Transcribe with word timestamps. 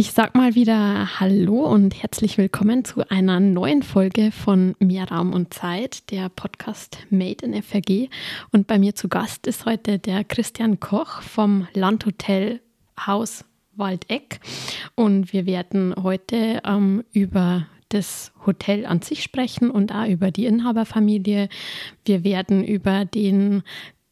Ich 0.00 0.12
sag 0.12 0.34
mal 0.34 0.54
wieder 0.54 1.20
Hallo 1.20 1.66
und 1.66 2.02
herzlich 2.02 2.38
willkommen 2.38 2.86
zu 2.86 3.06
einer 3.10 3.38
neuen 3.38 3.82
Folge 3.82 4.32
von 4.32 4.74
Mehr 4.78 5.10
Raum 5.10 5.34
und 5.34 5.52
Zeit, 5.52 6.10
der 6.10 6.30
Podcast 6.30 7.06
Made 7.10 7.44
in 7.44 7.62
FRG. 7.62 8.08
Und 8.50 8.66
bei 8.66 8.78
mir 8.78 8.94
zu 8.94 9.10
Gast 9.10 9.46
ist 9.46 9.66
heute 9.66 9.98
der 9.98 10.24
Christian 10.24 10.80
Koch 10.80 11.20
vom 11.20 11.68
Landhotel 11.74 12.62
Haus 13.06 13.44
Waldeck. 13.76 14.40
Und 14.94 15.34
wir 15.34 15.44
werden 15.44 15.94
heute 16.02 16.62
ähm, 16.64 17.04
über 17.12 17.66
das 17.90 18.32
Hotel 18.46 18.86
an 18.86 19.02
sich 19.02 19.22
sprechen 19.22 19.70
und 19.70 19.92
auch 19.92 20.06
über 20.06 20.30
die 20.30 20.46
Inhaberfamilie. 20.46 21.50
Wir 22.06 22.24
werden 22.24 22.64
über 22.64 23.04
den 23.04 23.64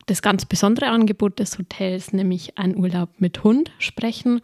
das 0.09 0.23
ganz 0.23 0.47
besondere 0.47 0.89
Angebot 0.89 1.39
des 1.39 1.59
Hotels, 1.59 2.13
nämlich 2.13 2.59
ein 2.59 2.77
Urlaub 2.77 3.11
mit 3.19 3.45
Hund, 3.45 3.71
sprechen. 3.79 4.41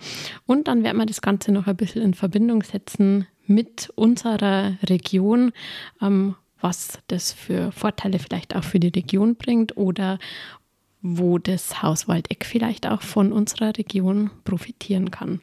Und 0.46 0.68
dann 0.68 0.84
werden 0.84 0.98
wir 0.98 1.06
das 1.06 1.22
Ganze 1.22 1.52
noch 1.52 1.66
ein 1.66 1.76
bisschen 1.76 2.02
in 2.02 2.14
Verbindung 2.14 2.62
setzen 2.62 3.27
mit 3.46 3.91
unserer 3.95 4.77
Region, 4.84 5.52
ähm, 6.00 6.34
was 6.60 6.98
das 7.08 7.32
für 7.32 7.72
Vorteile 7.72 8.19
vielleicht 8.19 8.56
auch 8.56 8.64
für 8.64 8.80
die 8.80 8.88
Region 8.88 9.36
bringt 9.36 9.77
oder 9.77 10.19
wo 11.02 11.38
das 11.38 11.83
Haus 11.83 12.08
Waldeck 12.08 12.46
vielleicht 12.46 12.86
auch 12.86 13.02
von 13.02 13.33
unserer 13.33 13.77
Region 13.77 14.30
profitieren 14.44 15.10
kann. 15.10 15.41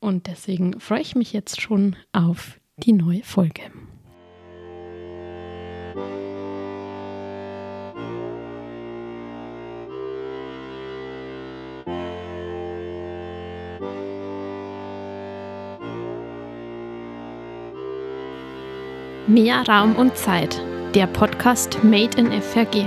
Und 0.00 0.26
deswegen 0.26 0.78
freue 0.80 1.00
ich 1.00 1.16
mich 1.16 1.32
jetzt 1.32 1.62
schon 1.62 1.96
auf 2.12 2.60
die 2.76 2.92
neue 2.92 3.22
Folge. 3.22 3.62
Mehr 19.26 19.66
Raum 19.66 19.96
und 19.96 20.18
Zeit, 20.18 20.60
der 20.94 21.06
Podcast 21.06 21.82
Made 21.82 22.20
in 22.20 22.30
FRG. 22.42 22.86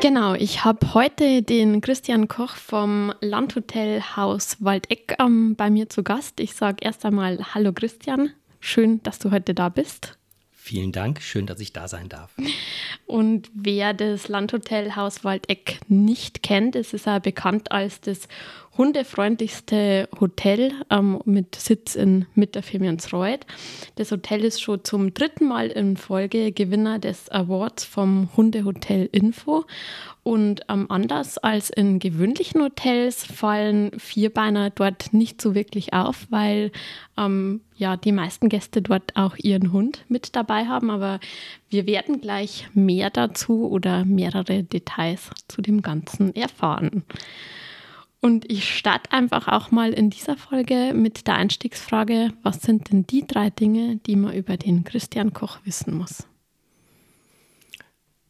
Genau, 0.00 0.34
ich 0.34 0.64
habe 0.64 0.92
heute 0.92 1.42
den 1.42 1.80
Christian 1.80 2.26
Koch 2.26 2.56
vom 2.56 3.12
Landhotel 3.20 4.02
Haus 4.16 4.56
Waldeck 4.58 5.14
ähm, 5.20 5.54
bei 5.54 5.70
mir 5.70 5.88
zu 5.88 6.02
Gast. 6.02 6.40
Ich 6.40 6.54
sage 6.54 6.78
erst 6.80 7.04
einmal 7.04 7.38
Hallo 7.54 7.72
Christian, 7.72 8.30
schön, 8.58 9.00
dass 9.04 9.20
du 9.20 9.30
heute 9.30 9.54
da 9.54 9.68
bist. 9.68 10.17
Vielen 10.68 10.92
Dank, 10.92 11.22
schön, 11.22 11.46
dass 11.46 11.60
ich 11.60 11.72
da 11.72 11.88
sein 11.88 12.10
darf. 12.10 12.30
Und 13.06 13.50
wer 13.54 13.94
das 13.94 14.28
Landhotel 14.28 14.96
Haus 14.96 15.24
Waldeck 15.24 15.80
nicht 15.88 16.42
kennt, 16.42 16.76
es 16.76 16.92
ist 16.92 17.06
ja 17.06 17.20
bekannt 17.20 17.72
als 17.72 18.02
das 18.02 18.28
hundefreundlichste 18.78 20.08
Hotel 20.20 20.72
ähm, 20.88 21.20
mit 21.24 21.56
Sitz 21.56 21.96
in 21.96 22.26
Mitterfirmionsreuth. 22.34 23.44
Das 23.96 24.12
Hotel 24.12 24.44
ist 24.44 24.62
schon 24.62 24.84
zum 24.84 25.12
dritten 25.12 25.48
Mal 25.48 25.66
in 25.66 25.96
Folge 25.96 26.52
Gewinner 26.52 27.00
des 27.00 27.28
Awards 27.28 27.84
vom 27.84 28.28
Hundehotel 28.36 29.08
Info. 29.10 29.64
Und 30.22 30.60
ähm, 30.68 30.86
anders 30.90 31.38
als 31.38 31.70
in 31.70 31.98
gewöhnlichen 31.98 32.62
Hotels 32.62 33.24
fallen 33.24 33.90
Vierbeiner 33.98 34.70
dort 34.70 35.12
nicht 35.12 35.42
so 35.42 35.54
wirklich 35.54 35.92
auf, 35.92 36.26
weil 36.30 36.70
ähm, 37.16 37.62
ja 37.76 37.96
die 37.96 38.12
meisten 38.12 38.48
Gäste 38.48 38.80
dort 38.80 39.16
auch 39.16 39.36
ihren 39.36 39.72
Hund 39.72 40.04
mit 40.08 40.36
dabei 40.36 40.66
haben. 40.66 40.90
Aber 40.90 41.18
wir 41.68 41.86
werden 41.86 42.20
gleich 42.20 42.68
mehr 42.74 43.10
dazu 43.10 43.68
oder 43.68 44.04
mehrere 44.04 44.62
Details 44.62 45.30
zu 45.48 45.62
dem 45.62 45.82
Ganzen 45.82 46.36
erfahren. 46.36 47.04
Und 48.20 48.50
ich 48.50 48.76
starte 48.76 49.12
einfach 49.12 49.46
auch 49.46 49.70
mal 49.70 49.92
in 49.92 50.10
dieser 50.10 50.36
Folge 50.36 50.92
mit 50.92 51.26
der 51.28 51.36
Einstiegsfrage, 51.36 52.32
was 52.42 52.62
sind 52.62 52.90
denn 52.90 53.06
die 53.06 53.26
drei 53.26 53.50
Dinge, 53.50 54.00
die 54.06 54.16
man 54.16 54.34
über 54.34 54.56
den 54.56 54.82
Christian 54.82 55.32
Koch 55.32 55.60
wissen 55.64 55.94
muss? 55.96 56.24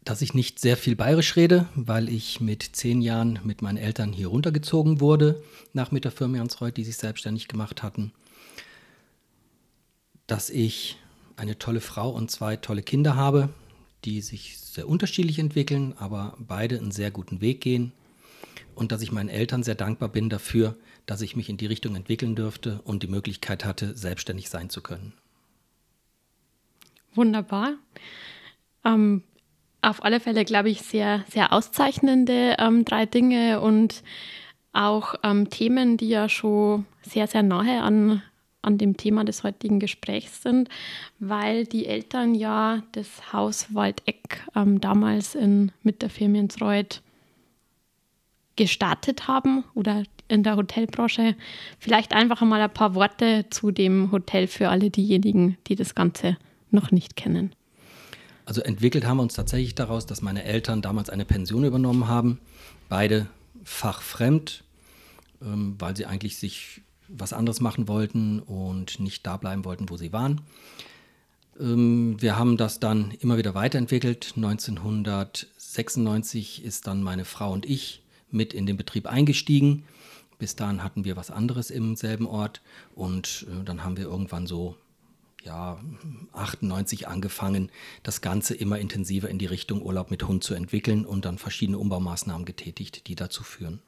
Dass 0.04 0.20
ich 0.20 0.34
nicht 0.34 0.58
sehr 0.58 0.76
viel 0.76 0.94
bayerisch 0.94 1.36
rede, 1.36 1.68
weil 1.74 2.10
ich 2.10 2.40
mit 2.40 2.62
zehn 2.62 3.00
Jahren 3.00 3.40
mit 3.44 3.62
meinen 3.62 3.78
Eltern 3.78 4.12
hier 4.12 4.28
runtergezogen 4.28 5.00
wurde, 5.00 5.42
nach 5.72 5.90
mit 5.90 6.04
der 6.04 6.12
Firma 6.12 6.36
Jansreuth, 6.36 6.76
die 6.76 6.84
sich 6.84 6.96
selbstständig 6.96 7.48
gemacht 7.48 7.82
hatten. 7.82 8.12
Dass 10.26 10.50
ich 10.50 10.96
eine 11.36 11.58
tolle 11.58 11.80
Frau 11.80 12.10
und 12.10 12.30
zwei 12.30 12.56
tolle 12.56 12.82
Kinder 12.82 13.16
habe, 13.16 13.48
die 14.04 14.20
sich 14.20 14.58
sehr 14.58 14.86
unterschiedlich 14.86 15.38
entwickeln, 15.38 15.94
aber 15.98 16.36
beide 16.38 16.76
einen 16.78 16.90
sehr 16.90 17.10
guten 17.10 17.40
Weg 17.40 17.62
gehen 17.62 17.92
und 18.74 18.92
dass 18.92 19.02
ich 19.02 19.12
meinen 19.12 19.28
Eltern 19.28 19.62
sehr 19.62 19.74
dankbar 19.74 20.08
bin 20.08 20.28
dafür, 20.28 20.76
dass 21.06 21.20
ich 21.20 21.34
mich 21.34 21.48
in 21.48 21.56
die 21.56 21.66
Richtung 21.66 21.96
entwickeln 21.96 22.36
dürfte 22.36 22.80
und 22.84 23.02
die 23.02 23.08
Möglichkeit 23.08 23.64
hatte, 23.64 23.96
selbstständig 23.96 24.50
sein 24.50 24.70
zu 24.70 24.82
können. 24.82 25.12
Wunderbar. 27.14 27.74
Ähm, 28.84 29.22
auf 29.82 30.04
alle 30.04 30.20
Fälle, 30.20 30.44
glaube 30.44 30.70
ich, 30.70 30.82
sehr, 30.82 31.24
sehr 31.28 31.52
auszeichnende 31.52 32.56
ähm, 32.58 32.84
drei 32.84 33.06
Dinge 33.06 33.60
und 33.60 34.02
auch 34.72 35.14
ähm, 35.24 35.50
Themen, 35.50 35.96
die 35.96 36.08
ja 36.08 36.28
schon 36.28 36.86
sehr, 37.02 37.26
sehr 37.26 37.42
nahe 37.42 37.82
an, 37.82 38.22
an 38.62 38.78
dem 38.78 38.96
Thema 38.96 39.24
des 39.24 39.42
heutigen 39.42 39.80
Gesprächs 39.80 40.42
sind, 40.42 40.68
weil 41.18 41.64
die 41.64 41.86
Eltern 41.86 42.34
ja 42.34 42.82
das 42.92 43.32
Haus 43.32 43.74
Waldeck 43.74 44.44
ähm, 44.54 44.80
damals 44.80 45.34
in, 45.34 45.72
mit 45.82 46.02
der 46.02 46.10
Firmensreuth 46.10 47.02
gestartet 48.58 49.28
haben 49.28 49.64
oder 49.74 50.02
in 50.26 50.42
der 50.42 50.56
Hotelbranche. 50.56 51.36
Vielleicht 51.78 52.12
einfach 52.12 52.42
mal 52.42 52.60
ein 52.60 52.74
paar 52.74 52.94
Worte 52.94 53.46
zu 53.48 53.70
dem 53.70 54.12
Hotel 54.12 54.46
für 54.46 54.68
alle 54.68 54.90
diejenigen, 54.90 55.56
die 55.68 55.76
das 55.76 55.94
Ganze 55.94 56.36
noch 56.70 56.90
nicht 56.90 57.16
kennen. 57.16 57.54
Also 58.44 58.60
entwickelt 58.60 59.06
haben 59.06 59.18
wir 59.18 59.22
uns 59.22 59.34
tatsächlich 59.34 59.74
daraus, 59.74 60.06
dass 60.06 60.20
meine 60.20 60.44
Eltern 60.44 60.82
damals 60.82 61.08
eine 61.08 61.24
Pension 61.24 61.64
übernommen 61.64 62.08
haben, 62.08 62.40
beide 62.88 63.26
fachfremd, 63.64 64.64
ähm, 65.42 65.76
weil 65.78 65.96
sie 65.96 66.06
eigentlich 66.06 66.36
sich 66.36 66.82
was 67.08 67.32
anderes 67.32 67.60
machen 67.60 67.88
wollten 67.88 68.40
und 68.40 69.00
nicht 69.00 69.26
da 69.26 69.36
bleiben 69.36 69.64
wollten, 69.64 69.88
wo 69.88 69.96
sie 69.96 70.12
waren. 70.12 70.42
Ähm, 71.60 72.16
wir 72.20 72.36
haben 72.36 72.56
das 72.56 72.80
dann 72.80 73.12
immer 73.20 73.38
wieder 73.38 73.54
weiterentwickelt. 73.54 74.32
1996 74.36 76.64
ist 76.64 76.86
dann 76.86 77.02
meine 77.02 77.24
Frau 77.24 77.52
und 77.52 77.66
ich 77.66 78.02
mit 78.30 78.52
in 78.52 78.66
den 78.66 78.76
Betrieb 78.76 79.06
eingestiegen. 79.06 79.84
Bis 80.38 80.54
dahin 80.54 80.82
hatten 80.84 81.04
wir 81.04 81.16
was 81.16 81.30
anderes 81.30 81.70
im 81.70 81.96
selben 81.96 82.26
Ort 82.26 82.62
und 82.94 83.46
äh, 83.50 83.64
dann 83.64 83.84
haben 83.84 83.96
wir 83.96 84.04
irgendwann 84.04 84.46
so 84.46 84.76
ja, 85.44 85.80
98 86.32 87.08
angefangen, 87.08 87.70
das 88.02 88.20
Ganze 88.20 88.54
immer 88.54 88.78
intensiver 88.78 89.28
in 89.28 89.38
die 89.38 89.46
Richtung 89.46 89.82
Urlaub 89.82 90.10
mit 90.10 90.26
Hund 90.26 90.44
zu 90.44 90.54
entwickeln 90.54 91.04
und 91.04 91.24
dann 91.24 91.38
verschiedene 91.38 91.78
Umbaumaßnahmen 91.78 92.44
getätigt, 92.44 93.06
die 93.08 93.14
dazu 93.14 93.42
führen. 93.42 93.80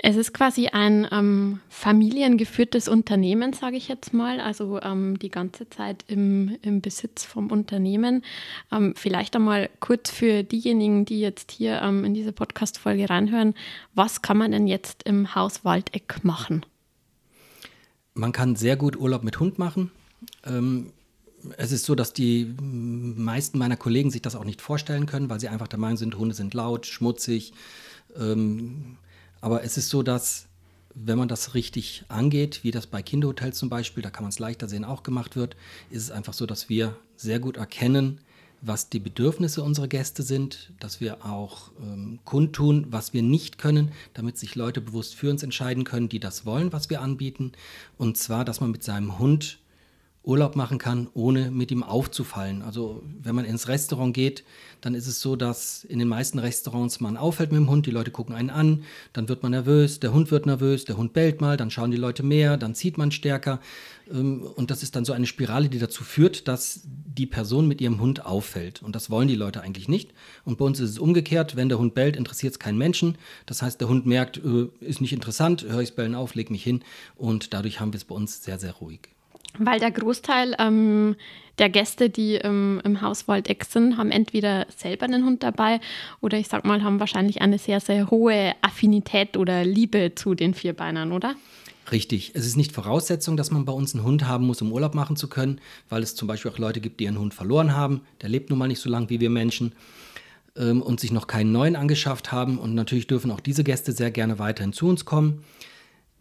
Es 0.00 0.14
ist 0.14 0.32
quasi 0.32 0.68
ein 0.68 1.08
ähm, 1.10 1.60
familiengeführtes 1.68 2.86
Unternehmen, 2.86 3.52
sage 3.52 3.76
ich 3.76 3.88
jetzt 3.88 4.14
mal, 4.14 4.38
also 4.38 4.80
ähm, 4.80 5.18
die 5.18 5.28
ganze 5.28 5.68
Zeit 5.70 6.04
im, 6.06 6.56
im 6.62 6.80
Besitz 6.80 7.24
vom 7.24 7.50
Unternehmen. 7.50 8.22
Ähm, 8.70 8.94
vielleicht 8.96 9.34
einmal 9.34 9.68
kurz 9.80 10.10
für 10.10 10.44
diejenigen, 10.44 11.04
die 11.04 11.20
jetzt 11.20 11.50
hier 11.50 11.82
ähm, 11.82 12.04
in 12.04 12.14
diese 12.14 12.32
Podcast-Folge 12.32 13.10
reinhören, 13.10 13.54
was 13.94 14.22
kann 14.22 14.38
man 14.38 14.52
denn 14.52 14.68
jetzt 14.68 15.02
im 15.02 15.34
Haus 15.34 15.64
Waldeck 15.64 16.22
machen? 16.22 16.64
Man 18.14 18.30
kann 18.30 18.54
sehr 18.54 18.76
gut 18.76 18.96
Urlaub 18.96 19.24
mit 19.24 19.40
Hund 19.40 19.58
machen. 19.58 19.90
Ähm, 20.44 20.92
es 21.56 21.72
ist 21.72 21.84
so, 21.84 21.96
dass 21.96 22.12
die 22.12 22.54
meisten 22.60 23.58
meiner 23.58 23.76
Kollegen 23.76 24.12
sich 24.12 24.22
das 24.22 24.36
auch 24.36 24.44
nicht 24.44 24.62
vorstellen 24.62 25.06
können, 25.06 25.28
weil 25.28 25.40
sie 25.40 25.48
einfach 25.48 25.68
der 25.68 25.78
Meinung 25.80 25.96
sind, 25.96 26.16
Hunde 26.16 26.36
sind 26.36 26.54
laut, 26.54 26.86
schmutzig 26.86 27.52
ähm, 28.16 28.96
aber 29.40 29.64
es 29.64 29.76
ist 29.76 29.88
so, 29.88 30.02
dass 30.02 30.46
wenn 30.94 31.18
man 31.18 31.28
das 31.28 31.54
richtig 31.54 32.04
angeht, 32.08 32.60
wie 32.64 32.70
das 32.70 32.86
bei 32.86 33.02
Kinderhotels 33.02 33.58
zum 33.58 33.68
Beispiel, 33.68 34.02
da 34.02 34.10
kann 34.10 34.24
man 34.24 34.30
es 34.30 34.38
leichter 34.38 34.68
sehen, 34.68 34.84
auch 34.84 35.02
gemacht 35.02 35.36
wird, 35.36 35.56
ist 35.90 36.02
es 36.02 36.10
einfach 36.10 36.32
so, 36.32 36.46
dass 36.46 36.68
wir 36.68 36.96
sehr 37.16 37.38
gut 37.38 37.56
erkennen, 37.56 38.20
was 38.60 38.88
die 38.88 38.98
Bedürfnisse 38.98 39.62
unserer 39.62 39.86
Gäste 39.86 40.22
sind, 40.24 40.72
dass 40.80 41.00
wir 41.00 41.24
auch 41.24 41.70
ähm, 41.80 42.18
kundtun, 42.24 42.86
was 42.90 43.12
wir 43.12 43.22
nicht 43.22 43.58
können, 43.58 43.92
damit 44.14 44.36
sich 44.36 44.56
Leute 44.56 44.80
bewusst 44.80 45.14
für 45.14 45.30
uns 45.30 45.44
entscheiden 45.44 45.84
können, 45.84 46.08
die 46.08 46.18
das 46.18 46.44
wollen, 46.44 46.72
was 46.72 46.90
wir 46.90 47.00
anbieten. 47.00 47.52
Und 47.96 48.18
zwar, 48.18 48.44
dass 48.44 48.60
man 48.60 48.72
mit 48.72 48.82
seinem 48.82 49.18
Hund 49.20 49.58
Urlaub 50.28 50.56
machen 50.56 50.76
kann, 50.76 51.08
ohne 51.14 51.50
mit 51.50 51.70
ihm 51.70 51.82
aufzufallen. 51.82 52.60
Also 52.60 53.02
wenn 53.22 53.34
man 53.34 53.46
ins 53.46 53.66
Restaurant 53.66 54.12
geht, 54.12 54.44
dann 54.82 54.94
ist 54.94 55.06
es 55.06 55.22
so, 55.22 55.36
dass 55.36 55.84
in 55.84 55.98
den 55.98 56.06
meisten 56.06 56.38
Restaurants 56.38 57.00
man 57.00 57.16
auffällt 57.16 57.50
mit 57.50 57.58
dem 57.58 57.70
Hund, 57.70 57.86
die 57.86 57.90
Leute 57.90 58.10
gucken 58.10 58.34
einen 58.34 58.50
an, 58.50 58.84
dann 59.14 59.30
wird 59.30 59.42
man 59.42 59.52
nervös, 59.52 60.00
der 60.00 60.12
Hund 60.12 60.30
wird 60.30 60.44
nervös, 60.44 60.84
der 60.84 60.98
Hund 60.98 61.14
bellt 61.14 61.40
mal, 61.40 61.56
dann 61.56 61.70
schauen 61.70 61.90
die 61.90 61.96
Leute 61.96 62.22
mehr, 62.22 62.58
dann 62.58 62.74
zieht 62.74 62.98
man 62.98 63.10
stärker. 63.10 63.58
Ähm, 64.12 64.42
und 64.42 64.70
das 64.70 64.82
ist 64.82 64.96
dann 64.96 65.06
so 65.06 65.14
eine 65.14 65.26
Spirale, 65.26 65.70
die 65.70 65.78
dazu 65.78 66.04
führt, 66.04 66.46
dass 66.46 66.82
die 66.84 67.26
Person 67.26 67.66
mit 67.66 67.80
ihrem 67.80 67.98
Hund 67.98 68.26
auffällt. 68.26 68.82
Und 68.82 68.94
das 68.94 69.08
wollen 69.08 69.28
die 69.28 69.34
Leute 69.34 69.62
eigentlich 69.62 69.88
nicht. 69.88 70.12
Und 70.44 70.58
bei 70.58 70.64
uns 70.66 70.78
ist 70.78 70.90
es 70.90 70.98
umgekehrt, 70.98 71.56
wenn 71.56 71.70
der 71.70 71.78
Hund 71.78 71.94
bellt, 71.94 72.16
interessiert 72.16 72.52
es 72.52 72.58
keinen 72.58 72.78
Menschen. 72.78 73.16
Das 73.46 73.62
heißt, 73.62 73.80
der 73.80 73.88
Hund 73.88 74.04
merkt, 74.04 74.36
äh, 74.36 74.68
ist 74.80 75.00
nicht 75.00 75.14
interessant, 75.14 75.64
höre 75.64 75.80
ich 75.80 75.94
Bellen 75.94 76.14
auf, 76.14 76.34
leg 76.34 76.50
mich 76.50 76.62
hin. 76.62 76.84
Und 77.16 77.54
dadurch 77.54 77.80
haben 77.80 77.94
wir 77.94 77.98
es 77.98 78.04
bei 78.04 78.14
uns 78.14 78.44
sehr, 78.44 78.58
sehr 78.58 78.72
ruhig. 78.72 79.08
Weil 79.56 79.80
der 79.80 79.90
Großteil 79.90 80.54
ähm, 80.58 81.16
der 81.58 81.68
Gäste, 81.68 82.10
die 82.10 82.34
ähm, 82.34 82.80
im 82.84 83.00
Haus 83.00 83.26
Waldeck 83.26 83.64
sind, 83.64 83.96
haben 83.96 84.10
entweder 84.10 84.66
selber 84.74 85.06
einen 85.06 85.24
Hund 85.24 85.42
dabei 85.42 85.80
oder 86.20 86.38
ich 86.38 86.48
sag 86.48 86.64
mal, 86.64 86.82
haben 86.82 87.00
wahrscheinlich 87.00 87.40
eine 87.40 87.58
sehr, 87.58 87.80
sehr 87.80 88.10
hohe 88.10 88.54
Affinität 88.62 89.36
oder 89.36 89.64
Liebe 89.64 90.12
zu 90.14 90.34
den 90.34 90.54
Vierbeinern, 90.54 91.12
oder? 91.12 91.34
Richtig. 91.90 92.32
Es 92.34 92.46
ist 92.46 92.56
nicht 92.56 92.72
Voraussetzung, 92.72 93.36
dass 93.36 93.50
man 93.50 93.64
bei 93.64 93.72
uns 93.72 93.94
einen 93.94 94.04
Hund 94.04 94.26
haben 94.26 94.46
muss, 94.46 94.60
um 94.60 94.72
Urlaub 94.72 94.94
machen 94.94 95.16
zu 95.16 95.28
können, 95.28 95.60
weil 95.88 96.02
es 96.02 96.14
zum 96.14 96.28
Beispiel 96.28 96.50
auch 96.50 96.58
Leute 96.58 96.80
gibt, 96.80 97.00
die 97.00 97.04
ihren 97.04 97.18
Hund 97.18 97.34
verloren 97.34 97.74
haben. 97.74 98.02
Der 98.20 98.28
lebt 98.28 98.50
nun 98.50 98.58
mal 98.58 98.68
nicht 98.68 98.80
so 98.80 98.90
lang 98.90 99.08
wie 99.08 99.20
wir 99.20 99.30
Menschen 99.30 99.72
ähm, 100.56 100.82
und 100.82 101.00
sich 101.00 101.12
noch 101.12 101.26
keinen 101.26 101.50
neuen 101.50 101.76
angeschafft 101.76 102.30
haben. 102.30 102.58
Und 102.58 102.74
natürlich 102.74 103.06
dürfen 103.06 103.30
auch 103.30 103.40
diese 103.40 103.64
Gäste 103.64 103.92
sehr 103.92 104.10
gerne 104.10 104.38
weiterhin 104.38 104.72
zu 104.72 104.86
uns 104.86 105.04
kommen. 105.04 105.44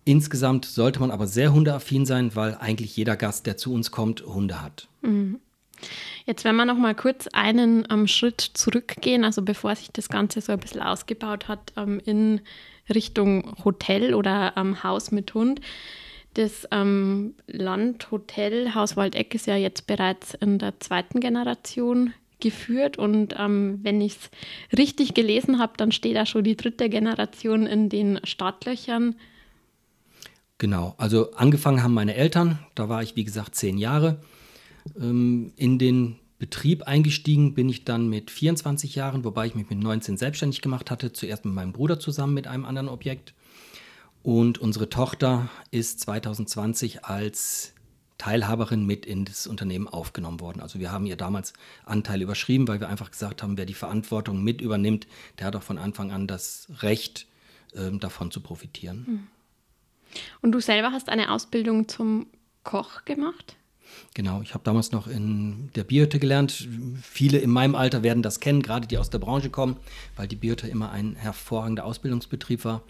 Insgesamt 0.08 0.64
sollte 0.64 1.02
man 1.02 1.12
aber 1.12 1.28
sehr 1.28 1.52
hundeaffin 1.52 2.06
sein, 2.06 2.34
weil 2.34 2.56
eigentlich 2.62 2.96
jeder 2.96 3.18
Gast, 3.18 3.46
der 3.46 3.58
zu 3.58 3.74
uns 3.74 3.92
kommt, 3.92 4.26
Hunde 4.26 4.62
hat. 4.62 4.88
Mhm. 5.02 5.42
Jetzt, 6.26 6.46
wenn 6.46 6.56
wir 6.56 6.64
noch 6.64 6.78
mal 6.78 6.96
kurz 6.96 7.28
einen 7.34 7.86
ähm, 7.92 8.08
Schritt 8.08 8.40
zurückgehen, 8.40 9.26
also 9.26 9.42
bevor 9.42 9.76
sich 9.76 9.92
das 9.92 10.08
Ganze 10.08 10.40
so 10.40 10.54
ein 10.54 10.60
bisschen 10.60 10.82
ausgebaut 10.82 11.50
hat 11.50 11.74
ähm, 11.76 12.00
in 12.06 12.40
Richtung 12.90 13.54
Hotel 13.66 14.14
oder 14.14 14.54
ähm, 14.56 14.82
Haus 14.82 15.12
mit 15.12 15.34
Hund. 15.34 15.60
Das 16.36 16.66
ähm, 16.72 17.36
Landhotel 17.48 18.76
Haus 18.76 18.96
Waldeck 18.96 19.36
ist 19.36 19.46
ja 19.46 19.58
jetzt 19.58 19.88
bereits 19.88 20.36
in 20.36 20.58
der 20.58 20.80
zweiten 20.80 21.20
Generation 21.20 22.14
geführt 22.40 22.98
und 22.98 23.36
ähm, 23.38 23.80
wenn 23.84 24.00
ich 24.00 24.14
es 24.14 24.78
richtig 24.78 25.16
gelesen 25.16 25.60
habe, 25.60 25.74
dann 25.76 25.92
steht 25.92 26.16
da 26.16 26.26
schon 26.26 26.46
die 26.46 26.56
dritte 26.56 26.88
Generation 26.88 27.66
in 27.68 27.90
den 27.90 28.22
Startlöchern. 28.24 29.16
Genau, 30.58 30.96
also 30.98 31.34
angefangen 31.34 31.84
haben 31.84 31.94
meine 31.94 32.16
Eltern, 32.16 32.60
da 32.74 32.90
war 32.90 33.04
ich 33.04 33.16
wie 33.16 33.24
gesagt 33.24 33.56
zehn 33.56 33.78
Jahre. 33.78 34.20
Ähm, 35.00 35.54
in 35.56 35.78
den 35.78 36.18
Betrieb 36.40 36.84
eingestiegen 36.84 37.54
bin 37.54 37.70
ich 37.70 37.84
dann 37.84 38.10
mit 38.10 38.32
24 38.32 38.96
Jahren, 38.96 39.24
wobei 39.24 39.48
ich 39.48 39.56
mich 39.56 39.70
mit 39.70 39.80
19 39.80 40.18
selbstständig 40.18 40.62
gemacht 40.62 40.92
hatte, 40.92 41.14
zuerst 41.14 41.46
mit 41.46 41.54
meinem 41.54 41.74
Bruder 41.74 42.00
zusammen 42.00 42.34
mit 42.34 42.48
einem 42.48 42.66
anderen 42.66 42.90
Objekt. 42.90 43.34
Und 44.24 44.58
unsere 44.58 44.90
Tochter 44.90 45.50
ist 45.72 46.00
2020 46.02 47.06
als 47.06 47.74
Teilhaberin 48.18 48.86
mit 48.86 49.06
in 49.06 49.26
das 49.26 49.46
Unternehmen 49.46 49.88
aufgenommen 49.88 50.40
worden. 50.40 50.60
Also 50.60 50.80
wir 50.80 50.92
haben 50.92 51.06
ihr 51.06 51.16
damals 51.16 51.54
Anteil 51.86 52.22
überschrieben, 52.22 52.68
weil 52.68 52.80
wir 52.80 52.90
einfach 52.90 53.12
gesagt 53.12 53.44
haben, 53.44 53.58
wer 53.58 53.66
die 53.66 53.76
Verantwortung 53.76 54.44
mit 54.44 54.60
übernimmt, 54.60 55.08
der 55.38 55.48
hat 55.48 55.56
auch 55.56 55.64
von 55.64 55.78
Anfang 55.78 56.12
an 56.12 56.28
das 56.28 56.68
Recht, 56.82 57.28
ähm, 57.76 58.00
davon 58.00 58.32
zu 58.32 58.42
profitieren. 58.42 59.28
Und 60.42 60.52
du 60.52 60.60
selber 60.60 60.92
hast 60.92 61.10
eine 61.10 61.32
Ausbildung 61.32 61.88
zum 61.88 62.28
Koch 62.64 63.06
gemacht? 63.06 63.56
Genau, 64.14 64.42
ich 64.42 64.54
habe 64.54 64.64
damals 64.64 64.92
noch 64.92 65.08
in 65.08 65.70
der 65.76 65.84
Biote 65.84 66.20
gelernt. 66.20 66.68
Viele 67.02 67.38
in 67.38 67.50
meinem 67.50 67.76
Alter 67.76 68.04
werden 68.04 68.24
das 68.24 68.40
kennen, 68.40 68.62
gerade 68.62 68.88
die 68.88 68.98
aus 68.98 69.10
der 69.10 69.20
Branche 69.20 69.50
kommen, 69.50 69.78
weil 70.16 70.28
die 70.28 70.36
Biote 70.36 70.68
immer 70.68 70.92
ein 70.92 71.16
hervorragender 71.16 71.86
Ausbildungsbetrieb 71.86 72.66
war. 72.66 72.82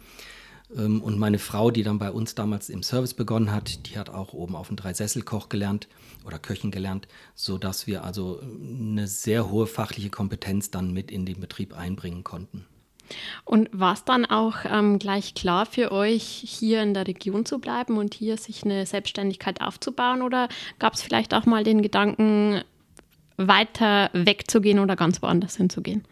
Ähm, 0.76 1.02
und 1.02 1.18
meine 1.18 1.40
Frau, 1.40 1.72
die 1.72 1.84
dann 1.84 2.00
bei 2.00 2.12
uns 2.12 2.36
damals 2.36 2.70
im 2.70 2.84
Service 2.84 3.14
begonnen 3.14 3.52
hat, 3.52 3.88
die 3.88 3.98
hat 3.98 4.10
auch 4.10 4.34
oben 4.34 4.56
auf 4.56 4.68
dem 4.68 4.76
Dreisesselkoch 4.76 5.50
gelernt 5.50 5.88
oder 6.26 6.40
Köchin 6.40 6.72
gelernt, 6.72 7.08
sodass 7.36 7.88
wir 7.88 8.04
also 8.04 8.42
eine 8.42 9.08
sehr 9.08 9.50
hohe 9.50 9.68
fachliche 9.68 10.10
Kompetenz 10.10 10.72
dann 10.72 10.92
mit 10.94 11.12
in 11.12 11.26
den 11.26 11.40
Betrieb 11.40 11.78
einbringen 11.78 12.24
konnten. 12.24 12.66
Und 13.46 13.70
war 13.72 13.94
es 13.94 14.04
dann 14.04 14.26
auch 14.26 14.58
ähm, 14.70 15.00
gleich 15.00 15.34
klar 15.34 15.66
für 15.66 15.92
euch, 15.92 16.24
hier 16.24 16.82
in 16.84 16.94
der 16.94 17.08
Region 17.08 17.46
zu 17.46 17.60
bleiben 17.60 17.98
und 17.98 18.14
hier 18.14 18.38
sich 18.38 18.64
eine 18.64 18.86
Selbstständigkeit 18.86 19.62
aufzubauen? 19.62 20.22
Oder 20.22 20.50
gab 20.80 20.94
es 20.94 21.02
vielleicht 21.02 21.34
auch 21.34 21.46
mal 21.46 21.64
den 21.64 21.82
Gedanken, 21.82 22.62
weiter 23.38 24.10
wegzugehen 24.14 24.80
oder 24.80 24.96
ganz 24.96 25.22
woanders 25.22 25.58
hinzugehen? 25.58 26.04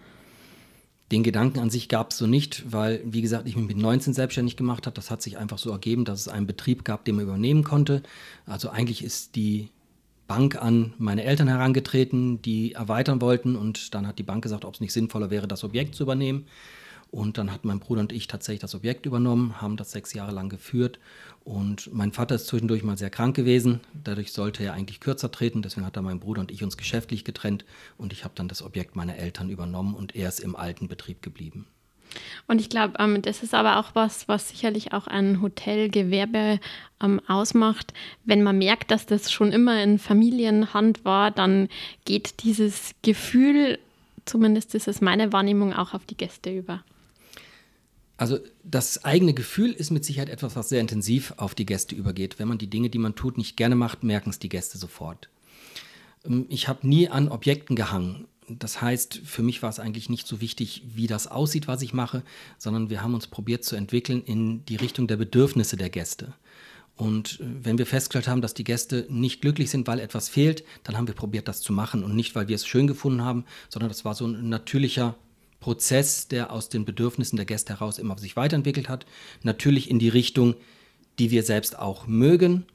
Den 1.11 1.21
Gedanken 1.21 1.59
an 1.59 1.69
sich 1.69 1.87
gab 1.87 2.11
es 2.11 2.17
so 2.17 2.25
nicht, 2.25 2.71
weil, 2.71 3.01
wie 3.05 3.21
gesagt, 3.21 3.47
ich 3.47 3.55
mich 3.55 3.67
mit 3.67 3.77
19 3.77 4.13
selbstständig 4.13 4.57
gemacht 4.57 4.87
habe. 4.87 4.95
Das 4.95 5.11
hat 5.11 5.21
sich 5.21 5.37
einfach 5.37 5.59
so 5.59 5.69
ergeben, 5.69 6.03
dass 6.03 6.21
es 6.21 6.27
einen 6.27 6.47
Betrieb 6.47 6.83
gab, 6.83 7.05
den 7.05 7.15
man 7.15 7.25
übernehmen 7.25 7.63
konnte. 7.63 8.01
Also 8.47 8.69
eigentlich 8.69 9.03
ist 9.03 9.35
die 9.35 9.69
Bank 10.27 10.59
an 10.59 10.93
meine 10.97 11.23
Eltern 11.23 11.47
herangetreten, 11.47 12.41
die 12.41 12.73
erweitern 12.73 13.21
wollten 13.21 13.55
und 13.55 13.93
dann 13.93 14.07
hat 14.07 14.17
die 14.17 14.23
Bank 14.23 14.41
gesagt, 14.41 14.65
ob 14.65 14.73
es 14.73 14.79
nicht 14.79 14.93
sinnvoller 14.93 15.29
wäre, 15.29 15.47
das 15.47 15.63
Objekt 15.63 15.93
zu 15.93 16.03
übernehmen. 16.03 16.47
Und 17.15 17.37
dann 17.37 17.53
hat 17.53 17.63
mein 17.63 17.79
Bruder 17.79 18.01
und 18.01 18.11
ich 18.11 18.27
tatsächlich 18.27 18.59
das 18.59 18.75
Objekt 18.75 19.05
übernommen, 19.05 19.61
haben 19.61 19.77
das 19.77 19.93
sechs 19.93 20.11
Jahre 20.11 20.33
lang 20.33 20.49
geführt. 20.49 20.99
Und 21.45 21.89
mein 21.93 22.11
Vater 22.11 22.35
ist 22.35 22.47
zwischendurch 22.47 22.83
mal 22.83 22.97
sehr 22.97 23.09
krank 23.09 23.37
gewesen. 23.37 23.79
Dadurch 24.03 24.33
sollte 24.33 24.65
er 24.65 24.73
eigentlich 24.73 24.99
kürzer 24.99 25.31
treten. 25.31 25.61
Deswegen 25.61 25.85
hat 25.85 25.95
dann 25.95 26.03
mein 26.03 26.19
Bruder 26.19 26.41
und 26.41 26.51
ich 26.51 26.61
uns 26.61 26.75
geschäftlich 26.75 27.23
getrennt. 27.23 27.63
Und 27.97 28.11
ich 28.11 28.25
habe 28.25 28.33
dann 28.35 28.49
das 28.49 28.61
Objekt 28.61 28.97
meiner 28.97 29.15
Eltern 29.15 29.49
übernommen 29.49 29.95
und 29.95 30.13
er 30.13 30.27
ist 30.27 30.41
im 30.41 30.57
alten 30.57 30.89
Betrieb 30.89 31.21
geblieben. 31.21 31.67
Und 32.47 32.59
ich 32.59 32.69
glaube, 32.69 32.95
ähm, 32.99 33.21
das 33.21 33.43
ist 33.43 33.53
aber 33.53 33.79
auch 33.79 33.91
was, 33.93 34.27
was 34.27 34.49
sicherlich 34.49 34.91
auch 34.91 35.07
ein 35.07 35.41
Hotelgewerbe 35.41 36.59
ähm, 37.01 37.21
ausmacht. 37.29 37.93
Wenn 38.25 38.43
man 38.43 38.57
merkt, 38.57 38.91
dass 38.91 39.05
das 39.05 39.31
schon 39.31 39.53
immer 39.53 39.81
in 39.81 39.99
Familienhand 39.99 41.05
war, 41.05 41.31
dann 41.31 41.69
geht 42.03 42.43
dieses 42.43 42.93
Gefühl, 43.03 43.79
zumindest 44.25 44.75
ist 44.75 44.89
es 44.89 44.99
meine 44.99 45.31
Wahrnehmung, 45.31 45.73
auch 45.73 45.93
auf 45.93 46.03
die 46.03 46.17
Gäste 46.17 46.53
über. 46.53 46.83
Also 48.17 48.39
das 48.63 49.03
eigene 49.03 49.33
Gefühl 49.33 49.71
ist 49.71 49.91
mit 49.91 50.05
Sicherheit 50.05 50.29
etwas, 50.29 50.55
was 50.55 50.69
sehr 50.69 50.79
intensiv 50.79 51.33
auf 51.37 51.53
die 51.53 51.65
Gäste 51.65 51.95
übergeht. 51.95 52.39
Wenn 52.39 52.47
man 52.47 52.57
die 52.57 52.69
Dinge, 52.69 52.89
die 52.89 52.97
man 52.97 53.15
tut, 53.15 53.37
nicht 53.37 53.57
gerne 53.57 53.75
macht, 53.75 54.03
merken 54.03 54.29
es 54.29 54.39
die 54.39 54.49
Gäste 54.49 54.77
sofort. 54.77 55.29
Ähm, 56.25 56.45
ich 56.49 56.67
habe 56.67 56.87
nie 56.87 57.09
an 57.09 57.29
Objekten 57.29 57.75
gehangen. 57.75 58.27
Das 58.47 58.79
heißt, 58.81 59.21
für 59.25 59.41
mich 59.41 59.63
war 59.63 59.69
es 59.69 59.79
eigentlich 59.79 60.09
nicht 60.09 60.27
so 60.27 60.39
wichtig, 60.39 60.83
wie 60.93 61.07
das 61.07 61.27
aussieht, 61.27 61.67
was 61.67 61.81
ich 61.81 61.93
mache, 61.93 62.21
sondern 62.59 62.91
wir 62.91 63.01
haben 63.01 63.15
uns 63.15 63.25
probiert 63.25 63.63
zu 63.63 63.75
entwickeln 63.75 64.21
in 64.23 64.63
die 64.65 64.75
Richtung 64.75 65.07
der 65.07 65.17
Bedürfnisse 65.17 65.77
der 65.77 65.89
Gäste. 65.89 66.33
Und 66.95 67.41
äh, 67.41 67.45
wenn 67.63 67.77
wir 67.77 67.85
festgestellt 67.85 68.27
haben, 68.27 68.41
dass 68.41 68.53
die 68.53 68.63
Gäste 68.63 69.07
nicht 69.09 69.41
glücklich 69.41 69.69
sind, 69.69 69.87
weil 69.87 69.99
etwas 69.99 70.29
fehlt, 70.29 70.63
dann 70.83 70.95
haben 70.95 71.07
wir 71.07 71.15
probiert, 71.15 71.47
das 71.47 71.61
zu 71.61 71.73
machen. 71.73 72.03
Und 72.03 72.15
nicht, 72.15 72.35
weil 72.35 72.47
wir 72.47 72.55
es 72.55 72.65
schön 72.65 72.87
gefunden 72.87 73.23
haben, 73.23 73.43
sondern 73.67 73.89
das 73.89 74.05
war 74.05 74.15
so 74.15 74.25
ein 74.25 74.47
natürlicher 74.47 75.15
Prozess, 75.65 76.27
der 76.27 76.51
aus 76.51 76.69
den 76.69 76.85
Bedürfnissen 76.85 77.37
der 77.37 77.45
Gäste 77.47 77.73
heraus 77.73 77.97
immer 77.97 78.15
sich 78.19 78.35
weiterentwickelt 78.35 78.87
hat. 78.87 79.07
Natürlich 79.41 79.89
in 79.89 79.97
die 79.97 80.09
Richtung, 80.09 80.53
die 81.17 81.31
wir 81.31 81.41
selbst 81.41 81.79
auch 81.79 82.05
mögen. 82.05 82.67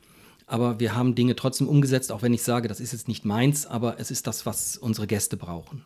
Aber 0.48 0.80
wir 0.80 0.96
haben 0.96 1.14
Dinge 1.14 1.36
trotzdem 1.36 1.68
umgesetzt, 1.68 2.10
auch 2.10 2.22
wenn 2.22 2.34
ich 2.34 2.42
sage, 2.42 2.66
das 2.66 2.80
ist 2.80 2.90
jetzt 2.90 3.06
nicht 3.06 3.24
meins, 3.24 3.64
aber 3.64 4.00
es 4.00 4.10
ist 4.10 4.26
das, 4.26 4.44
was 4.44 4.76
unsere 4.76 5.06
Gäste 5.06 5.36
brauchen. 5.36 5.84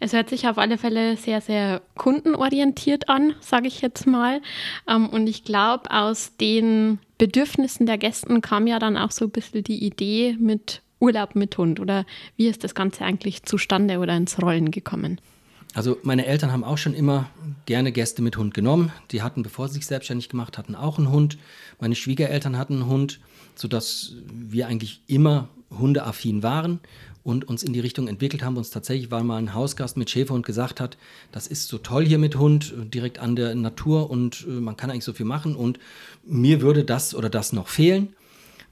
Es 0.00 0.12
hört 0.12 0.28
sich 0.28 0.46
auf 0.48 0.58
alle 0.58 0.76
Fälle 0.76 1.16
sehr, 1.16 1.40
sehr 1.40 1.80
kundenorientiert 1.94 3.08
an, 3.08 3.34
sage 3.40 3.68
ich 3.68 3.80
jetzt 3.80 4.06
mal. 4.06 4.42
Ähm, 4.86 5.08
und 5.08 5.26
ich 5.26 5.44
glaube, 5.44 5.90
aus 5.90 6.36
den 6.38 6.98
Bedürfnissen 7.16 7.86
der 7.86 7.96
Gästen 7.96 8.42
kam 8.42 8.66
ja 8.66 8.78
dann 8.78 8.98
auch 8.98 9.12
so 9.12 9.24
ein 9.24 9.30
bisschen 9.30 9.64
die 9.64 9.82
Idee 9.82 10.36
mit 10.38 10.82
Urlaub 11.00 11.36
mit 11.36 11.56
Hund. 11.56 11.80
Oder 11.80 12.04
wie 12.36 12.48
ist 12.48 12.64
das 12.64 12.74
Ganze 12.74 13.02
eigentlich 13.02 13.44
zustande 13.44 13.98
oder 13.98 14.14
ins 14.14 14.42
Rollen 14.42 14.70
gekommen? 14.70 15.18
Also 15.74 15.98
meine 16.02 16.26
Eltern 16.26 16.52
haben 16.52 16.64
auch 16.64 16.78
schon 16.78 16.94
immer 16.94 17.30
gerne 17.64 17.92
Gäste 17.92 18.20
mit 18.20 18.36
Hund 18.36 18.52
genommen. 18.52 18.92
Die 19.10 19.22
hatten, 19.22 19.42
bevor 19.42 19.68
sie 19.68 19.74
sich 19.74 19.86
selbstständig 19.86 20.28
gemacht 20.28 20.58
hatten, 20.58 20.74
auch 20.74 20.98
einen 20.98 21.10
Hund. 21.10 21.38
Meine 21.80 21.94
Schwiegereltern 21.94 22.58
hatten 22.58 22.74
einen 22.74 22.86
Hund, 22.86 23.20
sodass 23.54 24.14
wir 24.26 24.66
eigentlich 24.66 25.00
immer 25.06 25.48
hundeaffin 25.70 26.42
waren 26.42 26.80
und 27.24 27.48
uns 27.48 27.62
in 27.62 27.72
die 27.72 27.80
Richtung 27.80 28.08
entwickelt 28.08 28.42
haben. 28.42 28.56
Uns 28.56 28.70
tatsächlich, 28.70 29.10
weil 29.10 29.24
mal 29.24 29.38
ein 29.38 29.54
Hausgast 29.54 29.96
mit 29.96 30.10
Schäferhund 30.10 30.44
gesagt 30.44 30.80
hat, 30.80 30.98
das 31.30 31.46
ist 31.46 31.68
so 31.68 31.78
toll 31.78 32.04
hier 32.04 32.18
mit 32.18 32.36
Hund, 32.36 32.74
direkt 32.92 33.18
an 33.18 33.36
der 33.36 33.54
Natur 33.54 34.10
und 34.10 34.46
äh, 34.46 34.50
man 34.50 34.76
kann 34.76 34.90
eigentlich 34.90 35.04
so 35.04 35.14
viel 35.14 35.26
machen 35.26 35.56
und 35.56 35.78
mir 36.24 36.60
würde 36.60 36.84
das 36.84 37.14
oder 37.14 37.30
das 37.30 37.52
noch 37.52 37.68
fehlen. 37.68 38.14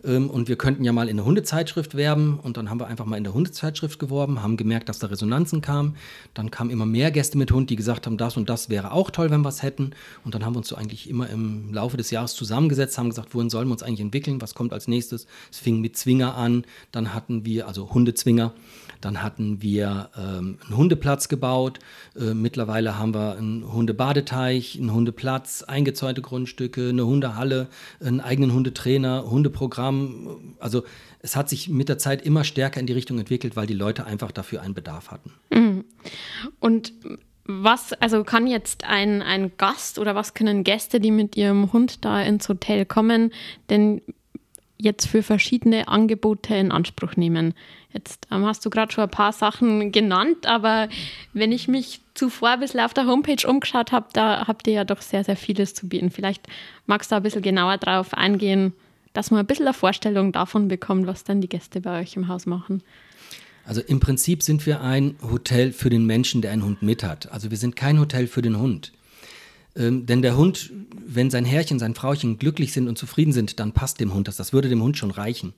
Ähm, 0.04 0.30
und 0.30 0.48
wir 0.48 0.56
könnten 0.56 0.84
ja 0.84 0.92
mal 0.92 1.08
in 1.08 1.18
eine 1.18 1.24
Hundezeitschrift 1.24 1.94
werben. 1.94 2.38
Und 2.40 2.56
dann 2.56 2.70
haben 2.70 2.80
wir 2.80 2.86
einfach 2.86 3.06
mal 3.06 3.16
in 3.16 3.24
der 3.24 3.34
Hundezeitschrift 3.34 3.98
geworben, 3.98 4.42
haben 4.42 4.56
gemerkt, 4.56 4.88
dass 4.88 4.98
da 4.98 5.08
Resonanzen 5.08 5.60
kamen. 5.60 5.96
Dann 6.34 6.50
kamen 6.50 6.70
immer 6.70 6.86
mehr 6.86 7.10
Gäste 7.10 7.38
mit 7.38 7.52
Hund, 7.52 7.70
die 7.70 7.76
gesagt 7.76 8.06
haben, 8.06 8.16
das 8.16 8.36
und 8.36 8.48
das 8.48 8.68
wäre 8.68 8.92
auch 8.92 9.10
toll, 9.10 9.30
wenn 9.30 9.42
wir 9.42 9.48
es 9.48 9.62
hätten. 9.62 9.92
Und 10.24 10.34
dann 10.34 10.44
haben 10.44 10.54
wir 10.54 10.58
uns 10.58 10.68
so 10.68 10.76
eigentlich 10.76 11.08
immer 11.08 11.28
im 11.30 11.72
Laufe 11.72 11.96
des 11.96 12.10
Jahres 12.10 12.34
zusammengesetzt, 12.34 12.98
haben 12.98 13.10
gesagt, 13.10 13.34
wohin 13.34 13.50
sollen 13.50 13.68
wir 13.68 13.72
uns 13.72 13.82
eigentlich 13.82 14.00
entwickeln, 14.00 14.40
was 14.40 14.54
kommt 14.54 14.72
als 14.72 14.88
nächstes. 14.88 15.26
Es 15.50 15.58
fing 15.58 15.80
mit 15.80 15.96
Zwinger 15.96 16.36
an, 16.36 16.64
dann 16.92 17.14
hatten 17.14 17.44
wir, 17.44 17.66
also 17.66 17.92
Hundezwinger, 17.92 18.52
dann 19.00 19.22
hatten 19.22 19.62
wir 19.62 20.10
ähm, 20.16 20.58
einen 20.64 20.76
Hundeplatz 20.76 21.28
gebaut. 21.28 21.78
Äh, 22.16 22.34
mittlerweile 22.34 22.98
haben 22.98 23.14
wir 23.14 23.36
einen 23.36 23.72
Hundebadeteich, 23.72 24.78
einen 24.78 24.92
Hundeplatz, 24.92 25.62
eingezäunte 25.62 26.22
Grundstücke, 26.22 26.90
eine 26.90 27.06
Hundehalle, 27.06 27.68
einen 28.00 28.20
eigenen 28.20 28.52
Hundetrainer, 28.52 29.30
Hundeprogramm. 29.30 30.54
Also 30.58 30.84
es 31.20 31.36
hat 31.36 31.48
sich 31.48 31.68
mit 31.68 31.88
der 31.88 31.98
Zeit 31.98 32.22
immer 32.22 32.44
stärker 32.44 32.80
in 32.80 32.86
die 32.86 32.92
Richtung 32.92 33.18
entwickelt, 33.18 33.56
weil 33.56 33.66
die 33.66 33.74
Leute 33.74 34.04
einfach 34.04 34.32
dafür 34.32 34.62
einen 34.62 34.74
Bedarf 34.74 35.10
hatten. 35.10 35.32
Mhm. 35.50 35.84
Und 36.58 36.92
was, 37.44 37.92
also 37.94 38.22
kann 38.22 38.46
jetzt 38.46 38.84
ein, 38.84 39.22
ein 39.22 39.52
Gast 39.56 39.98
oder 39.98 40.14
was 40.14 40.34
können 40.34 40.62
Gäste, 40.62 41.00
die 41.00 41.10
mit 41.10 41.36
ihrem 41.36 41.72
Hund 41.72 42.04
da 42.04 42.22
ins 42.22 42.48
Hotel 42.48 42.86
kommen, 42.86 43.32
denn 43.70 44.02
jetzt 44.80 45.06
für 45.06 45.22
verschiedene 45.22 45.88
Angebote 45.88 46.54
in 46.54 46.72
Anspruch 46.72 47.16
nehmen? 47.16 47.54
Jetzt 47.92 48.26
ähm, 48.30 48.44
hast 48.44 48.64
du 48.64 48.70
gerade 48.70 48.92
schon 48.92 49.04
ein 49.04 49.10
paar 49.10 49.32
Sachen 49.32 49.92
genannt, 49.92 50.46
aber 50.46 50.88
wenn 51.32 51.52
ich 51.52 51.68
mich 51.68 52.00
zuvor 52.14 52.50
ein 52.50 52.60
bisschen 52.60 52.80
auf 52.80 52.94
der 52.94 53.06
Homepage 53.06 53.46
umgeschaut 53.46 53.92
habe, 53.92 54.06
da 54.12 54.46
habt 54.46 54.66
ihr 54.66 54.74
ja 54.74 54.84
doch 54.84 55.02
sehr, 55.02 55.24
sehr 55.24 55.36
vieles 55.36 55.74
zu 55.74 55.88
bieten. 55.88 56.10
Vielleicht 56.10 56.46
magst 56.86 57.10
du 57.10 57.16
ein 57.16 57.22
bisschen 57.22 57.42
genauer 57.42 57.78
darauf 57.78 58.14
eingehen, 58.14 58.72
dass 59.12 59.30
man 59.30 59.40
ein 59.40 59.46
bisschen 59.46 59.66
eine 59.66 59.74
Vorstellung 59.74 60.32
davon 60.32 60.68
bekommt, 60.68 61.06
was 61.06 61.24
dann 61.24 61.40
die 61.40 61.48
Gäste 61.48 61.80
bei 61.80 62.00
euch 62.00 62.16
im 62.16 62.28
Haus 62.28 62.46
machen. 62.46 62.82
Also 63.64 63.82
im 63.82 64.00
Prinzip 64.00 64.42
sind 64.42 64.66
wir 64.66 64.80
ein 64.80 65.16
Hotel 65.22 65.72
für 65.72 65.90
den 65.90 66.06
Menschen, 66.06 66.42
der 66.42 66.52
einen 66.52 66.64
Hund 66.64 66.82
mit 66.82 67.04
hat. 67.04 67.30
Also 67.30 67.50
wir 67.50 67.58
sind 67.58 67.76
kein 67.76 67.98
Hotel 68.00 68.26
für 68.26 68.42
den 68.42 68.58
Hund. 68.58 68.92
Ähm, 69.76 70.06
denn 70.06 70.22
der 70.22 70.36
Hund, 70.36 70.72
wenn 71.06 71.30
sein 71.30 71.44
Herrchen, 71.44 71.78
sein 71.78 71.94
Frauchen 71.94 72.38
glücklich 72.38 72.72
sind 72.72 72.88
und 72.88 72.98
zufrieden 72.98 73.32
sind, 73.32 73.60
dann 73.60 73.72
passt 73.72 74.00
dem 74.00 74.14
Hund 74.14 74.28
das. 74.28 74.36
Das 74.36 74.52
würde 74.52 74.68
dem 74.68 74.82
Hund 74.82 74.96
schon 74.96 75.10
reichen. 75.10 75.54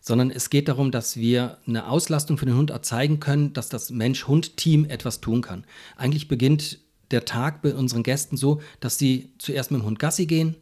Sondern 0.00 0.30
es 0.30 0.50
geht 0.50 0.68
darum, 0.68 0.90
dass 0.90 1.16
wir 1.16 1.58
eine 1.66 1.88
Auslastung 1.88 2.38
für 2.38 2.46
den 2.46 2.56
Hund 2.56 2.70
erzeigen 2.70 3.18
können, 3.18 3.52
dass 3.52 3.68
das 3.68 3.90
Mensch-Hund-Team 3.90 4.84
etwas 4.84 5.20
tun 5.20 5.42
kann. 5.42 5.64
Eigentlich 5.96 6.28
beginnt 6.28 6.80
der 7.10 7.24
Tag 7.24 7.62
bei 7.62 7.74
unseren 7.74 8.02
Gästen 8.02 8.36
so, 8.36 8.60
dass 8.80 8.98
sie 8.98 9.30
zuerst 9.38 9.70
mit 9.70 9.80
dem 9.80 9.86
Hund 9.86 9.98
Gassi 9.98 10.26
gehen. 10.26 10.56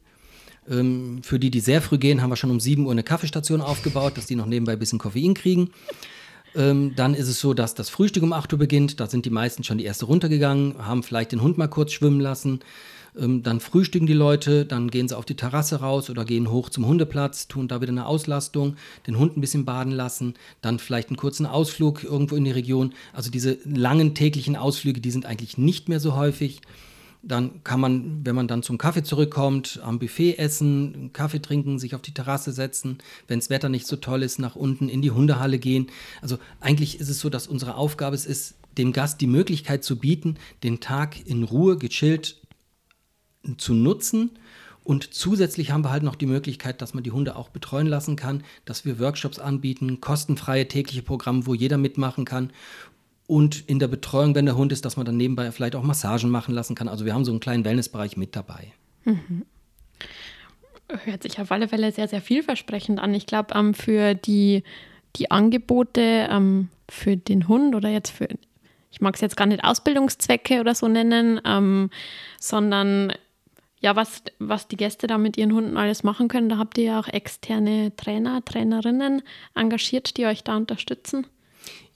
Ähm, 0.68 1.22
für 1.22 1.38
die, 1.38 1.50
die 1.50 1.60
sehr 1.60 1.82
früh 1.82 1.98
gehen, 1.98 2.22
haben 2.22 2.30
wir 2.30 2.36
schon 2.36 2.50
um 2.50 2.60
7 2.60 2.84
Uhr 2.86 2.92
eine 2.92 3.02
Kaffeestation 3.02 3.60
aufgebaut, 3.60 4.16
dass 4.16 4.26
die 4.26 4.36
noch 4.36 4.46
nebenbei 4.46 4.72
ein 4.72 4.78
bisschen 4.78 4.98
Koffein 4.98 5.34
kriegen. 5.34 5.70
Ähm, 6.56 6.94
dann 6.94 7.14
ist 7.14 7.28
es 7.28 7.40
so, 7.40 7.54
dass 7.54 7.74
das 7.74 7.88
Frühstück 7.88 8.22
um 8.22 8.32
8 8.32 8.52
Uhr 8.52 8.58
beginnt. 8.58 9.00
Da 9.00 9.06
sind 9.06 9.24
die 9.24 9.30
meisten 9.30 9.64
schon 9.64 9.78
die 9.78 9.84
erste 9.84 10.06
runtergegangen, 10.06 10.86
haben 10.86 11.02
vielleicht 11.02 11.32
den 11.32 11.42
Hund 11.42 11.58
mal 11.58 11.68
kurz 11.68 11.92
schwimmen 11.92 12.20
lassen. 12.20 12.60
Ähm, 13.16 13.42
dann 13.42 13.60
frühstücken 13.60 14.06
die 14.06 14.12
Leute, 14.12 14.64
dann 14.64 14.90
gehen 14.90 15.08
sie 15.08 15.16
auf 15.16 15.24
die 15.24 15.36
Terrasse 15.36 15.80
raus 15.80 16.10
oder 16.10 16.24
gehen 16.24 16.50
hoch 16.50 16.68
zum 16.68 16.86
Hundeplatz, 16.86 17.48
tun 17.48 17.68
da 17.68 17.80
wieder 17.80 17.92
eine 17.92 18.06
Auslastung, 18.06 18.76
den 19.06 19.18
Hund 19.18 19.36
ein 19.36 19.40
bisschen 19.40 19.64
baden 19.64 19.92
lassen, 19.92 20.34
dann 20.62 20.78
vielleicht 20.78 21.08
einen 21.08 21.16
kurzen 21.16 21.46
Ausflug 21.46 22.02
irgendwo 22.02 22.36
in 22.36 22.44
die 22.44 22.50
Region. 22.50 22.92
Also 23.12 23.30
diese 23.30 23.58
langen 23.64 24.14
täglichen 24.14 24.56
Ausflüge, 24.56 25.00
die 25.00 25.10
sind 25.10 25.26
eigentlich 25.26 25.58
nicht 25.58 25.88
mehr 25.88 26.00
so 26.00 26.16
häufig. 26.16 26.60
Dann 27.26 27.64
kann 27.64 27.80
man, 27.80 28.24
wenn 28.24 28.34
man 28.34 28.48
dann 28.48 28.62
zum 28.62 28.76
Kaffee 28.76 29.02
zurückkommt, 29.02 29.80
am 29.82 29.98
Buffet 29.98 30.36
essen, 30.38 31.10
Kaffee 31.12 31.40
trinken, 31.40 31.78
sich 31.78 31.94
auf 31.94 32.02
die 32.02 32.12
Terrasse 32.12 32.52
setzen, 32.52 32.98
wenn 33.28 33.38
das 33.38 33.48
Wetter 33.48 33.70
nicht 33.70 33.86
so 33.86 33.96
toll 33.96 34.22
ist, 34.22 34.38
nach 34.38 34.56
unten 34.56 34.88
in 34.90 35.00
die 35.00 35.10
Hundehalle 35.10 35.58
gehen. 35.58 35.86
Also 36.20 36.38
eigentlich 36.60 37.00
ist 37.00 37.08
es 37.08 37.20
so, 37.20 37.30
dass 37.30 37.46
unsere 37.46 37.76
Aufgabe 37.76 38.14
es 38.14 38.26
ist, 38.26 38.56
dem 38.76 38.92
Gast 38.92 39.20
die 39.20 39.26
Möglichkeit 39.26 39.84
zu 39.84 39.96
bieten, 39.96 40.36
den 40.62 40.80
Tag 40.80 41.26
in 41.26 41.44
Ruhe, 41.44 41.78
gechillt 41.78 42.36
zu 43.56 43.72
nutzen. 43.72 44.30
Und 44.82 45.14
zusätzlich 45.14 45.70
haben 45.70 45.82
wir 45.82 45.90
halt 45.90 46.02
noch 46.02 46.16
die 46.16 46.26
Möglichkeit, 46.26 46.82
dass 46.82 46.92
man 46.92 47.04
die 47.04 47.12
Hunde 47.12 47.36
auch 47.36 47.48
betreuen 47.48 47.86
lassen 47.86 48.16
kann, 48.16 48.44
dass 48.66 48.84
wir 48.84 48.98
Workshops 48.98 49.38
anbieten, 49.38 50.00
kostenfreie 50.02 50.68
tägliche 50.68 51.02
Programme, 51.02 51.46
wo 51.46 51.54
jeder 51.54 51.78
mitmachen 51.78 52.26
kann 52.26 52.50
und 53.26 53.68
in 53.68 53.78
der 53.78 53.88
Betreuung, 53.88 54.34
wenn 54.34 54.46
der 54.46 54.56
Hund 54.56 54.72
ist, 54.72 54.84
dass 54.84 54.96
man 54.96 55.06
dann 55.06 55.16
nebenbei 55.16 55.50
vielleicht 55.50 55.76
auch 55.76 55.82
Massagen 55.82 56.30
machen 56.30 56.54
lassen 56.54 56.74
kann. 56.74 56.88
Also 56.88 57.04
wir 57.04 57.14
haben 57.14 57.24
so 57.24 57.32
einen 57.32 57.40
kleinen 57.40 57.64
Wellnessbereich 57.64 58.16
mit 58.16 58.36
dabei. 58.36 58.72
Mhm. 59.04 59.46
Hört 61.04 61.22
sich 61.22 61.40
auf 61.40 61.50
alle 61.50 61.68
Fälle 61.68 61.90
sehr, 61.92 62.08
sehr 62.08 62.20
vielversprechend 62.20 63.00
an. 63.00 63.14
Ich 63.14 63.26
glaube, 63.26 63.54
ähm, 63.54 63.72
für 63.72 64.14
die, 64.14 64.62
die 65.16 65.30
Angebote 65.30 66.28
ähm, 66.30 66.68
für 66.90 67.16
den 67.16 67.48
Hund 67.48 67.74
oder 67.74 67.88
jetzt 67.88 68.10
für, 68.10 68.28
ich 68.90 69.00
mag 69.00 69.14
es 69.14 69.22
jetzt 69.22 69.36
gar 69.36 69.46
nicht 69.46 69.64
Ausbildungszwecke 69.64 70.60
oder 70.60 70.74
so 70.74 70.86
nennen, 70.86 71.40
ähm, 71.46 71.88
sondern 72.38 73.12
ja, 73.80 73.96
was, 73.96 74.22
was 74.38 74.68
die 74.68 74.76
Gäste 74.76 75.06
da 75.06 75.18
mit 75.18 75.36
ihren 75.36 75.52
Hunden 75.52 75.76
alles 75.76 76.04
machen 76.04 76.28
können, 76.28 76.48
da 76.48 76.58
habt 76.58 76.78
ihr 76.78 76.84
ja 76.84 77.00
auch 77.00 77.08
externe 77.08 77.94
Trainer, 77.96 78.44
Trainerinnen 78.44 79.22
engagiert, 79.54 80.16
die 80.16 80.26
euch 80.26 80.44
da 80.44 80.56
unterstützen. 80.56 81.26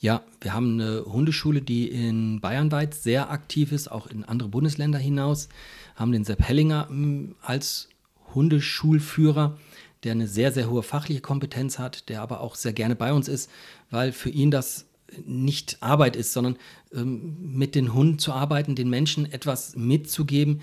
Ja, 0.00 0.22
wir 0.40 0.54
haben 0.54 0.80
eine 0.80 1.04
Hundeschule, 1.04 1.60
die 1.60 1.88
in 1.88 2.40
Bayernweit 2.40 2.94
sehr 2.94 3.30
aktiv 3.30 3.72
ist, 3.72 3.90
auch 3.90 4.06
in 4.06 4.24
andere 4.24 4.48
Bundesländer 4.48 4.98
hinaus. 4.98 5.48
Haben 5.96 6.12
den 6.12 6.24
Sepp 6.24 6.40
Hellinger 6.42 6.88
hm, 6.88 7.34
als 7.42 7.88
Hundeschulführer, 8.34 9.58
der 10.04 10.12
eine 10.12 10.28
sehr, 10.28 10.52
sehr 10.52 10.70
hohe 10.70 10.84
fachliche 10.84 11.20
Kompetenz 11.20 11.80
hat, 11.80 12.08
der 12.08 12.22
aber 12.22 12.40
auch 12.40 12.54
sehr 12.54 12.72
gerne 12.72 12.94
bei 12.94 13.12
uns 13.12 13.26
ist, 13.26 13.50
weil 13.90 14.12
für 14.12 14.30
ihn 14.30 14.52
das 14.52 14.86
nicht 15.26 15.78
Arbeit 15.80 16.14
ist, 16.14 16.32
sondern 16.32 16.56
ähm, 16.94 17.36
mit 17.40 17.74
den 17.74 17.92
Hunden 17.92 18.20
zu 18.20 18.32
arbeiten, 18.32 18.76
den 18.76 18.90
Menschen 18.90 19.30
etwas 19.32 19.74
mitzugeben, 19.74 20.60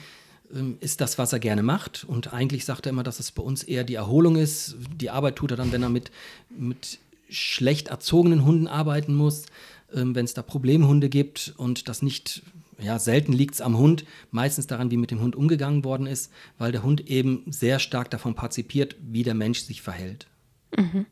ähm, 0.54 0.78
ist 0.80 1.02
das, 1.02 1.18
was 1.18 1.34
er 1.34 1.40
gerne 1.40 1.64
macht. 1.64 2.06
Und 2.08 2.32
eigentlich 2.32 2.64
sagt 2.64 2.86
er 2.86 2.92
immer, 2.92 3.04
dass 3.04 3.20
es 3.20 3.32
bei 3.32 3.44
uns 3.44 3.64
eher 3.64 3.84
die 3.84 3.96
Erholung 3.96 4.38
ist. 4.38 4.78
Die 4.96 5.10
Arbeit 5.10 5.36
tut 5.36 5.52
er 5.52 5.58
dann, 5.58 5.72
wenn 5.72 5.84
er 5.84 5.90
mit, 5.90 6.12
mit 6.56 7.00
schlecht 7.30 7.90
erzogenen 7.90 8.46
Hunden 8.46 8.68
arbeiten 8.68 9.16
muss, 9.16 9.46
ähm, 9.94 10.16
wenn 10.16 10.26
es 10.26 10.34
da 10.34 10.42
Problemhunde 10.42 11.10
gibt 11.10 11.54
und 11.58 11.88
das 11.88 12.02
nicht, 12.02 12.44
ja, 12.80 13.00
selten 13.00 13.34
liegt 13.34 13.56
es 13.56 13.62
am 13.62 13.78
Hund, 13.78 14.06
meistens 14.32 14.68
daran, 14.68 14.92
wie 14.92 14.98
mit 14.98 15.12
dem 15.12 15.22
Hund 15.22 15.36
umgegangen 15.36 15.84
worden 15.84 16.08
ist, 16.08 16.32
weil 16.58 16.72
der 16.72 16.84
Hund 16.84 17.10
eben 17.10 17.44
sehr 17.48 17.80
stark 17.80 18.10
davon 18.10 18.36
partizipiert, 18.36 18.96
wie 19.02 19.24
der 19.24 19.34
Mensch 19.34 19.60
sich 19.60 19.82
verhält. 19.82 20.28
Mhm. 20.76 21.06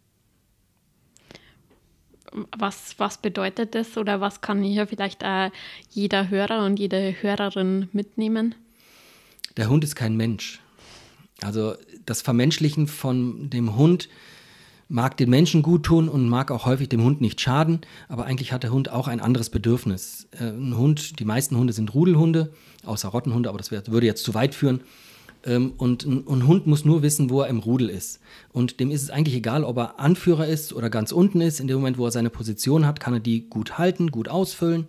Was, 2.58 2.96
was 2.98 3.20
bedeutet 3.20 3.76
das 3.76 3.96
oder 3.96 4.20
was 4.20 4.42
kann 4.42 4.64
hier 4.64 4.88
vielleicht 4.88 5.22
äh, 5.22 5.52
jeder 5.92 6.30
Hörer 6.30 6.66
und 6.66 6.80
jede 6.80 7.16
Hörerin 7.22 7.90
mitnehmen? 7.94 8.56
Der 9.56 9.70
Hund 9.70 9.84
ist 9.84 9.96
kein 9.96 10.18
Mensch. 10.18 10.60
Also 11.44 11.76
das 12.06 12.22
Vermenschlichen 12.22 12.88
von 12.88 13.50
dem 13.50 13.76
Hund 13.76 14.10
mag 14.88 15.18
den 15.18 15.30
Menschen 15.30 15.62
gut 15.62 15.84
tun 15.84 16.10
und 16.10 16.30
mag 16.30 16.52
auch 16.52 16.66
häufig 16.66 16.90
dem 16.90 17.04
Hund 17.04 17.22
nicht 17.22 17.42
schaden, 17.42 17.82
aber 18.10 18.26
eigentlich 18.26 18.52
hat 18.52 18.64
der 18.64 18.72
Hund 18.72 18.90
auch 18.90 19.08
ein 19.08 19.20
anderes 19.20 19.50
Bedürfnis. 19.50 20.28
Äh, 20.40 20.46
ein 20.46 20.78
Hund, 20.78 21.20
die 21.20 21.26
meisten 21.26 21.58
Hunde 21.58 21.74
sind 21.74 21.94
Rudelhunde, 21.94 22.54
außer 22.86 23.10
Rottenhunde, 23.10 23.50
aber 23.50 23.58
das 23.58 23.72
würde 23.72 24.06
jetzt 24.06 24.24
zu 24.24 24.34
weit 24.34 24.56
führen. 24.56 24.82
Ähm, 25.46 25.74
und 25.78 26.06
ein, 26.06 26.48
Hund 26.48 26.68
muss 26.68 26.86
nur 26.86 27.02
wissen, 27.02 27.30
wo 27.30 27.42
er 27.42 27.48
im 27.48 27.60
Rudel 27.60 27.90
ist. 27.90 28.20
Und 28.52 28.80
dem 28.80 28.92
ist 28.92 29.04
es 29.04 29.10
eigentlich 29.10 29.36
egal, 29.36 29.64
ob 29.64 29.78
er 29.78 30.00
Anführer 30.00 30.48
ist 30.48 30.74
oder 30.74 30.90
ganz 30.90 31.12
unten 31.12 31.42
ist. 31.42 31.60
In 31.60 31.68
dem 31.68 31.78
Moment, 31.78 31.98
wo 31.98 32.06
er 32.06 32.12
seine 32.12 32.30
Position 32.30 32.86
hat, 32.86 33.00
kann 33.00 33.14
er 33.14 33.20
die 33.20 33.50
gut 33.50 33.78
halten, 33.78 34.12
gut 34.12 34.30
ausfüllen. 34.30 34.88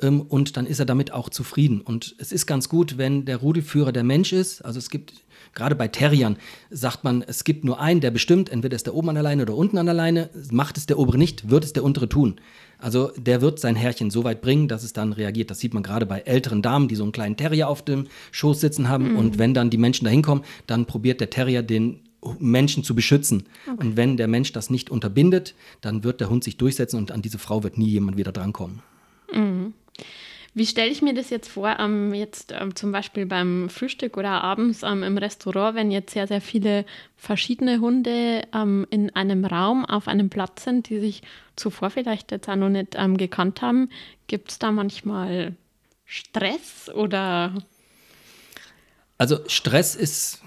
Ähm, 0.00 0.20
und 0.20 0.56
dann 0.56 0.66
ist 0.66 0.78
er 0.78 0.86
damit 0.86 1.12
auch 1.12 1.28
zufrieden. 1.28 1.80
Und 1.80 2.14
es 2.18 2.32
ist 2.32 2.46
ganz 2.46 2.68
gut, 2.68 2.98
wenn 2.98 3.24
der 3.24 3.38
Rudelführer 3.38 3.92
der 3.92 4.04
Mensch 4.04 4.32
ist. 4.32 4.62
Also 4.62 4.78
es 4.78 4.90
gibt 4.90 5.26
Gerade 5.54 5.74
bei 5.74 5.88
Terriern 5.88 6.36
sagt 6.70 7.02
man, 7.02 7.22
es 7.26 7.42
gibt 7.42 7.64
nur 7.64 7.80
einen, 7.80 8.02
der 8.02 8.10
bestimmt, 8.10 8.50
entweder 8.50 8.76
ist 8.76 8.86
der 8.86 8.94
oben 8.94 9.08
an 9.08 9.14
der 9.14 9.24
Leine 9.24 9.42
oder 9.42 9.56
unten 9.56 9.78
an 9.78 9.86
der 9.86 9.94
Leine. 9.94 10.28
Macht 10.50 10.76
es 10.76 10.84
der 10.84 10.98
obere 10.98 11.16
nicht, 11.16 11.48
wird 11.48 11.64
es 11.64 11.72
der 11.72 11.82
untere 11.82 12.08
tun. 12.08 12.38
Also 12.78 13.10
der 13.16 13.40
wird 13.40 13.58
sein 13.58 13.76
Herrchen 13.76 14.10
so 14.10 14.24
weit 14.24 14.40
bringen, 14.40 14.68
dass 14.68 14.84
es 14.84 14.92
dann 14.92 15.12
reagiert. 15.12 15.50
Das 15.50 15.60
sieht 15.60 15.74
man 15.74 15.82
gerade 15.82 16.06
bei 16.06 16.20
älteren 16.20 16.62
Damen, 16.62 16.88
die 16.88 16.94
so 16.94 17.02
einen 17.02 17.12
kleinen 17.12 17.36
Terrier 17.36 17.68
auf 17.68 17.82
dem 17.82 18.06
Schoß 18.32 18.60
sitzen 18.60 18.88
haben. 18.88 19.12
Mhm. 19.12 19.16
Und 19.16 19.38
wenn 19.38 19.54
dann 19.54 19.70
die 19.70 19.78
Menschen 19.78 20.04
da 20.04 20.10
hinkommen, 20.10 20.44
dann 20.66 20.86
probiert 20.86 21.20
der 21.20 21.30
Terrier 21.30 21.62
den 21.62 22.00
Menschen 22.38 22.84
zu 22.84 22.94
beschützen. 22.94 23.44
Okay. 23.66 23.86
Und 23.86 23.96
wenn 23.96 24.16
der 24.16 24.28
Mensch 24.28 24.52
das 24.52 24.70
nicht 24.70 24.90
unterbindet, 24.90 25.54
dann 25.80 26.04
wird 26.04 26.20
der 26.20 26.28
Hund 26.28 26.44
sich 26.44 26.56
durchsetzen 26.56 26.98
und 26.98 27.12
an 27.12 27.22
diese 27.22 27.38
Frau 27.38 27.62
wird 27.62 27.78
nie 27.78 27.88
jemand 27.88 28.16
wieder 28.16 28.32
drankommen. 28.32 28.82
Wie 30.56 30.64
stelle 30.64 30.90
ich 30.90 31.02
mir 31.02 31.12
das 31.12 31.28
jetzt 31.28 31.50
vor, 31.50 31.76
ähm, 31.78 32.14
jetzt 32.14 32.50
ähm, 32.58 32.74
zum 32.74 32.90
Beispiel 32.90 33.26
beim 33.26 33.68
Frühstück 33.68 34.16
oder 34.16 34.42
abends 34.42 34.82
ähm, 34.82 35.02
im 35.02 35.18
Restaurant, 35.18 35.76
wenn 35.76 35.90
jetzt 35.90 36.14
sehr, 36.14 36.26
sehr 36.26 36.40
viele 36.40 36.86
verschiedene 37.14 37.78
Hunde 37.80 38.40
ähm, 38.54 38.86
in 38.88 39.14
einem 39.14 39.44
Raum 39.44 39.84
auf 39.84 40.08
einem 40.08 40.30
Platz 40.30 40.64
sind, 40.64 40.88
die 40.88 40.98
sich 40.98 41.20
zuvor 41.56 41.90
vielleicht 41.90 42.32
jetzt 42.32 42.48
auch 42.48 42.56
noch 42.56 42.70
nicht 42.70 42.94
ähm, 42.96 43.18
gekannt 43.18 43.60
haben, 43.60 43.90
gibt 44.28 44.50
es 44.50 44.58
da 44.58 44.72
manchmal 44.72 45.54
Stress 46.06 46.88
oder? 46.88 47.52
Also 49.18 49.40
Stress 49.48 49.94
ist 49.94 50.40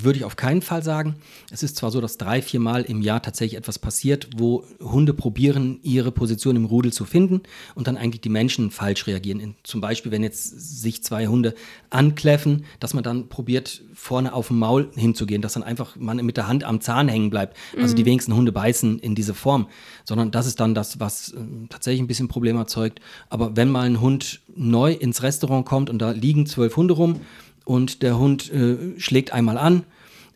würde 0.00 0.18
ich 0.18 0.24
auf 0.24 0.36
keinen 0.36 0.62
Fall 0.62 0.82
sagen. 0.82 1.16
Es 1.50 1.62
ist 1.62 1.76
zwar 1.76 1.90
so, 1.90 2.00
dass 2.00 2.18
drei, 2.18 2.42
vier 2.42 2.60
Mal 2.60 2.82
im 2.82 3.02
Jahr 3.02 3.22
tatsächlich 3.22 3.58
etwas 3.58 3.78
passiert, 3.78 4.28
wo 4.36 4.64
Hunde 4.80 5.14
probieren, 5.14 5.78
ihre 5.82 6.12
Position 6.12 6.56
im 6.56 6.64
Rudel 6.64 6.92
zu 6.92 7.04
finden 7.04 7.42
und 7.74 7.86
dann 7.86 7.96
eigentlich 7.96 8.20
die 8.20 8.28
Menschen 8.28 8.70
falsch 8.70 9.06
reagieren. 9.06 9.54
Zum 9.62 9.80
Beispiel, 9.80 10.10
wenn 10.12 10.22
jetzt 10.22 10.80
sich 10.80 11.02
zwei 11.02 11.26
Hunde 11.26 11.54
ankläffen, 11.90 12.64
dass 12.80 12.94
man 12.94 13.04
dann 13.04 13.28
probiert, 13.28 13.82
vorne 13.94 14.32
auf 14.32 14.48
dem 14.48 14.58
Maul 14.58 14.90
hinzugehen, 14.94 15.42
dass 15.42 15.52
dann 15.52 15.62
einfach 15.62 15.96
man 15.96 16.16
mit 16.24 16.36
der 16.36 16.48
Hand 16.48 16.64
am 16.64 16.80
Zahn 16.80 17.08
hängen 17.08 17.30
bleibt. 17.30 17.56
Also 17.76 17.92
mhm. 17.92 17.96
die 17.96 18.06
wenigsten 18.06 18.34
Hunde 18.34 18.52
beißen 18.52 18.98
in 18.98 19.14
diese 19.14 19.34
Form, 19.34 19.68
sondern 20.04 20.30
das 20.30 20.46
ist 20.46 20.60
dann 20.60 20.74
das, 20.74 20.98
was 21.00 21.32
äh, 21.32 21.36
tatsächlich 21.68 22.00
ein 22.00 22.06
bisschen 22.06 22.28
Problem 22.28 22.56
erzeugt. 22.56 23.00
Aber 23.28 23.56
wenn 23.56 23.70
mal 23.70 23.86
ein 23.86 24.00
Hund 24.00 24.40
neu 24.54 24.92
ins 24.92 25.22
Restaurant 25.22 25.66
kommt 25.66 25.90
und 25.90 25.98
da 26.00 26.10
liegen 26.10 26.46
zwölf 26.46 26.76
Hunde 26.76 26.94
rum 26.94 27.20
und 27.64 28.02
der 28.02 28.18
Hund 28.18 28.52
äh, 28.52 28.98
schlägt 28.98 29.32
einmal 29.32 29.58
an, 29.58 29.84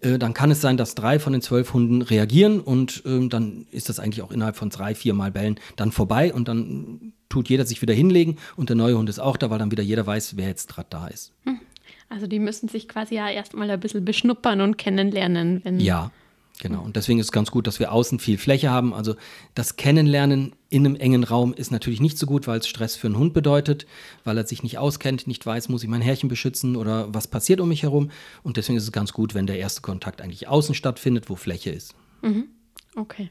äh, 0.00 0.18
dann 0.18 0.34
kann 0.34 0.50
es 0.50 0.60
sein, 0.60 0.76
dass 0.76 0.94
drei 0.94 1.18
von 1.18 1.32
den 1.32 1.42
zwölf 1.42 1.72
Hunden 1.72 2.02
reagieren 2.02 2.60
und 2.60 3.02
äh, 3.06 3.28
dann 3.28 3.66
ist 3.70 3.88
das 3.88 3.98
eigentlich 3.98 4.22
auch 4.22 4.30
innerhalb 4.30 4.56
von 4.56 4.70
drei, 4.70 4.94
vier 4.94 5.14
Mal 5.14 5.30
Bällen 5.30 5.58
dann 5.76 5.92
vorbei 5.92 6.32
und 6.32 6.48
dann 6.48 7.12
tut 7.28 7.48
jeder 7.48 7.64
sich 7.64 7.82
wieder 7.82 7.94
hinlegen 7.94 8.36
und 8.56 8.68
der 8.68 8.76
neue 8.76 8.96
Hund 8.96 9.08
ist 9.08 9.18
auch 9.18 9.36
da, 9.36 9.50
weil 9.50 9.58
dann 9.58 9.70
wieder 9.70 9.82
jeder 9.82 10.06
weiß, 10.06 10.36
wer 10.36 10.48
jetzt 10.48 10.68
gerade 10.68 10.88
da 10.90 11.06
ist. 11.08 11.32
Hm. 11.44 11.60
Also 12.08 12.26
die 12.26 12.38
müssen 12.38 12.68
sich 12.68 12.88
quasi 12.88 13.16
ja 13.16 13.28
erstmal 13.28 13.70
ein 13.70 13.80
bisschen 13.80 14.04
beschnuppern 14.04 14.60
und 14.60 14.78
kennenlernen. 14.78 15.60
Wenn 15.64 15.80
ja, 15.80 16.12
Genau, 16.60 16.82
und 16.82 16.96
deswegen 16.96 17.18
ist 17.18 17.26
es 17.26 17.32
ganz 17.32 17.50
gut, 17.50 17.66
dass 17.66 17.80
wir 17.80 17.92
außen 17.92 18.18
viel 18.18 18.38
Fläche 18.38 18.70
haben. 18.70 18.94
Also 18.94 19.14
das 19.54 19.76
Kennenlernen 19.76 20.54
in 20.70 20.86
einem 20.86 20.96
engen 20.96 21.22
Raum 21.22 21.52
ist 21.52 21.70
natürlich 21.70 22.00
nicht 22.00 22.16
so 22.16 22.26
gut, 22.26 22.46
weil 22.46 22.60
es 22.60 22.66
Stress 22.66 22.96
für 22.96 23.08
einen 23.08 23.18
Hund 23.18 23.34
bedeutet, 23.34 23.86
weil 24.24 24.38
er 24.38 24.46
sich 24.46 24.62
nicht 24.62 24.78
auskennt, 24.78 25.26
nicht 25.26 25.44
weiß, 25.44 25.68
muss 25.68 25.82
ich 25.82 25.88
mein 25.88 26.00
Härchen 26.00 26.28
beschützen 26.28 26.76
oder 26.76 27.12
was 27.12 27.28
passiert 27.28 27.60
um 27.60 27.68
mich 27.68 27.82
herum. 27.82 28.10
Und 28.42 28.56
deswegen 28.56 28.78
ist 28.78 28.84
es 28.84 28.92
ganz 28.92 29.12
gut, 29.12 29.34
wenn 29.34 29.46
der 29.46 29.58
erste 29.58 29.82
Kontakt 29.82 30.22
eigentlich 30.22 30.48
außen 30.48 30.74
stattfindet, 30.74 31.28
wo 31.28 31.36
Fläche 31.36 31.70
ist. 31.70 31.94
Mhm. 32.22 32.48
Okay. 32.96 33.30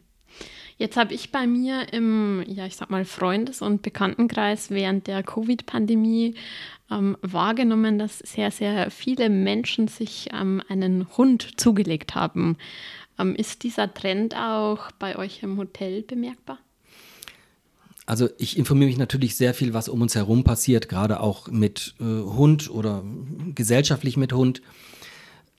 Jetzt 0.78 0.98
habe 0.98 1.14
ich 1.14 1.32
bei 1.32 1.48
mir 1.48 1.94
im, 1.94 2.44
ja, 2.48 2.66
ich 2.66 2.76
sag 2.76 2.90
mal, 2.90 3.06
Freundes- 3.06 3.62
und 3.62 3.82
Bekanntenkreis 3.82 4.70
während 4.72 5.08
der 5.08 5.24
Covid-Pandemie 5.24 6.36
ähm, 6.92 7.18
wahrgenommen, 7.22 7.98
dass 7.98 8.20
sehr, 8.20 8.52
sehr 8.52 8.92
viele 8.92 9.30
Menschen 9.30 9.88
sich 9.88 10.30
ähm, 10.34 10.62
einen 10.68 11.08
Hund 11.18 11.60
zugelegt 11.60 12.14
haben. 12.14 12.58
Ähm, 13.18 13.36
ist 13.36 13.64
dieser 13.64 13.94
Trend 13.94 14.36
auch 14.36 14.92
bei 15.00 15.18
euch 15.18 15.44
im 15.44 15.58
Hotel 15.58 16.02
bemerkbar? 16.04 16.60
Also 18.06 18.30
ich 18.38 18.58
informiere 18.58 18.90
mich 18.90 18.98
natürlich 18.98 19.36
sehr 19.36 19.54
viel, 19.54 19.74
was 19.74 19.90
um 19.90 20.02
uns 20.02 20.14
herum 20.14 20.44
passiert, 20.44 20.90
gerade 20.90 21.20
auch 21.20 21.48
mit 21.48 21.96
äh, 22.00 22.04
Hund 22.04 22.70
oder 22.70 23.04
gesellschaftlich 23.56 24.16
mit 24.16 24.32
Hund. 24.32 24.62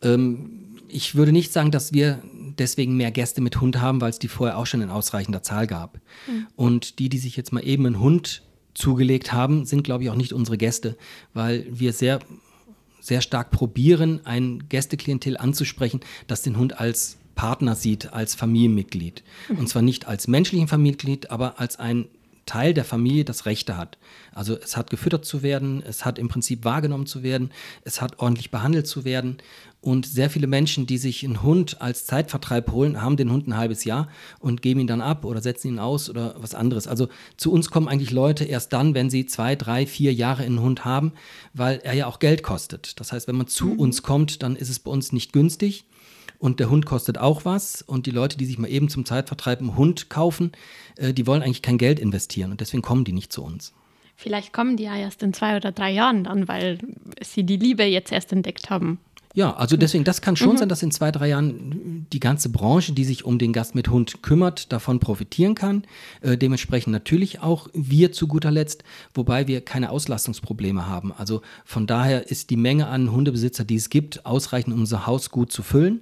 Ähm, 0.03 0.67
ich 0.89 1.17
würde 1.17 1.33
nicht 1.33 1.53
sagen, 1.53 1.73
dass 1.73 1.93
wir 1.93 2.23
deswegen 2.59 2.97
mehr 2.97 3.11
Gäste 3.11 3.41
mit 3.41 3.61
Hund 3.61 3.81
haben, 3.81 4.01
weil 4.01 4.11
es 4.11 4.21
die 4.21 4.29
vorher 4.29 4.59
auch 4.59 4.67
schon 4.67 4.81
in 4.81 4.91
ausreichender 4.91 5.43
Zahl 5.43 5.67
gab. 5.67 5.99
Mhm. 6.29 6.47
Und 6.55 6.99
die, 7.01 7.09
die 7.09 7.19
sich 7.19 7.37
jetzt 7.37 7.53
mal 7.53 7.67
eben 7.67 7.85
einen 7.87 7.99
Hund 7.99 8.43
zugelegt 8.75 9.33
haben, 9.33 9.65
sind, 9.65 9.83
glaube 9.83 10.05
ich, 10.05 10.11
auch 10.11 10.17
nicht 10.17 10.33
unsere 10.33 10.57
Gäste, 10.57 10.97
weil 11.35 11.67
wir 11.71 11.93
sehr, 11.93 12.21
sehr 13.01 13.23
stark 13.23 13.51
probieren, 13.51 14.21
ein 14.25 14.69
Gästeklientel 14.69 15.37
anzusprechen, 15.37 16.01
das 16.29 16.43
den 16.43 16.57
Hund 16.57 16.79
als 16.79 17.19
Partner 17.37 17.77
sieht 17.77 18.13
als 18.13 18.35
Familienmitglied. 18.35 19.23
Und 19.57 19.69
zwar 19.69 19.83
nicht 19.83 20.09
als 20.09 20.27
menschlichen 20.27 20.67
Familienmitglied, 20.67 21.31
aber 21.31 21.61
als 21.61 21.79
ein 21.79 22.09
Teil 22.47 22.75
der 22.75 22.85
Familie 22.85 23.25
das 23.25 23.45
Rechte 23.45 23.77
hat. 23.77 23.99
Also 24.33 24.57
es 24.57 24.77
hat 24.77 24.89
gefüttert 24.89 25.25
zu 25.25 25.43
werden, 25.43 25.83
es 25.85 26.05
hat 26.05 26.19
im 26.19 26.29
Prinzip 26.29 26.65
wahrgenommen 26.65 27.07
zu 27.07 27.25
werden, 27.25 27.51
es 27.83 28.01
hat 28.01 28.21
ordentlich 28.21 28.53
behandelt 28.53 28.87
zu 28.87 29.05
werden. 29.05 29.39
Und 29.81 30.07
sehr 30.07 30.31
viele 30.31 30.47
Menschen, 30.47 30.87
die 30.87 30.99
sich 30.99 31.25
einen 31.25 31.43
Hund 31.43 31.81
als 31.81 32.07
Zeitvertreib 32.07 32.71
holen, 32.71 33.03
haben 33.03 33.17
den 33.17 33.31
Hund 33.31 33.47
ein 33.47 33.57
halbes 33.57 33.85
Jahr 33.85 34.09
und 34.39 34.63
geben 34.63 34.81
ihn 34.81 34.87
dann 34.87 35.01
ab 35.01 35.25
oder 35.25 35.41
setzen 35.43 35.69
ihn 35.69 35.79
aus 35.79 36.09
oder 36.09 36.35
was 36.39 36.55
anderes. 36.55 36.87
Also 36.87 37.09
zu 37.37 37.53
uns 37.53 37.71
kommen 37.71 37.89
eigentlich 37.89 38.13
Leute 38.13 38.45
erst 38.45 38.73
dann, 38.73 38.95
wenn 38.95 39.11
sie 39.11 39.27
zwei, 39.27 39.55
drei, 39.57 39.87
vier 39.87 40.15
Jahre 40.15 40.45
einen 40.45 40.61
Hund 40.61 40.85
haben, 40.85 41.13
weil 41.53 41.81
er 41.83 41.95
ja 41.95 42.07
auch 42.07 42.21
Geld 42.21 42.43
kostet. 42.43 42.99
Das 43.01 43.13
heißt, 43.13 43.29
wenn 43.29 43.37
man 43.37 43.49
zu 43.49 43.67
mhm. 43.67 43.81
uns 43.81 44.03
kommt, 44.03 44.43
dann 44.43 44.57
ist 44.57 44.71
es 44.71 44.79
bei 44.79 44.91
uns 44.91 45.13
nicht 45.13 45.33
günstig 45.33 45.85
und 46.39 46.61
der 46.61 46.71
Hund 46.71 46.87
kostet 46.87 47.19
auch 47.19 47.45
was 47.45 47.83
und 47.83 48.07
die 48.07 48.11
Leute, 48.11 48.37
die 48.37 48.47
sich 48.47 48.59
mal 48.59 48.71
eben 48.71 48.89
zum 48.89 49.05
Zeitvertreib 49.05 49.61
einen 49.61 49.77
Hund 49.77 50.11
kaufen, 50.11 50.53
äh, 50.97 51.13
die 51.13 51.27
wollen 51.27 51.43
eigentlich 51.43 51.63
kein 51.63 51.79
Geld 51.79 51.99
investieren 51.99 52.51
und 52.51 52.61
deswegen 52.61 52.83
kommen 52.83 53.05
die 53.05 53.13
nicht 53.13 53.33
zu 53.33 53.43
uns. 53.43 53.73
Vielleicht 54.17 54.53
kommen 54.53 54.77
die 54.77 54.85
ja 54.85 54.97
erst 54.97 55.23
in 55.23 55.35
zwei 55.35 55.57
oder 55.57 55.73
drei 55.73 55.91
Jahren 55.91 56.25
dann, 56.25 56.49
weil 56.49 56.79
sie 57.23 57.45
die 57.45 57.59
Liebe 57.59 57.85
jetzt 57.85 58.13
erst 58.13 58.33
entdeckt 58.33 58.71
haben. 58.71 58.99
Ja, 59.37 59.55
also 59.55 59.77
deswegen, 59.77 60.03
das 60.03 60.23
kann 60.23 60.35
schon 60.35 60.53
mhm. 60.53 60.57
sein, 60.57 60.69
dass 60.71 60.83
in 60.83 60.91
zwei, 60.91 61.13
drei 61.13 61.29
Jahren 61.29 62.07
die 62.11 62.21
ganze 62.21 62.49
Branche, 62.49 62.95
die 62.95 63.05
sich 63.05 63.27
um 63.27 63.39
den 63.39 63.53
Gast 63.53 63.75
mit 63.75 63.91
Hund 63.91 64.23
kümmert, 64.23 64.73
davon 64.73 64.99
profitieren 64.99 65.55
kann. 65.55 65.85
Äh, 66.23 66.39
dementsprechend 66.39 66.91
natürlich 66.95 67.41
auch 67.41 67.69
wir 67.75 68.13
zu 68.13 68.29
guter 68.29 68.51
Letzt, 68.51 68.83
wobei 69.13 69.47
wir 69.47 69.61
keine 69.61 69.91
Auslastungsprobleme 69.91 70.87
haben. 70.87 71.13
Also 71.13 71.43
von 71.67 71.87
daher 71.87 72.31
ist 72.31 72.49
die 72.49 72.57
Menge 72.57 72.87
an 72.87 73.13
Hundebesitzer, 73.13 73.65
die 73.65 73.77
es 73.77 73.91
gibt, 73.91 74.25
ausreichend, 74.25 74.73
um 74.73 74.81
unser 74.81 75.07
Haus 75.07 75.31
gut 75.31 75.53
zu 75.53 75.63
füllen. 75.63 76.01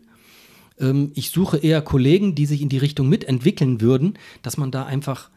Ähm, 0.79 1.13
ich 1.15 1.31
suche 1.31 1.59
eher 1.59 1.83
Kollegen, 1.83 2.35
die 2.35 2.47
sich 2.47 2.63
in 2.63 2.69
die 2.69 2.79
Richtung 2.79 3.09
mitentwickeln 3.09 3.81
würden, 3.81 4.15
dass 4.43 4.57
man 4.57 4.71
da 4.71 4.85
einfach 4.85 5.31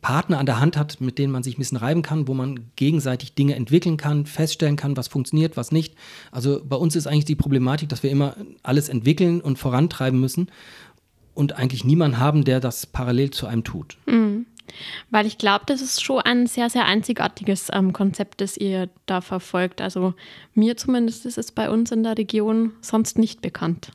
Partner 0.00 0.38
an 0.38 0.46
der 0.46 0.58
Hand 0.58 0.76
hat, 0.76 1.00
mit 1.00 1.18
denen 1.18 1.32
man 1.32 1.42
sich 1.42 1.56
ein 1.56 1.60
bisschen 1.60 1.78
reiben 1.78 2.02
kann, 2.02 2.26
wo 2.26 2.34
man 2.34 2.70
gegenseitig 2.76 3.34
Dinge 3.34 3.54
entwickeln 3.54 3.96
kann, 3.96 4.26
feststellen 4.26 4.76
kann, 4.76 4.96
was 4.96 5.08
funktioniert, 5.08 5.56
was 5.56 5.70
nicht. 5.70 5.94
Also 6.32 6.60
bei 6.64 6.76
uns 6.76 6.96
ist 6.96 7.06
eigentlich 7.06 7.24
die 7.24 7.36
Problematik, 7.36 7.88
dass 7.88 8.02
wir 8.02 8.10
immer 8.10 8.36
alles 8.62 8.88
entwickeln 8.88 9.40
und 9.40 9.58
vorantreiben 9.58 10.18
müssen 10.18 10.50
und 11.34 11.52
eigentlich 11.56 11.84
niemanden 11.84 12.18
haben, 12.18 12.44
der 12.44 12.58
das 12.58 12.86
parallel 12.86 13.30
zu 13.30 13.46
einem 13.46 13.62
tut. 13.62 13.96
Mhm. 14.06 14.46
Weil 15.10 15.26
ich 15.26 15.38
glaube, 15.38 15.64
das 15.66 15.80
ist 15.80 16.02
schon 16.02 16.20
ein 16.20 16.46
sehr, 16.46 16.70
sehr 16.70 16.86
einzigartiges 16.86 17.68
ähm, 17.72 17.92
Konzept, 17.92 18.40
das 18.40 18.56
ihr 18.56 18.88
da 19.06 19.20
verfolgt. 19.20 19.80
Also 19.80 20.14
mir 20.54 20.76
zumindest 20.76 21.26
ist 21.26 21.38
es 21.38 21.52
bei 21.52 21.70
uns 21.70 21.90
in 21.90 22.02
der 22.02 22.18
Region 22.18 22.72
sonst 22.80 23.18
nicht 23.18 23.40
bekannt. 23.40 23.92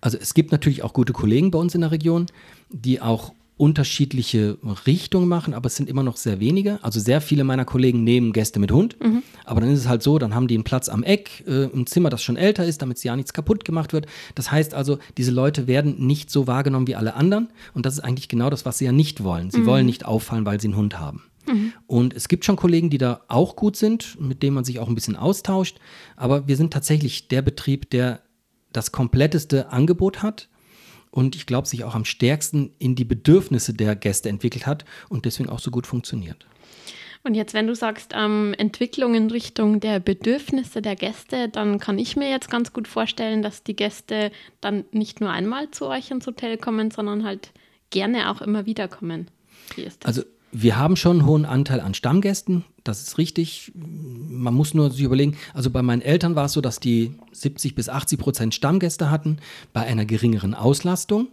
Also 0.00 0.18
es 0.20 0.34
gibt 0.34 0.52
natürlich 0.52 0.82
auch 0.82 0.92
gute 0.92 1.12
Kollegen 1.12 1.50
bei 1.50 1.58
uns 1.58 1.74
in 1.74 1.82
der 1.82 1.90
Region, 1.90 2.26
die 2.70 3.00
auch 3.00 3.32
unterschiedliche 3.60 4.56
Richtungen 4.86 5.28
machen, 5.28 5.52
aber 5.52 5.66
es 5.66 5.76
sind 5.76 5.90
immer 5.90 6.02
noch 6.02 6.16
sehr 6.16 6.40
wenige. 6.40 6.82
Also 6.82 6.98
sehr 6.98 7.20
viele 7.20 7.44
meiner 7.44 7.66
Kollegen 7.66 8.04
nehmen 8.04 8.32
Gäste 8.32 8.58
mit 8.58 8.72
Hund, 8.72 8.96
mhm. 9.04 9.22
aber 9.44 9.60
dann 9.60 9.70
ist 9.70 9.80
es 9.80 9.88
halt 9.88 10.02
so, 10.02 10.18
dann 10.18 10.34
haben 10.34 10.48
die 10.48 10.54
einen 10.54 10.64
Platz 10.64 10.88
am 10.88 11.02
Eck, 11.02 11.44
äh, 11.46 11.64
ein 11.64 11.86
Zimmer, 11.86 12.08
das 12.08 12.22
schon 12.22 12.38
älter 12.38 12.64
ist, 12.64 12.80
damit 12.80 13.04
ja 13.04 13.14
nichts 13.14 13.34
kaputt 13.34 13.66
gemacht 13.66 13.92
wird. 13.92 14.06
Das 14.34 14.50
heißt 14.50 14.72
also, 14.72 14.98
diese 15.18 15.30
Leute 15.30 15.66
werden 15.66 16.06
nicht 16.06 16.30
so 16.30 16.46
wahrgenommen 16.46 16.86
wie 16.86 16.96
alle 16.96 17.12
anderen 17.12 17.48
und 17.74 17.84
das 17.84 17.94
ist 17.94 18.00
eigentlich 18.00 18.28
genau 18.28 18.48
das, 18.48 18.64
was 18.64 18.78
sie 18.78 18.86
ja 18.86 18.92
nicht 18.92 19.22
wollen. 19.24 19.50
Sie 19.50 19.60
mhm. 19.60 19.66
wollen 19.66 19.84
nicht 19.84 20.06
auffallen, 20.06 20.46
weil 20.46 20.58
sie 20.58 20.68
einen 20.68 20.76
Hund 20.76 20.98
haben. 20.98 21.24
Mhm. 21.46 21.74
Und 21.86 22.14
es 22.14 22.28
gibt 22.28 22.46
schon 22.46 22.56
Kollegen, 22.56 22.88
die 22.88 22.96
da 22.96 23.20
auch 23.28 23.56
gut 23.56 23.76
sind, 23.76 24.18
mit 24.18 24.42
denen 24.42 24.54
man 24.54 24.64
sich 24.64 24.78
auch 24.78 24.88
ein 24.88 24.94
bisschen 24.94 25.16
austauscht, 25.16 25.78
aber 26.16 26.48
wir 26.48 26.56
sind 26.56 26.72
tatsächlich 26.72 27.28
der 27.28 27.42
Betrieb, 27.42 27.90
der 27.90 28.22
das 28.72 28.92
kompletteste 28.92 29.70
Angebot 29.72 30.22
hat 30.22 30.48
und 31.10 31.34
ich 31.34 31.46
glaube, 31.46 31.66
sich 31.66 31.84
auch 31.84 31.94
am 31.94 32.04
stärksten 32.04 32.72
in 32.78 32.94
die 32.94 33.04
Bedürfnisse 33.04 33.74
der 33.74 33.96
Gäste 33.96 34.28
entwickelt 34.28 34.66
hat 34.66 34.84
und 35.08 35.24
deswegen 35.24 35.48
auch 35.48 35.58
so 35.58 35.70
gut 35.70 35.86
funktioniert. 35.86 36.46
Und 37.22 37.34
jetzt, 37.34 37.52
wenn 37.52 37.66
du 37.66 37.74
sagst, 37.74 38.12
ähm, 38.16 38.54
Entwicklung 38.56 39.14
in 39.14 39.30
Richtung 39.30 39.80
der 39.80 40.00
Bedürfnisse 40.00 40.80
der 40.80 40.96
Gäste, 40.96 41.50
dann 41.50 41.78
kann 41.78 41.98
ich 41.98 42.16
mir 42.16 42.30
jetzt 42.30 42.50
ganz 42.50 42.72
gut 42.72 42.88
vorstellen, 42.88 43.42
dass 43.42 43.62
die 43.62 43.76
Gäste 43.76 44.30
dann 44.62 44.84
nicht 44.90 45.20
nur 45.20 45.30
einmal 45.30 45.70
zu 45.70 45.86
euch 45.86 46.10
ins 46.10 46.26
Hotel 46.26 46.56
kommen, 46.56 46.90
sondern 46.90 47.24
halt 47.24 47.52
gerne 47.90 48.30
auch 48.30 48.40
immer 48.40 48.64
wieder 48.64 48.88
kommen. 48.88 49.30
Wie 49.74 49.82
ist 49.82 50.02
das? 50.04 50.16
Also 50.18 50.28
wir 50.52 50.78
haben 50.78 50.96
schon 50.96 51.18
einen 51.18 51.26
hohen 51.26 51.44
Anteil 51.44 51.80
an 51.80 51.94
Stammgästen, 51.94 52.64
das 52.84 53.02
ist 53.02 53.18
richtig. 53.18 53.72
Man 53.74 54.54
muss 54.54 54.74
nur 54.74 54.90
sich 54.90 55.02
überlegen, 55.02 55.36
also 55.54 55.70
bei 55.70 55.82
meinen 55.82 56.02
Eltern 56.02 56.34
war 56.34 56.46
es 56.46 56.52
so, 56.52 56.60
dass 56.60 56.80
die 56.80 57.14
70 57.32 57.74
bis 57.74 57.88
80 57.88 58.18
Prozent 58.18 58.54
Stammgäste 58.54 59.10
hatten 59.10 59.38
bei 59.72 59.82
einer 59.82 60.04
geringeren 60.04 60.54
Auslastung, 60.54 61.28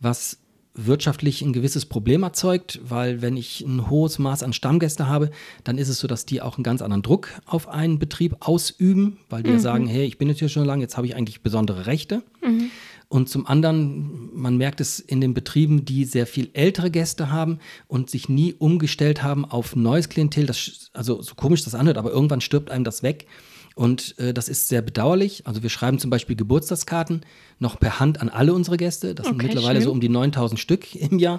was 0.00 0.38
wirtschaftlich 0.74 1.42
ein 1.42 1.52
gewisses 1.52 1.84
Problem 1.84 2.22
erzeugt, 2.22 2.80
weil 2.82 3.20
wenn 3.20 3.36
ich 3.36 3.60
ein 3.60 3.90
hohes 3.90 4.18
Maß 4.18 4.42
an 4.42 4.52
Stammgäste 4.52 5.06
habe, 5.06 5.30
dann 5.64 5.76
ist 5.76 5.88
es 5.88 5.98
so, 5.98 6.08
dass 6.08 6.24
die 6.24 6.40
auch 6.40 6.56
einen 6.56 6.64
ganz 6.64 6.80
anderen 6.80 7.02
Druck 7.02 7.28
auf 7.44 7.68
einen 7.68 7.98
Betrieb 7.98 8.36
ausüben, 8.40 9.18
weil 9.28 9.42
die 9.42 9.50
mhm. 9.50 9.56
ja 9.56 9.60
sagen, 9.60 9.86
hey, 9.86 10.06
ich 10.06 10.16
bin 10.16 10.28
jetzt 10.28 10.38
hier 10.38 10.48
schon 10.48 10.64
lange, 10.64 10.82
jetzt 10.82 10.96
habe 10.96 11.06
ich 11.06 11.14
eigentlich 11.14 11.42
besondere 11.42 11.86
Rechte. 11.86 12.22
Mhm. 12.42 12.70
Und 13.12 13.28
zum 13.28 13.46
anderen, 13.46 14.30
man 14.32 14.56
merkt 14.56 14.80
es 14.80 14.98
in 14.98 15.20
den 15.20 15.34
Betrieben, 15.34 15.84
die 15.84 16.06
sehr 16.06 16.26
viel 16.26 16.48
ältere 16.54 16.90
Gäste 16.90 17.30
haben 17.30 17.58
und 17.86 18.08
sich 18.08 18.30
nie 18.30 18.54
umgestellt 18.54 19.22
haben 19.22 19.44
auf 19.44 19.76
neues 19.76 20.08
Klientel. 20.08 20.46
Das, 20.46 20.88
also 20.94 21.20
so 21.20 21.34
komisch 21.34 21.62
das 21.62 21.74
anhört, 21.74 21.98
aber 21.98 22.10
irgendwann 22.10 22.40
stirbt 22.40 22.70
einem 22.70 22.84
das 22.84 23.02
weg. 23.02 23.26
Und 23.74 24.18
äh, 24.18 24.32
das 24.32 24.48
ist 24.48 24.68
sehr 24.68 24.80
bedauerlich. 24.80 25.46
Also 25.46 25.62
wir 25.62 25.68
schreiben 25.68 25.98
zum 25.98 26.08
Beispiel 26.08 26.36
Geburtstagskarten 26.36 27.20
noch 27.58 27.78
per 27.78 28.00
Hand 28.00 28.18
an 28.18 28.30
alle 28.30 28.54
unsere 28.54 28.78
Gäste. 28.78 29.14
Das 29.14 29.26
okay, 29.26 29.36
sind 29.36 29.42
mittlerweile 29.42 29.80
schön. 29.80 29.84
so 29.88 29.92
um 29.92 30.00
die 30.00 30.08
9000 30.08 30.58
Stück 30.58 30.94
im 30.94 31.18
Jahr. 31.18 31.38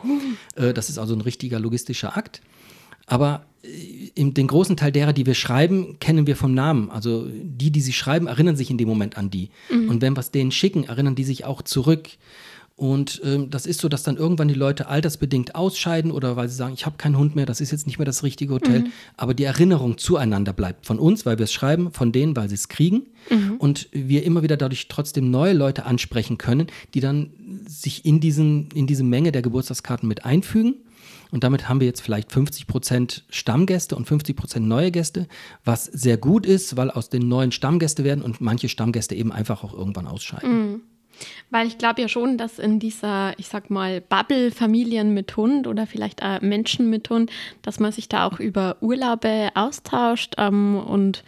Äh, 0.55 0.75
das 0.75 0.89
ist 0.89 0.99
also 0.99 1.15
ein 1.15 1.21
richtiger 1.21 1.59
logistischer 1.59 2.15
Akt. 2.15 2.41
Aber 3.05 3.45
äh, 3.63 4.31
den 4.31 4.47
großen 4.47 4.77
Teil 4.77 4.91
derer, 4.91 5.13
die 5.13 5.25
wir 5.25 5.35
schreiben, 5.35 5.97
kennen 5.99 6.27
wir 6.27 6.35
vom 6.35 6.53
Namen. 6.53 6.89
Also 6.89 7.27
die, 7.29 7.71
die 7.71 7.81
sie 7.81 7.93
schreiben, 7.93 8.27
erinnern 8.27 8.55
sich 8.55 8.69
in 8.69 8.77
dem 8.77 8.87
Moment 8.87 9.17
an 9.17 9.29
die. 9.29 9.49
Mhm. 9.69 9.89
Und 9.89 10.01
wenn 10.01 10.15
wir 10.15 10.21
es 10.21 10.31
denen 10.31 10.51
schicken, 10.51 10.85
erinnern 10.85 11.15
die 11.15 11.23
sich 11.23 11.45
auch 11.45 11.61
zurück. 11.61 12.09
Und 12.75 13.21
ähm, 13.23 13.51
das 13.51 13.67
ist 13.67 13.81
so, 13.81 13.87
dass 13.87 14.01
dann 14.01 14.17
irgendwann 14.17 14.47
die 14.47 14.55
Leute 14.55 14.87
altersbedingt 14.87 15.53
ausscheiden 15.53 16.09
oder 16.09 16.35
weil 16.35 16.49
sie 16.49 16.55
sagen, 16.55 16.73
ich 16.73 16.87
habe 16.87 16.97
keinen 16.97 17.17
Hund 17.19 17.35
mehr, 17.35 17.45
das 17.45 17.61
ist 17.61 17.71
jetzt 17.71 17.85
nicht 17.85 17.99
mehr 17.99 18.05
das 18.05 18.23
richtige 18.23 18.55
Hotel. 18.55 18.81
Mhm. 18.81 18.91
Aber 19.15 19.35
die 19.35 19.43
Erinnerung 19.43 19.99
zueinander 19.99 20.53
bleibt 20.53 20.87
von 20.87 20.97
uns, 20.97 21.25
weil 21.25 21.37
wir 21.37 21.43
es 21.43 21.53
schreiben, 21.53 21.91
von 21.91 22.11
denen, 22.11 22.35
weil 22.35 22.49
sie 22.49 22.55
es 22.55 22.69
kriegen. 22.69 23.03
Mhm. 23.29 23.57
Und 23.59 23.89
wir 23.91 24.23
immer 24.23 24.41
wieder 24.41 24.57
dadurch 24.57 24.87
trotzdem 24.87 25.29
neue 25.29 25.53
Leute 25.53 25.85
ansprechen 25.85 26.39
können, 26.39 26.67
die 26.95 26.99
dann 26.99 27.29
sich 27.67 28.05
in, 28.05 28.19
diesen, 28.19 28.69
in 28.73 28.87
diese 28.87 29.03
Menge 29.03 29.31
der 29.31 29.43
Geburtstagskarten 29.43 30.09
mit 30.09 30.25
einfügen. 30.25 30.75
Und 31.33 31.43
damit 31.43 31.67
haben 31.67 31.79
wir 31.79 31.87
jetzt 31.87 32.01
vielleicht 32.01 32.31
50 32.31 32.67
Prozent 32.67 33.25
Stammgäste 33.27 33.95
und 33.95 34.05
50 34.05 34.35
Prozent 34.35 34.67
neue 34.67 34.91
Gäste, 34.91 35.27
was 35.65 35.85
sehr 35.85 36.15
gut 36.17 36.45
ist, 36.45 36.77
weil 36.77 36.91
aus 36.91 37.09
den 37.09 37.27
neuen 37.27 37.51
Stammgäste 37.51 38.03
werden 38.03 38.23
und 38.23 38.39
manche 38.39 38.69
Stammgäste 38.69 39.15
eben 39.15 39.31
einfach 39.31 39.63
auch 39.63 39.73
irgendwann 39.73 40.05
ausscheiden. 40.05 40.73
Mhm. 40.73 40.81
Weil 41.49 41.65
ich 41.65 41.79
glaube 41.79 42.01
ja 42.01 42.07
schon, 42.07 42.37
dass 42.37 42.59
in 42.59 42.79
dieser, 42.79 43.33
ich 43.39 43.47
sag 43.47 43.71
mal, 43.71 43.99
Bubble 43.99 44.51
Familien 44.51 45.15
mit 45.15 45.35
Hund 45.35 45.65
oder 45.65 45.87
vielleicht 45.87 46.21
auch 46.21 46.39
Menschen 46.41 46.91
mit 46.91 47.09
Hund, 47.09 47.31
dass 47.63 47.79
man 47.79 47.91
sich 47.91 48.07
da 48.07 48.27
auch 48.27 48.39
über 48.39 48.77
Urlaube 48.81 49.49
austauscht 49.55 50.35
ähm, 50.37 50.75
und 50.75 51.23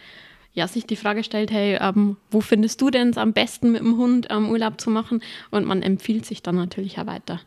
ja, 0.52 0.68
sich 0.68 0.86
die 0.86 0.94
Frage 0.94 1.24
stellt, 1.24 1.50
hey, 1.50 1.78
ähm, 1.80 2.16
wo 2.30 2.40
findest 2.40 2.80
du 2.80 2.90
denn 2.90 3.08
es 3.08 3.18
am 3.18 3.32
besten 3.32 3.72
mit 3.72 3.80
dem 3.80 3.96
Hund 3.96 4.28
ähm, 4.30 4.50
Urlaub 4.50 4.80
zu 4.80 4.88
machen? 4.88 5.20
Und 5.50 5.66
man 5.66 5.82
empfiehlt 5.82 6.26
sich 6.26 6.42
dann 6.42 6.54
natürlich 6.54 7.00
auch 7.00 7.06
weiter. 7.06 7.40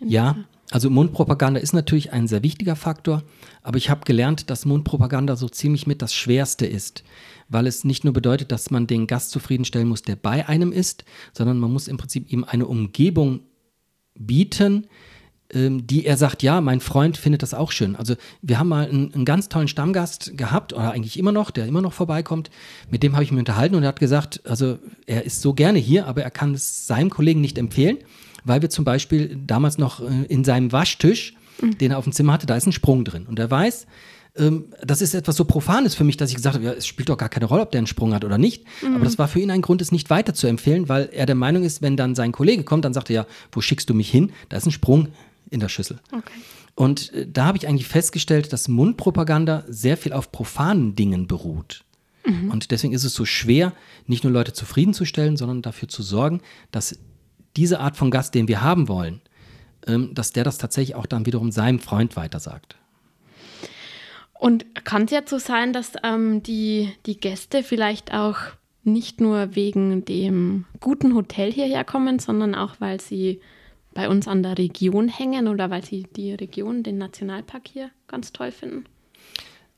Ja, 0.00 0.36
also 0.70 0.90
Mundpropaganda 0.90 1.60
ist 1.60 1.72
natürlich 1.72 2.12
ein 2.12 2.28
sehr 2.28 2.42
wichtiger 2.42 2.76
Faktor, 2.76 3.22
aber 3.62 3.76
ich 3.76 3.90
habe 3.90 4.04
gelernt, 4.04 4.50
dass 4.50 4.66
Mundpropaganda 4.66 5.36
so 5.36 5.48
ziemlich 5.48 5.86
mit 5.86 6.02
das 6.02 6.14
Schwerste 6.14 6.66
ist 6.66 7.02
weil 7.50 7.66
es 7.66 7.84
nicht 7.84 8.04
nur 8.04 8.14
bedeutet, 8.14 8.52
dass 8.52 8.70
man 8.70 8.86
den 8.86 9.06
Gast 9.06 9.32
zufriedenstellen 9.32 9.88
muss, 9.88 10.02
der 10.02 10.16
bei 10.16 10.48
einem 10.48 10.72
ist, 10.72 11.04
sondern 11.32 11.58
man 11.58 11.72
muss 11.72 11.88
im 11.88 11.98
Prinzip 11.98 12.32
ihm 12.32 12.44
eine 12.44 12.66
Umgebung 12.66 13.40
bieten, 14.14 14.86
ähm, 15.52 15.86
die 15.86 16.06
er 16.06 16.16
sagt, 16.16 16.44
ja, 16.44 16.60
mein 16.60 16.80
Freund 16.80 17.16
findet 17.16 17.42
das 17.42 17.52
auch 17.52 17.72
schön. 17.72 17.96
Also 17.96 18.14
wir 18.40 18.58
haben 18.58 18.68
mal 18.68 18.88
einen, 18.88 19.12
einen, 19.12 19.24
ganz 19.24 19.48
tollen 19.48 19.66
Stammgast 19.66 20.38
gehabt, 20.38 20.72
oder 20.72 20.92
eigentlich 20.92 21.18
immer 21.18 21.32
noch, 21.32 21.50
der 21.50 21.66
immer 21.66 21.82
noch 21.82 21.92
vorbeikommt. 21.92 22.50
Mit 22.88 23.02
dem 23.02 23.14
habe 23.14 23.24
ich 23.24 23.32
mich 23.32 23.40
unterhalten 23.40 23.74
und 23.74 23.82
er 23.82 23.88
hat 23.88 24.00
gesagt, 24.00 24.40
also 24.44 24.78
er 25.06 25.24
ist 25.24 25.42
so 25.42 25.52
gerne 25.52 25.80
hier, 25.80 26.06
aber 26.06 26.22
er 26.22 26.30
kann 26.30 26.54
es 26.54 26.86
seinem 26.86 27.10
Kollegen 27.10 27.40
nicht 27.40 27.58
empfehlen, 27.58 27.98
weil 28.44 28.62
wir 28.62 28.70
zum 28.70 28.84
Beispiel 28.84 29.38
damals 29.46 29.78
noch 29.78 30.00
äh, 30.00 30.24
in 30.28 30.44
seinem 30.44 30.72
Waschtisch, 30.72 31.34
mhm. 31.60 31.78
den 31.78 31.92
er 31.92 31.98
auf 31.98 32.04
dem 32.04 32.12
Zimmer 32.12 32.32
hatte, 32.32 32.46
da 32.46 32.56
ist 32.56 32.66
ein 32.66 32.72
Sprung 32.72 33.04
drin. 33.04 33.26
Und 33.26 33.38
er 33.38 33.50
weiß, 33.50 33.86
ähm, 34.36 34.66
das 34.82 35.02
ist 35.02 35.14
etwas 35.14 35.36
so 35.36 35.44
Profanes 35.44 35.94
für 35.94 36.04
mich, 36.04 36.16
dass 36.16 36.30
ich 36.30 36.36
gesagt 36.36 36.54
habe, 36.54 36.64
ja, 36.64 36.72
es 36.72 36.86
spielt 36.86 37.08
doch 37.08 37.16
gar 37.16 37.28
keine 37.28 37.46
Rolle, 37.46 37.62
ob 37.62 37.70
der 37.70 37.78
einen 37.78 37.86
Sprung 37.86 38.14
hat 38.14 38.24
oder 38.24 38.38
nicht. 38.38 38.64
Mhm. 38.82 38.96
Aber 38.96 39.04
das 39.04 39.18
war 39.18 39.28
für 39.28 39.40
ihn 39.40 39.50
ein 39.50 39.62
Grund, 39.62 39.82
es 39.82 39.92
nicht 39.92 40.10
weiter 40.10 40.34
zu 40.34 40.46
empfehlen, 40.46 40.88
weil 40.88 41.08
er 41.12 41.26
der 41.26 41.34
Meinung 41.34 41.64
ist, 41.64 41.82
wenn 41.82 41.96
dann 41.96 42.14
sein 42.14 42.32
Kollege 42.32 42.64
kommt, 42.64 42.84
dann 42.84 42.94
sagt 42.94 43.10
er 43.10 43.14
ja, 43.14 43.26
wo 43.52 43.60
schickst 43.60 43.90
du 43.90 43.94
mich 43.94 44.10
hin? 44.10 44.32
Da 44.48 44.56
ist 44.56 44.66
ein 44.66 44.72
Sprung 44.72 45.08
in 45.50 45.60
der 45.60 45.68
Schüssel. 45.68 45.98
Okay. 46.12 46.32
Und 46.74 47.12
äh, 47.12 47.26
da 47.30 47.46
habe 47.46 47.58
ich 47.58 47.66
eigentlich 47.66 47.88
festgestellt, 47.88 48.52
dass 48.52 48.68
Mundpropaganda 48.68 49.64
sehr 49.68 49.96
viel 49.96 50.12
auf 50.12 50.32
profanen 50.32 50.94
Dingen 50.94 51.26
beruht. 51.26 51.84
Mhm. 52.24 52.50
Und 52.50 52.70
deswegen 52.70 52.92
ist 52.92 53.04
es 53.04 53.14
so 53.14 53.24
schwer, 53.24 53.72
nicht 54.06 54.24
nur 54.24 54.32
Leute 54.32 54.52
zufriedenzustellen, 54.52 55.36
sondern 55.36 55.62
dafür 55.62 55.88
zu 55.88 56.02
sorgen, 56.02 56.40
dass 56.70 56.98
diese 57.56 57.80
Art 57.80 57.96
von 57.96 58.10
Gast, 58.10 58.34
den 58.34 58.48
wir 58.48 58.62
haben 58.62 58.88
wollen, 58.88 59.20
ähm, 59.86 60.14
dass 60.14 60.32
der 60.32 60.44
das 60.44 60.58
tatsächlich 60.58 60.94
auch 60.94 61.06
dann 61.06 61.26
wiederum 61.26 61.50
seinem 61.50 61.78
Freund 61.78 62.16
weitersagt. 62.16 62.76
Und 64.34 64.84
kann 64.84 65.04
es 65.04 65.10
jetzt 65.10 65.30
so 65.30 65.38
sein, 65.38 65.72
dass 65.72 65.92
ähm, 66.02 66.42
die, 66.42 66.92
die 67.06 67.20
Gäste 67.20 67.62
vielleicht 67.62 68.14
auch 68.14 68.38
nicht 68.84 69.20
nur 69.20 69.54
wegen 69.54 70.04
dem 70.06 70.64
guten 70.80 71.14
Hotel 71.14 71.52
hierher 71.52 71.84
kommen, 71.84 72.18
sondern 72.18 72.54
auch, 72.54 72.76
weil 72.78 73.00
sie 73.00 73.40
bei 73.92 74.08
uns 74.08 74.28
an 74.28 74.42
der 74.42 74.56
Region 74.56 75.08
hängen 75.08 75.48
oder 75.48 75.68
weil 75.68 75.84
sie 75.84 76.04
die 76.16 76.32
Region, 76.32 76.82
den 76.82 76.96
Nationalpark 76.96 77.68
hier 77.68 77.90
ganz 78.06 78.32
toll 78.32 78.50
finden? 78.50 78.84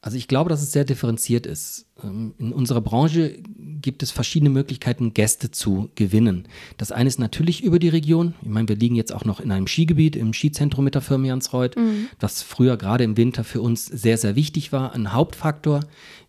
Also 0.05 0.17
ich 0.17 0.27
glaube, 0.27 0.51
dass 0.51 0.61
es 0.61 0.73
sehr 0.73 0.85
differenziert 0.85 1.47
ist. 1.47 1.87
Ähm, 2.03 2.35
in 2.37 2.53
unserer 2.53 2.81
Branche 2.81 3.39
gibt 3.81 4.03
es 4.03 4.11
verschiedene 4.11 4.51
Möglichkeiten, 4.51 5.15
Gäste 5.15 5.53
zu 5.53 5.91
gewinnen. 5.95 6.49
Das 6.77 6.91
eine 6.91 7.09
ist 7.09 7.21
natürlich 7.21 7.63
über 7.63 7.79
die 7.79 7.89
Region. 7.89 8.35
Ich 8.43 8.49
meine, 8.49 8.69
wir 8.69 8.75
liegen 8.75 8.97
jetzt 8.97 9.15
auch 9.15 9.25
noch 9.25 9.39
in 9.39 9.53
einem 9.53 9.69
Skigebiet, 9.69 10.17
im 10.17 10.35
Skizentrum 10.35 10.85
mit 10.85 10.97
der 10.97 11.03
Firma 11.03 11.29
Jansreuth, 11.29 11.77
mhm. 11.77 12.09
was 12.19 12.43
früher 12.43 12.77
gerade 12.77 13.05
im 13.05 13.17
Winter 13.17 13.45
für 13.45 13.63
uns 13.63 13.87
sehr, 13.87 14.19
sehr 14.19 14.35
wichtig 14.35 14.73
war, 14.73 14.93
ein 14.93 15.13
Hauptfaktor. 15.13 15.81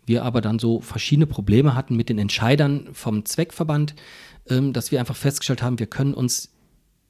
Wir 0.06 0.24
aber 0.24 0.42
dann 0.42 0.60
so 0.60 0.80
verschiedene 0.80 1.26
Probleme 1.26 1.74
hatten 1.74 1.96
mit 1.96 2.10
den 2.10 2.20
Entscheidern 2.20 2.90
vom 2.94 3.26
Zweckverband, 3.26 3.96
ähm, 4.50 4.74
dass 4.74 4.92
wir 4.92 5.00
einfach 5.00 5.16
festgestellt 5.16 5.64
haben, 5.64 5.80
wir 5.80 5.88
können 5.88 6.14
uns 6.14 6.54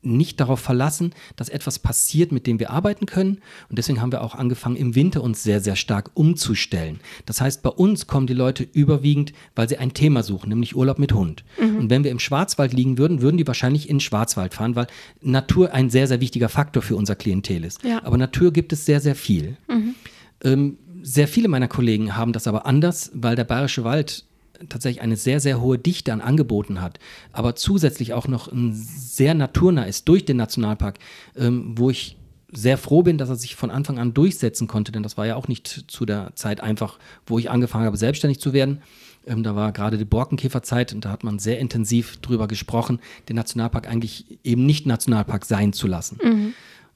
nicht 0.05 0.39
darauf 0.39 0.59
verlassen, 0.59 1.13
dass 1.35 1.49
etwas 1.49 1.79
passiert, 1.79 2.31
mit 2.31 2.47
dem 2.47 2.59
wir 2.59 2.69
arbeiten 2.69 3.05
können. 3.05 3.39
Und 3.69 3.77
deswegen 3.77 4.01
haben 4.01 4.11
wir 4.11 4.21
auch 4.21 4.35
angefangen, 4.35 4.75
im 4.75 4.95
Winter 4.95 5.23
uns 5.23 5.43
sehr, 5.43 5.59
sehr 5.59 5.75
stark 5.75 6.11
umzustellen. 6.13 6.99
Das 7.25 7.41
heißt, 7.41 7.63
bei 7.63 7.69
uns 7.69 8.07
kommen 8.07 8.27
die 8.27 8.33
Leute 8.33 8.67
überwiegend, 8.71 9.33
weil 9.55 9.69
sie 9.69 9.77
ein 9.77 9.93
Thema 9.93 10.23
suchen, 10.23 10.49
nämlich 10.49 10.75
Urlaub 10.75 10.99
mit 10.99 11.13
Hund. 11.13 11.43
Mhm. 11.59 11.77
Und 11.77 11.89
wenn 11.89 12.03
wir 12.03 12.11
im 12.11 12.19
Schwarzwald 12.19 12.73
liegen 12.73 12.97
würden, 12.97 13.21
würden 13.21 13.37
die 13.37 13.47
wahrscheinlich 13.47 13.89
in 13.89 13.97
den 13.97 14.01
Schwarzwald 14.01 14.53
fahren, 14.53 14.75
weil 14.75 14.87
Natur 15.21 15.73
ein 15.73 15.89
sehr, 15.89 16.07
sehr 16.07 16.21
wichtiger 16.21 16.49
Faktor 16.49 16.83
für 16.83 16.95
unser 16.95 17.15
Klientel 17.15 17.63
ist. 17.63 17.83
Ja. 17.83 18.03
Aber 18.03 18.17
Natur 18.17 18.51
gibt 18.51 18.73
es 18.73 18.85
sehr, 18.85 18.99
sehr 18.99 19.15
viel. 19.15 19.57
Mhm. 19.67 19.95
Ähm, 20.43 20.77
sehr 21.01 21.27
viele 21.27 21.49
meiner 21.49 21.67
Kollegen 21.67 22.15
haben 22.15 22.33
das 22.33 22.47
aber 22.47 22.65
anders, 22.65 23.11
weil 23.13 23.35
der 23.35 23.43
Bayerische 23.43 23.83
Wald 23.83 24.25
tatsächlich 24.69 25.01
eine 25.01 25.15
sehr, 25.15 25.39
sehr 25.39 25.61
hohe 25.61 25.77
Dichte 25.77 26.13
an 26.13 26.21
Angeboten 26.21 26.81
hat, 26.81 26.99
aber 27.31 27.55
zusätzlich 27.55 28.13
auch 28.13 28.27
noch 28.27 28.51
ein 28.51 28.73
sehr 28.73 29.33
naturnah 29.33 29.83
ist 29.83 30.07
durch 30.07 30.25
den 30.25 30.37
Nationalpark, 30.37 30.99
ähm, 31.35 31.73
wo 31.77 31.89
ich 31.89 32.17
sehr 32.51 32.77
froh 32.77 33.01
bin, 33.01 33.17
dass 33.17 33.29
er 33.29 33.35
sich 33.35 33.55
von 33.55 33.71
Anfang 33.71 33.97
an 33.97 34.13
durchsetzen 34.13 34.67
konnte, 34.67 34.91
denn 34.91 35.03
das 35.03 35.17
war 35.17 35.25
ja 35.25 35.35
auch 35.35 35.47
nicht 35.47 35.85
zu 35.87 36.05
der 36.05 36.35
Zeit 36.35 36.61
einfach, 36.61 36.99
wo 37.25 37.39
ich 37.39 37.49
angefangen 37.49 37.85
habe, 37.85 37.97
selbstständig 37.97 38.39
zu 38.39 38.53
werden. 38.53 38.81
Ähm, 39.25 39.41
da 39.43 39.55
war 39.55 39.71
gerade 39.71 39.97
die 39.97 40.05
Borkenkäferzeit 40.05 40.93
und 40.93 41.05
da 41.05 41.09
hat 41.09 41.23
man 41.23 41.39
sehr 41.39 41.59
intensiv 41.59 42.17
drüber 42.17 42.47
gesprochen, 42.47 42.99
den 43.27 43.35
Nationalpark 43.35 43.87
eigentlich 43.87 44.39
eben 44.43 44.65
nicht 44.65 44.85
Nationalpark 44.85 45.45
sein 45.45 45.73
zu 45.73 45.87
lassen. 45.87 46.19
Mhm. 46.23 46.53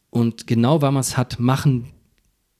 Und 0.09 0.47
genau 0.47 0.81
weil 0.81 0.91
man 0.91 1.01
es 1.01 1.17
hat 1.17 1.39
machen 1.39 1.89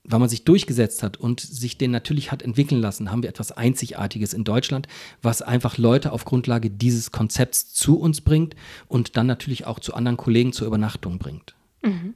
weil 0.08 0.18
man 0.18 0.28
sich 0.28 0.44
durchgesetzt 0.44 1.02
hat 1.02 1.16
und 1.16 1.40
sich 1.40 1.78
den 1.78 1.90
natürlich 1.90 2.32
hat 2.32 2.42
entwickeln 2.42 2.80
lassen, 2.80 3.10
haben 3.10 3.22
wir 3.22 3.28
etwas 3.28 3.52
Einzigartiges 3.52 4.32
in 4.32 4.44
Deutschland, 4.44 4.88
was 5.22 5.42
einfach 5.42 5.78
Leute 5.78 6.12
auf 6.12 6.24
Grundlage 6.24 6.70
dieses 6.70 7.12
Konzepts 7.12 7.72
zu 7.72 7.98
uns 7.98 8.20
bringt 8.20 8.56
und 8.88 9.16
dann 9.16 9.26
natürlich 9.26 9.66
auch 9.66 9.80
zu 9.80 9.94
anderen 9.94 10.16
Kollegen 10.16 10.52
zur 10.52 10.66
Übernachtung 10.66 11.18
bringt. 11.18 11.54
Mhm. 11.82 12.14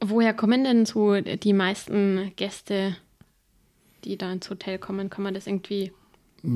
Woher 0.00 0.34
kommen 0.34 0.64
denn 0.64 0.86
so 0.86 1.20
die 1.20 1.52
meisten 1.52 2.32
Gäste, 2.36 2.96
die 4.04 4.18
da 4.18 4.32
ins 4.32 4.50
Hotel 4.50 4.78
kommen? 4.78 5.08
Kann 5.08 5.24
man 5.24 5.34
das 5.34 5.46
irgendwie 5.46 5.92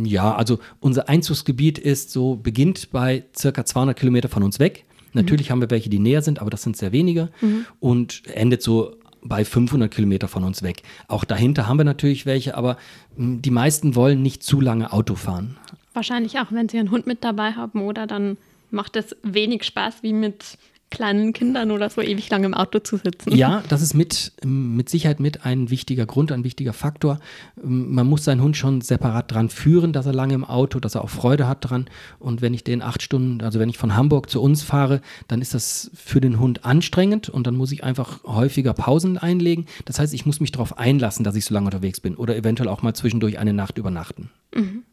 ja, 0.05 0.35
also 0.35 0.59
unser 0.81 1.09
Einzugsgebiet 1.09 1.79
ist 1.79 2.11
so, 2.11 2.37
beginnt 2.37 2.91
bei 2.91 3.25
circa 3.35 3.65
200 3.65 3.99
Kilometer 3.99 4.29
von 4.29 4.43
uns 4.43 4.59
weg. 4.59 4.85
Natürlich 5.15 5.49
mhm. 5.49 5.53
haben 5.53 5.61
wir 5.63 5.71
welche, 5.71 5.89
die 5.89 5.99
näher 5.99 6.21
sind, 6.21 6.41
aber 6.41 6.51
das 6.51 6.63
sind 6.63 6.77
sehr 6.77 6.93
wenige. 6.93 7.31
Mhm. 7.41 7.65
Und 7.81 8.27
endet 8.27 8.63
so 8.63 8.98
bei 9.23 9.45
500 9.45 9.93
Kilometer 9.93 10.29
von 10.29 10.45
uns 10.45 10.63
weg. 10.63 10.83
Auch 11.07 11.25
dahinter 11.25 11.67
haben 11.67 11.79
wir 11.79 11.85
natürlich 11.85 12.27
welche, 12.27 12.57
aber 12.57 12.77
hm, 13.17 13.43
die 13.43 13.51
meisten 13.51 13.95
wollen 13.95 14.23
nicht 14.23 14.43
zu 14.43 14.61
lange 14.61 14.93
Auto 14.93 15.15
fahren. 15.15 15.57
Wahrscheinlich 15.95 16.39
auch, 16.39 16.51
wenn 16.51 16.69
sie 16.69 16.79
einen 16.79 16.91
Hund 16.91 17.07
mit 17.07 17.25
dabei 17.25 17.53
haben, 17.53 17.83
oder 17.83 18.07
dann 18.07 18.37
macht 18.71 18.97
es 18.97 19.17
wenig 19.23 19.65
Spaß 19.65 20.03
wie 20.03 20.13
mit 20.13 20.59
kleinen 20.91 21.33
Kindern 21.33 21.71
oder 21.71 21.91
so 21.91 22.01
ewig 22.01 22.31
lang 22.31 22.45
im 22.45 22.55
Auto 22.55 22.79
zu 22.79 22.97
sitzen. 22.97 23.35
Ja, 23.35 23.63
das 23.69 23.83
ist 23.83 23.95
mit, 23.95 24.33
mit 24.45 24.89
Sicherheit 24.89 25.21
mit 25.21 25.45
ein 25.45 25.71
wichtiger 25.71 26.07
Grund, 26.07 26.33
ein 26.33 26.45
wichtiger 26.45 26.73
Faktor. 26.73 27.19
Man 27.63 28.07
muss 28.07 28.25
seinen 28.25 28.43
Hund 28.43 28.57
schon 28.57 28.81
separat 28.81 29.31
dran 29.31 29.51
führen, 29.51 29.93
dass 29.93 30.07
er 30.07 30.13
lange 30.13 30.35
im 30.35 30.45
Auto, 30.45 30.81
dass 30.81 30.95
er 30.95 31.05
auch 31.05 31.11
Freude 31.11 31.47
hat 31.47 31.69
dran. 31.69 31.87
Und 32.19 32.41
wenn 32.41 32.55
ich 32.55 32.65
den 32.65 32.83
acht 32.83 33.03
Stunden, 33.03 33.43
also 33.43 33.59
wenn 33.59 33.69
ich 33.69 33.79
von 33.79 33.97
Hamburg 33.97 34.31
zu 34.31 34.41
uns 34.41 34.63
fahre, 34.63 35.01
dann 35.29 35.43
ist 35.43 35.55
das 35.55 35.91
für 35.95 36.21
den 36.21 36.39
Hund 36.39 36.65
anstrengend 36.65 37.29
und 37.29 37.47
dann 37.47 37.57
muss 37.57 37.73
ich 37.73 37.85
einfach 37.85 38.25
häufiger 38.25 38.73
Pausen 38.73 39.19
einlegen. 39.19 39.67
Das 39.85 39.99
heißt, 39.99 40.15
ich 40.15 40.27
muss 40.27 40.41
mich 40.41 40.53
darauf 40.53 40.79
einlassen, 40.79 41.25
dass 41.25 41.37
ich 41.37 41.45
so 41.45 41.55
lange 41.55 41.67
unterwegs 41.67 42.01
bin 42.01 42.17
oder 42.17 42.37
eventuell 42.37 42.69
auch 42.69 42.83
mal 42.83 42.95
zwischendurch 42.95 43.39
eine 43.39 43.53
Nacht 43.53 43.79
übernachten. 43.79 44.31
Mhm. 44.55 44.85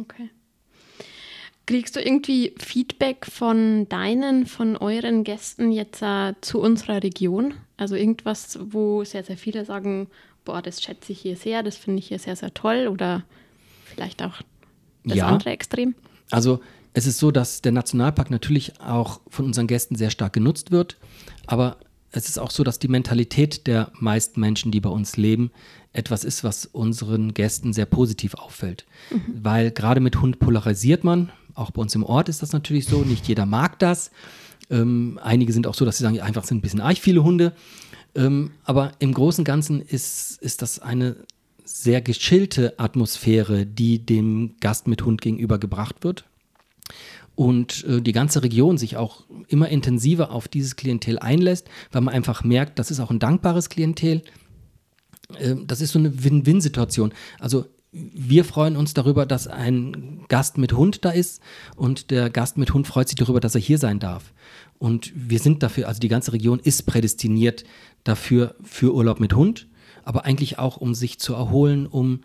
Okay. 0.00 0.30
Kriegst 1.68 1.96
du 1.96 2.00
irgendwie 2.00 2.54
Feedback 2.56 3.26
von 3.26 3.86
deinen, 3.90 4.46
von 4.46 4.74
euren 4.78 5.22
Gästen 5.22 5.70
jetzt 5.70 6.00
uh, 6.00 6.32
zu 6.40 6.60
unserer 6.60 7.02
Region? 7.02 7.52
Also 7.76 7.94
irgendwas, 7.94 8.58
wo 8.62 9.04
sehr, 9.04 9.22
sehr 9.22 9.36
viele 9.36 9.66
sagen, 9.66 10.06
boah, 10.46 10.62
das 10.62 10.82
schätze 10.82 11.12
ich 11.12 11.20
hier 11.20 11.36
sehr, 11.36 11.62
das 11.62 11.76
finde 11.76 11.98
ich 11.98 12.08
hier 12.08 12.18
sehr, 12.18 12.36
sehr 12.36 12.54
toll 12.54 12.88
oder 12.90 13.22
vielleicht 13.84 14.22
auch 14.22 14.40
das 15.04 15.18
ja. 15.18 15.26
andere 15.26 15.50
Extrem? 15.50 15.94
Also 16.30 16.60
es 16.94 17.06
ist 17.06 17.18
so, 17.18 17.30
dass 17.30 17.60
der 17.60 17.72
Nationalpark 17.72 18.30
natürlich 18.30 18.80
auch 18.80 19.20
von 19.28 19.44
unseren 19.44 19.66
Gästen 19.66 19.94
sehr 19.94 20.08
stark 20.08 20.32
genutzt 20.32 20.70
wird, 20.70 20.96
aber 21.46 21.76
es 22.12 22.30
ist 22.30 22.38
auch 22.38 22.50
so, 22.50 22.64
dass 22.64 22.78
die 22.78 22.88
Mentalität 22.88 23.66
der 23.66 23.92
meisten 24.00 24.40
Menschen, 24.40 24.72
die 24.72 24.80
bei 24.80 24.88
uns 24.88 25.18
leben, 25.18 25.50
etwas 25.92 26.24
ist, 26.24 26.44
was 26.44 26.64
unseren 26.64 27.34
Gästen 27.34 27.74
sehr 27.74 27.84
positiv 27.84 28.32
auffällt. 28.36 28.86
Mhm. 29.10 29.40
Weil 29.42 29.70
gerade 29.70 30.00
mit 30.00 30.22
Hund 30.22 30.38
polarisiert 30.38 31.04
man. 31.04 31.30
Auch 31.58 31.72
bei 31.72 31.82
uns 31.82 31.94
im 31.94 32.04
Ort 32.04 32.28
ist 32.28 32.42
das 32.42 32.52
natürlich 32.52 32.86
so. 32.86 33.02
Nicht 33.02 33.26
jeder 33.26 33.44
mag 33.44 33.78
das. 33.80 34.12
Ähm, 34.70 35.18
einige 35.22 35.52
sind 35.52 35.66
auch 35.66 35.74
so, 35.74 35.84
dass 35.84 35.98
sie 35.98 36.04
sagen, 36.04 36.20
einfach 36.20 36.44
sind 36.44 36.58
ein 36.58 36.60
bisschen 36.60 36.80
arg 36.80 36.98
viele 36.98 37.24
Hunde. 37.24 37.52
Ähm, 38.14 38.52
aber 38.64 38.92
im 39.00 39.12
Großen 39.12 39.42
und 39.42 39.44
Ganzen 39.44 39.80
ist, 39.80 40.40
ist 40.40 40.62
das 40.62 40.78
eine 40.78 41.16
sehr 41.64 42.00
geschillte 42.00 42.78
Atmosphäre, 42.78 43.66
die 43.66 44.04
dem 44.04 44.54
Gast 44.60 44.86
mit 44.86 45.04
Hund 45.04 45.20
gegenüber 45.20 45.58
gebracht 45.58 46.04
wird. 46.04 46.24
Und 47.34 47.84
äh, 47.84 48.00
die 48.00 48.12
ganze 48.12 48.42
Region 48.42 48.78
sich 48.78 48.96
auch 48.96 49.24
immer 49.48 49.68
intensiver 49.68 50.30
auf 50.30 50.48
dieses 50.48 50.76
Klientel 50.76 51.18
einlässt, 51.18 51.68
weil 51.90 52.02
man 52.02 52.14
einfach 52.14 52.44
merkt, 52.44 52.78
das 52.78 52.90
ist 52.90 53.00
auch 53.00 53.10
ein 53.10 53.18
dankbares 53.18 53.68
Klientel. 53.68 54.22
Äh, 55.38 55.56
das 55.66 55.80
ist 55.80 55.90
so 55.92 55.98
eine 55.98 56.24
Win-Win-Situation. 56.24 57.12
Also 57.40 57.66
wir 58.14 58.44
freuen 58.44 58.76
uns 58.76 58.94
darüber, 58.94 59.26
dass 59.26 59.46
ein 59.46 60.24
Gast 60.28 60.58
mit 60.58 60.72
Hund 60.72 61.04
da 61.04 61.10
ist 61.10 61.42
und 61.76 62.10
der 62.10 62.30
Gast 62.30 62.58
mit 62.58 62.72
Hund 62.72 62.86
freut 62.86 63.08
sich 63.08 63.16
darüber, 63.16 63.40
dass 63.40 63.54
er 63.54 63.60
hier 63.60 63.78
sein 63.78 63.98
darf. 63.98 64.32
Und 64.78 65.12
wir 65.14 65.38
sind 65.38 65.62
dafür, 65.62 65.88
also 65.88 66.00
die 66.00 66.08
ganze 66.08 66.32
Region 66.32 66.60
ist 66.60 66.86
prädestiniert 66.86 67.64
dafür, 68.04 68.54
für 68.62 68.94
Urlaub 68.94 69.20
mit 69.20 69.34
Hund, 69.34 69.66
aber 70.04 70.24
eigentlich 70.24 70.58
auch, 70.58 70.76
um 70.76 70.94
sich 70.94 71.18
zu 71.18 71.34
erholen, 71.34 71.86
um 71.86 72.20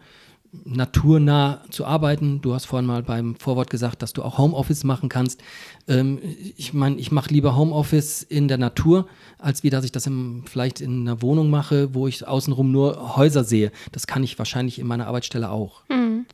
naturnah 0.66 1.62
zu 1.70 1.86
arbeiten. 1.86 2.42
Du 2.42 2.54
hast 2.54 2.66
vorhin 2.66 2.86
mal 2.86 3.04
beim 3.04 3.36
Vorwort 3.36 3.70
gesagt, 3.70 4.02
dass 4.02 4.14
du 4.14 4.24
auch 4.24 4.38
Homeoffice 4.38 4.84
machen 4.84 5.10
kannst. 5.10 5.42
Ähm, 5.88 6.20
ich 6.56 6.74
meine, 6.74 6.98
ich 6.98 7.12
mache 7.12 7.34
lieber 7.34 7.56
Homeoffice 7.56 8.24
in 8.24 8.48
der 8.48 8.58
Natur, 8.58 9.08
als 9.40 9.64
wie 9.64 9.70
dass 9.70 9.84
ich 9.84 9.92
das 9.92 10.06
im, 10.08 10.44
vielleicht 10.46 10.82
in 10.82 11.02
einer 11.02 11.22
Wohnung 11.22 11.50
mache, 11.50 11.94
wo 11.94 12.08
ich 12.08 12.28
außenrum 12.28 12.72
nur 12.72 13.16
Häuser 13.18 13.44
sehe. 13.44 13.72
Das 13.92 14.08
kann 14.08 14.24
ich 14.24 14.38
wahrscheinlich 14.38 14.80
in 14.80 14.88
meiner 14.88 15.08
Arbeitsstelle 15.08 15.50
auch. 15.50 15.82
Hm. 15.90 16.26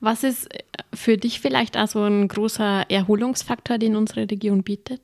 Was 0.00 0.22
ist 0.22 0.48
für 0.92 1.16
dich 1.16 1.40
vielleicht 1.40 1.76
also 1.76 2.02
ein 2.02 2.28
großer 2.28 2.90
Erholungsfaktor, 2.90 3.78
den 3.78 3.96
unsere 3.96 4.30
Region 4.30 4.62
bietet? 4.62 5.00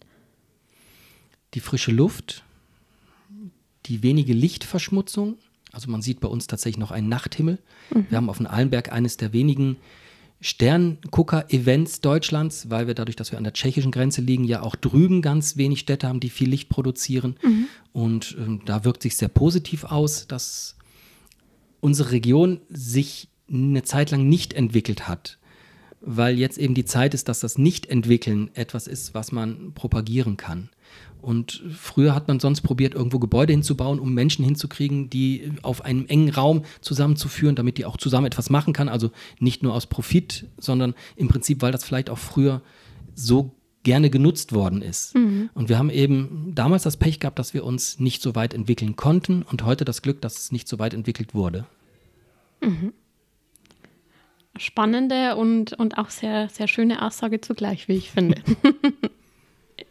die 1.54 1.60
frische 1.60 1.92
Luft, 1.92 2.44
die 3.86 4.02
wenige 4.02 4.32
Lichtverschmutzung. 4.32 5.36
Also 5.72 5.90
man 5.90 6.02
sieht 6.02 6.20
bei 6.20 6.28
uns 6.28 6.46
tatsächlich 6.46 6.78
noch 6.78 6.90
einen 6.90 7.08
Nachthimmel. 7.08 7.58
Mhm. 7.92 8.06
Wir 8.08 8.16
haben 8.16 8.28
auf 8.30 8.36
dem 8.36 8.46
Allenberg 8.46 8.92
eines 8.92 9.16
der 9.16 9.32
wenigen 9.32 9.76
Sterngucker-Events 10.42 12.00
Deutschlands, 12.00 12.68
weil 12.68 12.88
wir 12.88 12.94
dadurch, 12.94 13.16
dass 13.16 13.30
wir 13.30 13.38
an 13.38 13.44
der 13.44 13.52
tschechischen 13.52 13.92
Grenze 13.92 14.20
liegen, 14.20 14.44
ja 14.44 14.62
auch 14.62 14.74
drüben 14.74 15.22
ganz 15.22 15.56
wenig 15.56 15.78
Städte 15.78 16.08
haben, 16.08 16.20
die 16.20 16.30
viel 16.30 16.50
Licht 16.50 16.68
produzieren. 16.68 17.36
Mhm. 17.42 17.66
Und 17.92 18.36
ähm, 18.38 18.60
da 18.64 18.84
wirkt 18.84 19.02
sich 19.02 19.16
sehr 19.16 19.28
positiv 19.28 19.84
aus, 19.84 20.26
dass 20.26 20.76
unsere 21.80 22.10
Region 22.10 22.60
sich 22.68 23.28
eine 23.50 23.82
Zeit 23.84 24.10
lang 24.10 24.28
nicht 24.28 24.52
entwickelt 24.52 25.06
hat, 25.06 25.38
weil 26.00 26.38
jetzt 26.38 26.58
eben 26.58 26.74
die 26.74 26.84
Zeit 26.84 27.14
ist, 27.14 27.28
dass 27.28 27.40
das 27.40 27.56
Nicht-Entwickeln 27.56 28.50
etwas 28.54 28.88
ist, 28.88 29.14
was 29.14 29.30
man 29.30 29.72
propagieren 29.74 30.36
kann. 30.36 30.70
Und 31.22 31.62
früher 31.72 32.16
hat 32.16 32.26
man 32.26 32.40
sonst 32.40 32.62
probiert, 32.62 32.94
irgendwo 32.94 33.20
Gebäude 33.20 33.52
hinzubauen, 33.52 34.00
um 34.00 34.12
Menschen 34.12 34.44
hinzukriegen, 34.44 35.08
die 35.08 35.52
auf 35.62 35.84
einem 35.84 36.06
engen 36.06 36.30
Raum 36.30 36.64
zusammenzuführen, 36.80 37.54
damit 37.54 37.78
die 37.78 37.84
auch 37.84 37.96
zusammen 37.96 38.26
etwas 38.26 38.50
machen 38.50 38.72
kann. 38.72 38.88
Also 38.88 39.12
nicht 39.38 39.62
nur 39.62 39.72
aus 39.72 39.86
Profit, 39.86 40.46
sondern 40.58 40.94
im 41.14 41.28
Prinzip, 41.28 41.62
weil 41.62 41.70
das 41.70 41.84
vielleicht 41.84 42.10
auch 42.10 42.18
früher 42.18 42.60
so 43.14 43.54
gerne 43.84 44.10
genutzt 44.10 44.52
worden 44.52 44.82
ist. 44.82 45.14
Mhm. 45.14 45.50
Und 45.54 45.68
wir 45.68 45.78
haben 45.78 45.90
eben 45.90 46.52
damals 46.56 46.82
das 46.82 46.96
Pech 46.96 47.20
gehabt, 47.20 47.38
dass 47.38 47.54
wir 47.54 47.64
uns 47.64 48.00
nicht 48.00 48.20
so 48.20 48.34
weit 48.34 48.52
entwickeln 48.52 48.96
konnten 48.96 49.42
und 49.42 49.64
heute 49.64 49.84
das 49.84 50.02
Glück, 50.02 50.20
dass 50.20 50.38
es 50.38 50.52
nicht 50.52 50.66
so 50.66 50.80
weit 50.80 50.92
entwickelt 50.92 51.34
wurde. 51.34 51.66
Mhm. 52.60 52.92
Spannende 54.56 55.36
und, 55.36 55.72
und 55.74 55.98
auch 55.98 56.10
sehr, 56.10 56.48
sehr 56.48 56.66
schöne 56.66 57.02
Aussage 57.02 57.40
zugleich, 57.40 57.86
wie 57.86 57.94
ich 57.94 58.10
finde. 58.10 58.42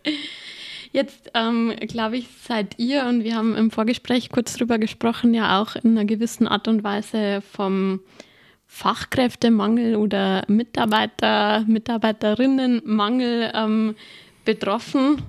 Jetzt, 0.94 1.32
ähm, 1.34 1.74
glaube 1.88 2.18
ich, 2.18 2.28
seid 2.46 2.78
ihr, 2.78 3.06
und 3.06 3.24
wir 3.24 3.36
haben 3.36 3.56
im 3.56 3.72
Vorgespräch 3.72 4.30
kurz 4.30 4.58
drüber 4.58 4.78
gesprochen, 4.78 5.34
ja 5.34 5.62
auch 5.62 5.76
in 5.76 5.92
einer 5.92 6.06
gewissen 6.06 6.48
Art 6.48 6.68
und 6.68 6.84
Weise 6.84 7.42
vom 7.42 8.02
Fachkräftemangel 8.68 9.96
oder 9.96 10.44
Mitarbeiter, 10.48 11.64
Mitarbeiterinnenmangel 11.66 13.52
ähm, 13.54 13.96
betroffen. 14.44 15.22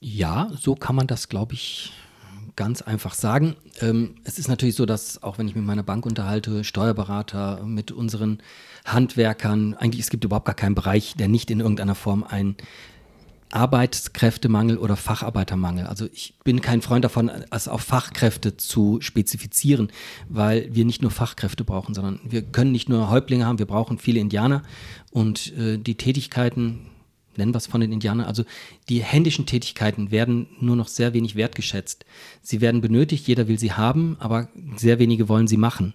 Ja, 0.00 0.50
so 0.58 0.74
kann 0.74 0.96
man 0.96 1.06
das, 1.06 1.28
glaube 1.28 1.54
ich, 1.54 1.92
ganz 2.56 2.82
einfach 2.82 3.14
sagen. 3.14 3.56
Ähm, 3.80 4.16
es 4.24 4.38
ist 4.38 4.48
natürlich 4.48 4.76
so, 4.76 4.86
dass 4.86 5.22
auch 5.22 5.38
wenn 5.38 5.48
ich 5.48 5.54
mit 5.54 5.64
meiner 5.64 5.82
Bank 5.82 6.06
unterhalte, 6.06 6.64
Steuerberater, 6.64 7.62
mit 7.64 7.90
unseren 7.92 8.38
Handwerkern, 8.84 9.74
eigentlich 9.74 10.02
es 10.02 10.10
gibt 10.10 10.24
überhaupt 10.24 10.46
gar 10.46 10.54
keinen 10.54 10.74
Bereich, 10.74 11.14
der 11.18 11.28
nicht 11.28 11.50
in 11.50 11.60
irgendeiner 11.60 11.94
Form 11.94 12.24
ein 12.24 12.56
Arbeitskräftemangel 13.54 14.78
oder 14.78 14.96
Facharbeitermangel. 14.96 15.86
Also 15.86 16.06
ich 16.12 16.34
bin 16.44 16.60
kein 16.60 16.82
Freund 16.82 17.04
davon, 17.04 17.30
es 17.50 17.68
auf 17.68 17.82
Fachkräfte 17.82 18.56
zu 18.56 18.98
spezifizieren, 19.00 19.90
weil 20.28 20.68
wir 20.74 20.84
nicht 20.84 21.02
nur 21.02 21.10
Fachkräfte 21.10 21.64
brauchen, 21.64 21.94
sondern 21.94 22.20
wir 22.24 22.42
können 22.42 22.72
nicht 22.72 22.88
nur 22.88 23.10
Häuptlinge 23.10 23.46
haben, 23.46 23.58
wir 23.58 23.66
brauchen 23.66 23.98
viele 23.98 24.20
Indianer 24.20 24.62
und 25.10 25.56
äh, 25.56 25.78
die 25.78 25.94
Tätigkeiten, 25.94 26.86
nennen 27.36 27.54
wir 27.54 27.58
es 27.58 27.66
von 27.68 27.80
den 27.80 27.92
Indianern, 27.92 28.26
also 28.26 28.44
die 28.88 29.02
händischen 29.02 29.46
Tätigkeiten 29.46 30.10
werden 30.10 30.48
nur 30.60 30.76
noch 30.76 30.88
sehr 30.88 31.14
wenig 31.14 31.36
wertgeschätzt. 31.36 32.04
Sie 32.42 32.60
werden 32.60 32.80
benötigt, 32.80 33.26
jeder 33.28 33.48
will 33.48 33.58
sie 33.58 33.72
haben, 33.72 34.16
aber 34.18 34.48
sehr 34.76 34.98
wenige 34.98 35.28
wollen 35.28 35.46
sie 35.46 35.56
machen. 35.56 35.94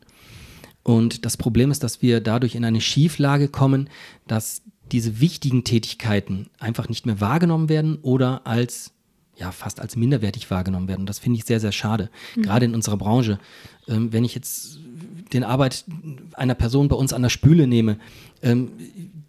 Und 0.84 1.26
das 1.26 1.38
Problem 1.38 1.72
ist, 1.72 1.84
dass 1.84 2.02
wir 2.02 2.22
dadurch 2.22 2.56
in 2.56 2.66
eine 2.66 2.82
Schieflage 2.82 3.50
kommen, 3.50 3.90
dass 4.28 4.64
diese 4.92 5.20
wichtigen 5.20 5.64
Tätigkeiten 5.64 6.50
einfach 6.60 6.90
nicht 6.90 7.06
mehr 7.06 7.22
wahrgenommen 7.22 7.70
werden 7.70 7.98
oder 8.02 8.46
als 8.46 8.92
ja 9.38 9.52
fast 9.52 9.80
als 9.80 9.96
minderwertig 9.96 10.52
wahrgenommen 10.52 10.88
werden. 10.88 11.06
Das 11.06 11.20
finde 11.20 11.40
ich 11.40 11.46
sehr, 11.46 11.60
sehr 11.60 11.72
schade. 11.72 12.10
Mhm. 12.36 12.42
Gerade 12.42 12.66
in 12.66 12.76
unserer 12.76 12.98
Branche. 12.98 13.40
Ähm, 13.88 14.12
wenn 14.12 14.26
ich 14.26 14.36
jetzt 14.36 14.80
den 15.34 15.44
Arbeit 15.44 15.86
einer 16.34 16.56
Person 16.56 16.88
bei 16.90 16.96
uns 16.96 17.14
an 17.14 17.22
der 17.22 17.30
Spüle 17.30 17.68
nehme, 17.68 17.98
ähm, 18.42 18.72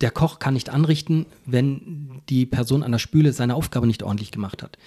der 0.01 0.11
Koch 0.11 0.39
kann 0.39 0.55
nicht 0.55 0.71
anrichten, 0.71 1.27
wenn 1.47 2.23
die 2.29 2.47
Person 2.47 2.83
an 2.83 2.93
der 2.93 2.99
Spüle 2.99 3.33
seine 3.33 3.55
Aufgabe 3.55 3.87
nicht 3.87 4.03
ordentlich 4.03 4.31
gemacht 4.33 4.63
hat. 4.63 4.79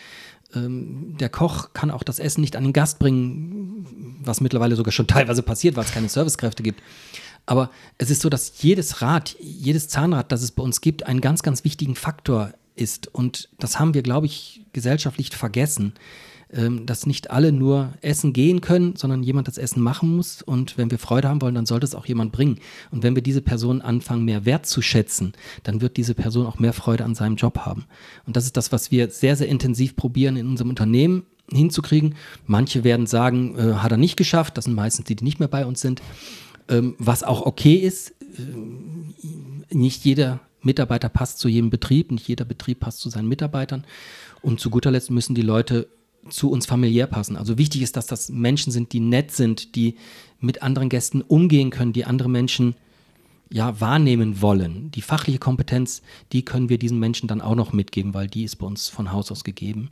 Ähm, 0.55 1.15
der 1.19 1.29
Koch 1.29 1.73
kann 1.73 1.91
auch 1.91 2.03
das 2.03 2.19
Essen 2.19 2.41
nicht 2.41 2.55
an 2.55 2.63
den 2.63 2.73
Gast 2.73 2.99
bringen, 2.99 4.19
was 4.23 4.41
mittlerweile 4.41 4.75
sogar 4.75 4.91
schon 4.91 5.07
teilweise 5.07 5.43
passiert, 5.43 5.75
weil 5.75 5.85
es 5.85 5.93
keine 5.93 6.09
Servicekräfte 6.09 6.63
gibt. 6.63 6.81
Aber 7.45 7.69
es 7.97 8.09
ist 8.09 8.21
so, 8.21 8.29
dass 8.29 8.61
jedes 8.61 9.01
Rad, 9.01 9.35
jedes 9.39 9.87
Zahnrad, 9.89 10.31
das 10.31 10.43
es 10.43 10.51
bei 10.51 10.63
uns 10.63 10.81
gibt, 10.81 11.05
einen 11.05 11.21
ganz, 11.21 11.43
ganz 11.43 11.63
wichtigen 11.63 11.95
Faktor 11.95 12.53
ist. 12.75 13.13
Und 13.13 13.49
das 13.59 13.79
haben 13.79 13.93
wir, 13.93 14.01
glaube 14.01 14.25
ich, 14.25 14.65
gesellschaftlich 14.71 15.29
vergessen, 15.29 15.93
ähm, 16.51 16.85
dass 16.85 17.05
nicht 17.05 17.31
alle 17.31 17.51
nur 17.51 17.93
essen 18.01 18.31
gehen 18.31 18.61
können, 18.61 18.95
sondern 18.95 19.23
jemand 19.23 19.47
das 19.47 19.57
Essen 19.57 19.81
machen 19.81 20.15
muss. 20.15 20.41
Und 20.41 20.77
wenn 20.77 20.89
wir 20.89 20.99
Freude 20.99 21.27
haben 21.27 21.41
wollen, 21.41 21.55
dann 21.55 21.65
sollte 21.65 21.85
es 21.85 21.95
auch 21.95 22.05
jemand 22.05 22.31
bringen. 22.31 22.59
Und 22.91 23.03
wenn 23.03 23.15
wir 23.15 23.23
diese 23.23 23.41
Person 23.41 23.81
anfangen, 23.81 24.23
mehr 24.23 24.45
wertzuschätzen, 24.45 25.33
dann 25.63 25.81
wird 25.81 25.97
diese 25.97 26.15
Person 26.15 26.45
auch 26.45 26.59
mehr 26.59 26.73
Freude 26.73 27.03
an 27.03 27.15
seinem 27.15 27.35
Job 27.35 27.59
haben. 27.59 27.85
Und 28.25 28.37
das 28.37 28.45
ist 28.45 28.55
das, 28.55 28.71
was 28.71 28.89
wir 28.89 29.09
sehr, 29.09 29.35
sehr 29.35 29.47
intensiv 29.47 29.95
probieren 29.95 30.37
in 30.37 30.47
unserem 30.47 30.69
Unternehmen 30.69 31.23
hinzukriegen. 31.51 32.15
Manche 32.45 32.83
werden 32.83 33.05
sagen, 33.05 33.57
äh, 33.57 33.73
hat 33.75 33.91
er 33.91 33.97
nicht 33.97 34.15
geschafft. 34.15 34.57
Das 34.57 34.65
sind 34.65 34.75
meistens 34.75 35.05
die, 35.05 35.15
die 35.15 35.25
nicht 35.25 35.39
mehr 35.39 35.49
bei 35.49 35.65
uns 35.65 35.81
sind 35.81 36.01
ähm, 36.73 36.95
was 36.97 37.23
auch 37.23 37.45
okay 37.45 37.75
ist. 37.75 38.11
Äh, 38.21 39.75
nicht 39.75 40.03
jeder 40.05 40.39
Mitarbeiter 40.61 41.09
passt 41.09 41.39
zu 41.39 41.47
jedem 41.47 41.69
Betrieb, 41.69 42.11
nicht 42.11 42.27
jeder 42.27 42.45
Betrieb 42.45 42.79
passt 42.79 42.99
zu 42.99 43.09
seinen 43.09 43.27
Mitarbeitern. 43.27 43.85
Und 44.41 44.59
zu 44.59 44.69
guter 44.69 44.91
Letzt 44.91 45.11
müssen 45.11 45.35
die 45.35 45.41
Leute 45.41 45.87
zu 46.29 46.49
uns 46.51 46.65
familiär 46.65 47.07
passen. 47.07 47.37
Also 47.37 47.57
wichtig 47.57 47.81
ist, 47.81 47.97
dass 47.97 48.07
das 48.07 48.29
Menschen 48.29 48.71
sind, 48.71 48.93
die 48.93 48.99
nett 48.99 49.31
sind, 49.31 49.75
die 49.75 49.95
mit 50.39 50.61
anderen 50.61 50.89
Gästen 50.89 51.21
umgehen 51.21 51.69
können, 51.69 51.93
die 51.93 52.05
andere 52.05 52.29
Menschen 52.29 52.75
ja 53.49 53.79
wahrnehmen 53.79 54.41
wollen. 54.41 54.89
Die 54.91 55.01
fachliche 55.01 55.39
Kompetenz, 55.39 56.01
die 56.31 56.43
können 56.43 56.69
wir 56.69 56.77
diesen 56.77 56.99
Menschen 56.99 57.27
dann 57.27 57.41
auch 57.41 57.55
noch 57.55 57.73
mitgeben, 57.73 58.13
weil 58.13 58.27
die 58.27 58.43
ist 58.43 58.55
bei 58.55 58.65
uns 58.65 58.89
von 58.89 59.11
Haus 59.11 59.31
aus 59.31 59.43
gegeben. 59.43 59.91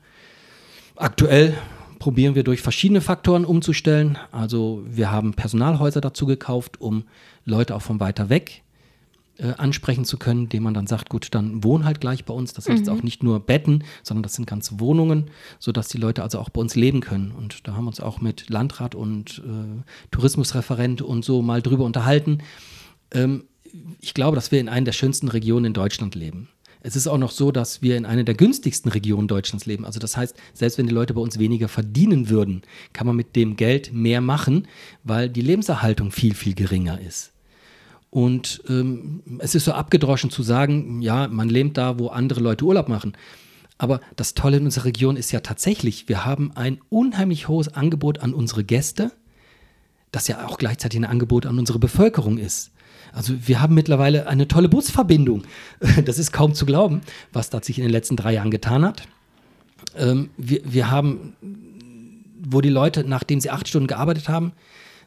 Aktuell 0.95 1.57
probieren 2.01 2.33
wir 2.33 2.43
durch 2.43 2.61
verschiedene 2.61 2.99
Faktoren 2.99 3.45
umzustellen. 3.45 4.17
Also 4.31 4.83
wir 4.89 5.11
haben 5.11 5.35
Personalhäuser 5.35 6.01
dazu 6.01 6.25
gekauft, 6.25 6.81
um 6.81 7.03
Leute 7.45 7.75
auch 7.75 7.83
von 7.83 7.99
weiter 7.99 8.27
weg 8.29 8.63
äh, 9.37 9.53
ansprechen 9.59 10.03
zu 10.03 10.17
können, 10.17 10.49
dem 10.49 10.63
man 10.63 10.73
dann 10.73 10.87
sagt, 10.87 11.09
gut, 11.09 11.27
dann 11.35 11.63
wohnen 11.63 11.85
halt 11.85 12.01
gleich 12.01 12.25
bei 12.25 12.33
uns. 12.33 12.53
Das 12.53 12.65
sind 12.65 12.73
mhm. 12.73 12.79
jetzt 12.79 12.89
auch 12.89 13.03
nicht 13.03 13.21
nur 13.21 13.39
Betten, 13.39 13.83
sondern 14.01 14.23
das 14.23 14.33
sind 14.33 14.47
ganze 14.47 14.79
Wohnungen, 14.79 15.29
sodass 15.59 15.89
die 15.89 15.99
Leute 15.99 16.23
also 16.23 16.39
auch 16.39 16.49
bei 16.49 16.59
uns 16.59 16.73
leben 16.73 17.01
können. 17.01 17.33
Und 17.33 17.67
da 17.67 17.75
haben 17.75 17.83
wir 17.83 17.89
uns 17.89 17.99
auch 17.99 18.19
mit 18.19 18.49
Landrat 18.49 18.95
und 18.95 19.43
äh, 19.45 19.83
Tourismusreferent 20.09 21.03
und 21.03 21.23
so 21.23 21.43
mal 21.43 21.61
drüber 21.61 21.85
unterhalten. 21.85 22.39
Ähm, 23.11 23.43
ich 23.99 24.15
glaube, 24.15 24.33
dass 24.33 24.51
wir 24.51 24.59
in 24.59 24.69
einer 24.69 24.85
der 24.85 24.91
schönsten 24.91 25.27
Regionen 25.27 25.65
in 25.65 25.73
Deutschland 25.73 26.15
leben. 26.15 26.49
Es 26.83 26.95
ist 26.95 27.07
auch 27.07 27.17
noch 27.17 27.31
so, 27.31 27.51
dass 27.51 27.81
wir 27.81 27.95
in 27.95 28.05
einer 28.05 28.23
der 28.23 28.35
günstigsten 28.35 28.91
Regionen 28.91 29.27
Deutschlands 29.27 29.65
leben. 29.65 29.85
Also 29.85 29.99
das 29.99 30.17
heißt, 30.17 30.35
selbst 30.53 30.77
wenn 30.77 30.87
die 30.87 30.93
Leute 30.93 31.13
bei 31.13 31.21
uns 31.21 31.37
weniger 31.37 31.67
verdienen 31.67 32.29
würden, 32.29 32.63
kann 32.93 33.07
man 33.07 33.15
mit 33.15 33.35
dem 33.35 33.55
Geld 33.55 33.93
mehr 33.93 34.21
machen, 34.21 34.67
weil 35.03 35.29
die 35.29 35.41
Lebenserhaltung 35.41 36.11
viel, 36.11 36.33
viel 36.33 36.55
geringer 36.55 36.99
ist. 36.99 37.31
Und 38.09 38.61
ähm, 38.67 39.21
es 39.39 39.55
ist 39.55 39.65
so 39.65 39.71
abgedroschen 39.71 40.31
zu 40.31 40.43
sagen, 40.43 41.01
ja, 41.01 41.27
man 41.27 41.49
lebt 41.49 41.77
da, 41.77 41.97
wo 41.97 42.07
andere 42.07 42.41
Leute 42.41 42.65
Urlaub 42.65 42.89
machen. 42.89 43.13
Aber 43.77 44.01
das 44.15 44.33
Tolle 44.33 44.57
in 44.57 44.65
unserer 44.65 44.85
Region 44.85 45.15
ist 45.15 45.31
ja 45.31 45.39
tatsächlich, 45.39 46.09
wir 46.09 46.25
haben 46.25 46.51
ein 46.55 46.79
unheimlich 46.89 47.47
hohes 47.47 47.73
Angebot 47.73 48.19
an 48.19 48.33
unsere 48.33 48.63
Gäste, 48.63 49.11
das 50.11 50.27
ja 50.27 50.45
auch 50.45 50.57
gleichzeitig 50.57 50.99
ein 50.99 51.05
Angebot 51.05 51.45
an 51.45 51.57
unsere 51.57 51.79
Bevölkerung 51.79 52.37
ist. 52.37 52.70
Also 53.13 53.33
wir 53.45 53.61
haben 53.61 53.75
mittlerweile 53.75 54.27
eine 54.27 54.47
tolle 54.47 54.69
Busverbindung. 54.69 55.43
Das 56.05 56.17
ist 56.19 56.31
kaum 56.31 56.53
zu 56.53 56.65
glauben, 56.65 57.01
was 57.33 57.49
da 57.49 57.61
sich 57.61 57.77
in 57.77 57.83
den 57.83 57.91
letzten 57.91 58.15
drei 58.15 58.33
Jahren 58.33 58.51
getan 58.51 58.85
hat. 58.85 59.03
Ähm, 59.95 60.29
wir, 60.37 60.61
wir 60.63 60.91
haben, 60.91 61.35
wo 62.41 62.61
die 62.61 62.69
Leute, 62.69 63.03
nachdem 63.03 63.39
sie 63.39 63.49
acht 63.49 63.67
Stunden 63.67 63.87
gearbeitet 63.87 64.29
haben, 64.29 64.53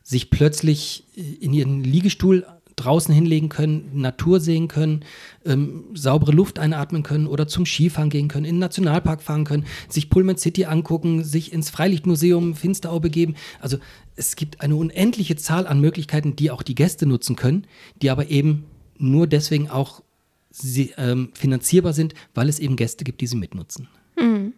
sich 0.02 0.30
plötzlich 0.30 1.04
in 1.14 1.52
ihren 1.54 1.82
Liegestuhl 1.82 2.46
draußen 2.76 3.14
hinlegen 3.14 3.48
können, 3.48 3.90
Natur 3.94 4.40
sehen 4.40 4.68
können, 4.68 5.04
ähm, 5.44 5.84
saubere 5.94 6.32
Luft 6.32 6.58
einatmen 6.58 7.02
können 7.02 7.26
oder 7.26 7.46
zum 7.46 7.66
Skifahren 7.66 8.10
gehen 8.10 8.28
können, 8.28 8.44
in 8.44 8.56
den 8.56 8.60
Nationalpark 8.60 9.22
fahren 9.22 9.44
können, 9.44 9.66
sich 9.88 10.10
Pullman 10.10 10.36
City 10.36 10.64
angucken, 10.64 11.24
sich 11.24 11.52
ins 11.52 11.70
Freilichtmuseum 11.70 12.54
Finsterau 12.54 13.00
begeben. 13.00 13.34
Also 13.60 13.78
es 14.16 14.36
gibt 14.36 14.60
eine 14.60 14.76
unendliche 14.76 15.36
Zahl 15.36 15.66
an 15.66 15.80
Möglichkeiten, 15.80 16.36
die 16.36 16.50
auch 16.50 16.62
die 16.62 16.74
Gäste 16.74 17.06
nutzen 17.06 17.36
können, 17.36 17.66
die 18.02 18.10
aber 18.10 18.30
eben 18.30 18.64
nur 18.98 19.26
deswegen 19.26 19.68
auch 19.70 20.02
sie, 20.50 20.94
ähm, 20.96 21.30
finanzierbar 21.34 21.92
sind, 21.92 22.14
weil 22.34 22.48
es 22.48 22.58
eben 22.58 22.76
Gäste 22.76 23.04
gibt, 23.04 23.20
die 23.20 23.26
sie 23.26 23.36
mitnutzen. 23.36 23.88
Mhm. 24.16 24.54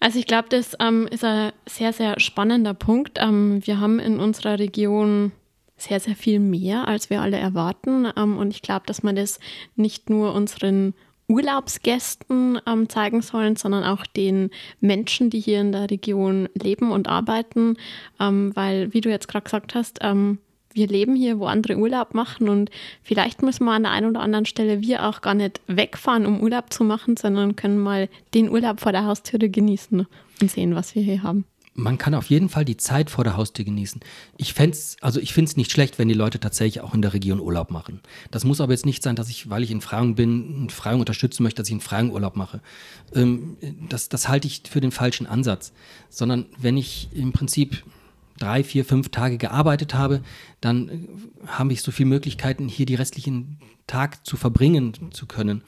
Also 0.00 0.18
ich 0.18 0.26
glaube, 0.26 0.48
das 0.50 0.76
ähm, 0.80 1.08
ist 1.10 1.24
ein 1.24 1.52
sehr, 1.66 1.92
sehr 1.92 2.20
spannender 2.20 2.74
Punkt. 2.74 3.18
Ähm, 3.20 3.60
wir 3.66 3.80
haben 3.80 3.98
in 3.98 4.18
unserer 4.18 4.58
Region 4.58 5.32
sehr, 5.76 6.00
sehr 6.00 6.16
viel 6.16 6.40
mehr, 6.40 6.88
als 6.88 7.10
wir 7.10 7.20
alle 7.20 7.36
erwarten. 7.36 8.08
Ähm, 8.16 8.38
und 8.38 8.50
ich 8.50 8.62
glaube, 8.62 8.86
dass 8.86 9.02
man 9.02 9.16
das 9.16 9.38
nicht 9.74 10.10
nur 10.10 10.34
unseren 10.34 10.94
Urlaubsgästen 11.28 12.60
ähm, 12.66 12.88
zeigen 12.88 13.20
sollen, 13.20 13.56
sondern 13.56 13.84
auch 13.84 14.06
den 14.06 14.50
Menschen, 14.80 15.28
die 15.28 15.40
hier 15.40 15.60
in 15.60 15.72
der 15.72 15.90
Region 15.90 16.48
leben 16.54 16.92
und 16.92 17.08
arbeiten. 17.08 17.76
Ähm, 18.20 18.54
weil, 18.54 18.92
wie 18.94 19.00
du 19.00 19.10
jetzt 19.10 19.28
gerade 19.28 19.44
gesagt 19.44 19.74
hast, 19.74 19.98
ähm, 20.02 20.38
wir 20.72 20.86
leben 20.86 21.16
hier, 21.16 21.38
wo 21.38 21.46
andere 21.46 21.76
Urlaub 21.76 22.12
machen 22.12 22.50
und 22.50 22.70
vielleicht 23.02 23.40
müssen 23.40 23.64
wir 23.64 23.72
an 23.72 23.84
der 23.84 23.92
einen 23.92 24.10
oder 24.10 24.20
anderen 24.20 24.44
Stelle 24.44 24.82
wir 24.82 25.08
auch 25.08 25.22
gar 25.22 25.32
nicht 25.32 25.62
wegfahren, 25.66 26.26
um 26.26 26.42
Urlaub 26.42 26.70
zu 26.70 26.84
machen, 26.84 27.16
sondern 27.16 27.56
können 27.56 27.78
mal 27.78 28.10
den 28.34 28.50
Urlaub 28.50 28.80
vor 28.80 28.92
der 28.92 29.06
Haustüre 29.06 29.48
genießen 29.48 30.06
und 30.42 30.50
sehen, 30.50 30.74
was 30.74 30.94
wir 30.94 31.02
hier 31.02 31.22
haben 31.22 31.46
man 31.76 31.98
kann 31.98 32.14
auf 32.14 32.30
jeden 32.30 32.48
Fall 32.48 32.64
die 32.64 32.76
Zeit 32.76 33.10
vor 33.10 33.24
der 33.24 33.36
Haustür 33.36 33.64
genießen. 33.64 34.00
Ich 34.36 34.54
fänd's, 34.54 34.96
also 35.00 35.20
ich 35.20 35.32
finde 35.32 35.52
nicht 35.56 35.70
schlecht, 35.70 35.98
wenn 35.98 36.08
die 36.08 36.14
Leute 36.14 36.40
tatsächlich 36.40 36.80
auch 36.80 36.94
in 36.94 37.02
der 37.02 37.12
Region 37.12 37.38
Urlaub 37.38 37.70
machen. 37.70 38.00
Das 38.30 38.44
muss 38.44 38.60
aber 38.60 38.72
jetzt 38.72 38.86
nicht 38.86 39.02
sein, 39.02 39.16
dass 39.16 39.28
ich, 39.28 39.50
weil 39.50 39.62
ich 39.62 39.70
in 39.70 39.80
Freyung 39.80 40.14
bin, 40.14 40.62
in 40.62 40.70
Freyung 40.70 41.00
unterstützen 41.00 41.42
möchte, 41.42 41.62
dass 41.62 41.68
ich 41.68 41.74
in 41.74 41.80
Freyung 41.80 42.10
Urlaub 42.10 42.36
mache. 42.36 42.60
Ähm, 43.14 43.56
das, 43.88 44.08
das 44.08 44.28
halte 44.28 44.46
ich 44.48 44.62
für 44.68 44.80
den 44.80 44.90
falschen 44.90 45.26
Ansatz. 45.26 45.72
Sondern 46.08 46.46
wenn 46.58 46.76
ich 46.76 47.08
im 47.12 47.32
Prinzip 47.32 47.84
drei, 48.38 48.64
vier, 48.64 48.84
fünf 48.84 49.10
Tage 49.10 49.38
gearbeitet 49.38 49.94
habe, 49.94 50.22
dann 50.60 50.88
äh, 50.88 50.98
habe 51.46 51.72
ich 51.72 51.82
so 51.82 51.92
viele 51.92 52.08
Möglichkeiten, 52.08 52.68
hier 52.68 52.86
die 52.86 52.94
restlichen 52.94 53.58
Tag 53.86 54.26
zu 54.26 54.36
verbringen 54.36 55.12
zu 55.12 55.26
können. 55.26 55.62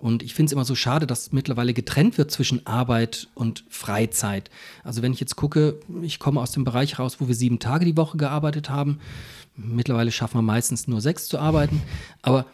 Und 0.00 0.22
ich 0.22 0.34
finde 0.34 0.48
es 0.48 0.52
immer 0.52 0.64
so 0.64 0.74
schade, 0.74 1.06
dass 1.06 1.30
mittlerweile 1.30 1.74
getrennt 1.74 2.16
wird 2.16 2.30
zwischen 2.30 2.66
Arbeit 2.66 3.28
und 3.34 3.64
Freizeit. 3.68 4.50
Also 4.82 5.02
wenn 5.02 5.12
ich 5.12 5.20
jetzt 5.20 5.36
gucke, 5.36 5.78
ich 6.02 6.18
komme 6.18 6.40
aus 6.40 6.52
dem 6.52 6.64
Bereich 6.64 6.98
raus, 6.98 7.16
wo 7.20 7.28
wir 7.28 7.34
sieben 7.34 7.58
Tage 7.58 7.84
die 7.84 7.96
Woche 7.96 8.16
gearbeitet 8.16 8.70
haben. 8.70 8.98
Mittlerweile 9.56 10.10
schaffen 10.10 10.38
wir 10.38 10.42
meistens 10.42 10.88
nur 10.88 11.00
sechs 11.02 11.28
zu 11.28 11.38
arbeiten. 11.38 11.82
Aber 12.22 12.46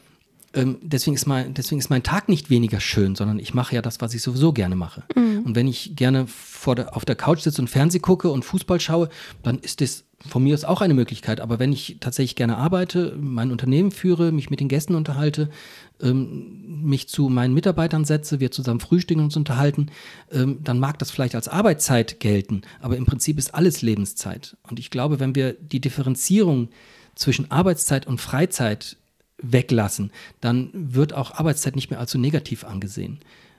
ähm, 0.54 0.78
deswegen, 0.82 1.14
ist 1.14 1.26
mein, 1.26 1.54
deswegen 1.54 1.78
ist 1.78 1.90
mein 1.90 2.02
Tag 2.02 2.28
nicht 2.28 2.50
weniger 2.50 2.80
schön, 2.80 3.14
sondern 3.14 3.38
ich 3.38 3.54
mache 3.54 3.74
ja 3.74 3.82
das, 3.82 4.00
was 4.00 4.14
ich 4.14 4.22
sowieso 4.22 4.52
gerne 4.52 4.74
mache. 4.74 5.04
Mhm. 5.14 5.42
Und 5.44 5.54
wenn 5.54 5.68
ich 5.68 5.94
gerne 5.94 6.26
vor 6.26 6.74
der, 6.74 6.96
auf 6.96 7.04
der 7.04 7.14
Couch 7.14 7.40
sitze 7.40 7.60
und 7.60 7.68
Fernseh 7.68 8.00
gucke 8.00 8.30
und 8.30 8.44
Fußball 8.44 8.80
schaue, 8.80 9.08
dann 9.42 9.58
ist 9.58 9.80
das 9.80 10.05
von 10.26 10.42
mir 10.42 10.54
ist 10.54 10.66
auch 10.66 10.80
eine 10.80 10.94
Möglichkeit. 10.94 11.40
Aber 11.40 11.58
wenn 11.58 11.72
ich 11.72 11.96
tatsächlich 12.00 12.36
gerne 12.36 12.56
arbeite, 12.56 13.16
mein 13.18 13.50
Unternehmen 13.50 13.90
führe, 13.90 14.32
mich 14.32 14.50
mit 14.50 14.60
den 14.60 14.68
Gästen 14.68 14.94
unterhalte, 14.94 15.50
ähm, 16.00 16.82
mich 16.82 17.08
zu 17.08 17.28
meinen 17.28 17.54
Mitarbeitern 17.54 18.04
setze, 18.04 18.40
wir 18.40 18.50
zusammen 18.50 18.80
frühstücken 18.80 19.20
und 19.20 19.26
uns 19.26 19.36
unterhalten, 19.36 19.90
ähm, 20.30 20.58
dann 20.62 20.78
mag 20.78 20.98
das 20.98 21.10
vielleicht 21.10 21.34
als 21.34 21.48
Arbeitszeit 21.48 22.20
gelten. 22.20 22.62
Aber 22.80 22.96
im 22.96 23.06
Prinzip 23.06 23.38
ist 23.38 23.54
alles 23.54 23.82
Lebenszeit. 23.82 24.56
Und 24.68 24.78
ich 24.78 24.90
glaube, 24.90 25.20
wenn 25.20 25.34
wir 25.34 25.54
die 25.54 25.80
Differenzierung 25.80 26.68
zwischen 27.14 27.50
Arbeitszeit 27.50 28.06
und 28.06 28.20
Freizeit 28.20 28.96
weglassen, 29.38 30.10
dann 30.40 30.70
wird 30.72 31.12
auch 31.12 31.32
Arbeitszeit 31.32 31.76
nicht 31.76 31.90
mehr 31.90 32.00
allzu 32.00 32.18
negativ 32.18 32.64
angesehen. 32.64 33.18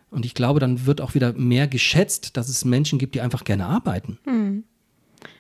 Und 0.10 0.26
ich 0.26 0.34
glaube, 0.34 0.60
dann 0.60 0.86
wird 0.86 1.02
auch 1.02 1.16
wieder 1.16 1.34
mehr 1.34 1.68
geschätzt, 1.68 2.38
dass 2.38 2.50
es 2.50 2.66
Menschen 2.66 2.98
gibt, 3.00 3.16
die 3.16 3.22
einfach 3.22 3.44
gerne 3.44 3.66
arbeiten. 3.66 4.18
Hm. 4.24 4.64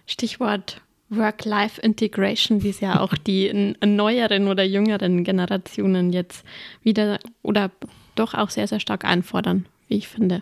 Stichwort 0.05 0.81
Work-Life-Integration, 1.09 2.63
wie 2.63 2.69
es 2.69 2.79
ja 2.79 2.99
auch 2.99 3.13
die 3.27 3.75
neueren 3.85 4.47
oder 4.47 4.63
jüngeren 4.63 5.23
Generationen 5.23 6.11
jetzt 6.11 6.43
wieder 6.83 7.19
oder 7.41 7.71
doch 8.15 8.33
auch 8.33 8.49
sehr, 8.49 8.67
sehr 8.67 8.79
stark 8.79 9.05
einfordern, 9.05 9.65
wie 9.87 9.97
ich 9.97 10.07
finde. 10.07 10.41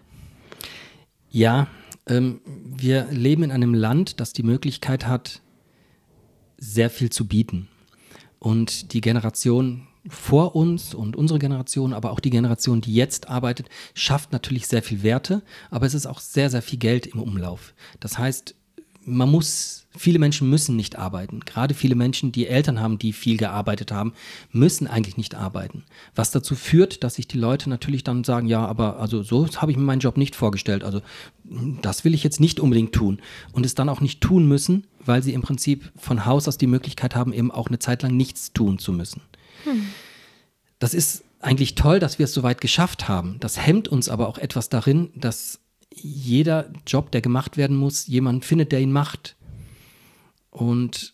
Ja, 1.30 1.68
ähm, 2.08 2.42
wir 2.46 3.08
leben 3.12 3.44
in 3.44 3.52
einem 3.52 3.74
Land, 3.74 4.20
das 4.20 4.34
die 4.34 4.44
Möglichkeit 4.44 5.08
hat, 5.08 5.42
sehr 6.58 6.90
viel 6.90 7.10
zu 7.10 7.28
bieten. 7.28 7.68
Und 8.40 8.94
die 8.94 9.02
Generation 9.02 9.88
vor 10.08 10.56
uns 10.56 10.94
und 10.94 11.16
unsere 11.16 11.40
Generation, 11.40 11.94
aber 11.94 12.12
auch 12.12 12.20
die 12.20 12.30
Generation, 12.30 12.82
die 12.82 12.94
jetzt 12.94 13.28
arbeitet, 13.28 13.70
schafft 13.96 14.32
natürlich 14.32 14.68
sehr 14.68 14.84
viel 14.84 15.04
Werte, 15.04 15.42
aber 15.72 15.86
es 15.88 15.96
ist 15.96 16.06
auch 16.06 16.20
sehr, 16.20 16.50
sehr 16.50 16.62
viel 16.62 16.78
Geld 16.78 17.08
im 17.08 17.22
Umlauf. 17.22 17.74
Das 18.00 18.18
heißt, 18.18 18.56
man 19.06 19.30
muss, 19.30 19.86
viele 19.96 20.20
Menschen 20.20 20.50
müssen 20.50 20.76
nicht 20.76 20.98
arbeiten. 20.98 21.42
Gerade 21.42 21.74
viele 21.74 21.96
Menschen, 21.96 22.32
die 22.32 22.48
Eltern 22.48 22.80
haben, 22.80 22.98
die 22.98 23.14
viel 23.14 23.38
gearbeitet 23.38 23.92
haben, 23.92 24.14
müssen 24.52 24.88
eigentlich 24.88 25.18
nicht 25.18 25.36
arbeiten. 25.36 25.84
Was 26.16 26.32
dazu 26.32 26.56
führt, 26.56 27.04
dass 27.04 27.16
sich 27.16 27.28
die 27.28 27.38
Leute 27.38 27.70
natürlich 27.70 28.04
dann 28.04 28.24
sagen, 28.24 28.48
ja, 28.48 28.66
aber 28.66 29.00
also 29.00 29.22
so 29.22 29.48
habe 29.58 29.72
ich 29.72 29.78
mir 29.78 29.84
meinen 29.84 30.00
Job 30.00 30.18
nicht 30.18 30.36
vorgestellt. 30.36 30.84
Also 30.84 31.02
das 31.82 32.04
will 32.04 32.16
ich 32.16 32.24
jetzt 32.24 32.40
nicht 32.40 32.60
unbedingt 32.60 32.94
tun. 32.94 33.22
Und 33.52 33.66
es 33.66 33.76
dann 33.76 33.90
auch 33.90 34.02
nicht 34.02 34.22
tun 34.22 34.48
müssen, 34.48 34.88
weil 35.06 35.22
sie 35.22 35.34
im 35.34 35.42
Prinzip 35.42 35.92
von 35.96 36.26
Haus 36.26 36.48
aus 36.48 36.58
die 36.58 36.68
Möglichkeit 36.68 37.16
haben, 37.16 37.32
eben 37.32 37.52
auch 37.52 37.68
eine 37.68 37.80
Zeit 37.80 38.02
lang 38.02 38.18
nichts 38.18 38.54
tun 38.54 38.80
zu 38.80 38.92
müssen. 38.92 39.22
Hm. 39.66 39.86
Das 40.80 40.94
ist 40.94 41.24
eigentlich 41.40 41.76
toll, 41.76 42.00
dass 42.00 42.18
wir 42.18 42.24
es 42.24 42.34
so 42.34 42.42
weit 42.42 42.60
geschafft 42.60 43.08
haben. 43.08 43.38
Das 43.40 43.64
hemmt 43.64 43.88
uns 43.88 44.10
aber 44.10 44.28
auch 44.28 44.40
etwas 44.40 44.70
darin, 44.70 45.12
dass 45.16 45.60
jeder 45.96 46.72
Job, 46.86 47.12
der 47.12 47.22
gemacht 47.22 47.58
werden 47.58 47.78
muss, 47.78 48.08
jemand 48.08 48.46
findet, 48.46 48.72
der 48.72 48.82
ihn 48.82 48.92
macht. 48.92 49.36
Und 50.52 51.14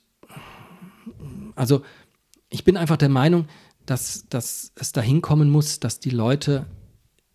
also 1.56 1.82
ich 2.50 2.64
bin 2.64 2.78
einfach 2.78 2.98
der 2.98 3.10
Meinung, 3.10 3.48
dass, 3.86 4.26
dass 4.30 4.72
es 4.76 4.92
dahin 4.92 5.22
kommen 5.22 5.50
muss, 5.50 5.80
dass 5.80 6.00
die 6.00 6.10
Leute 6.10 6.66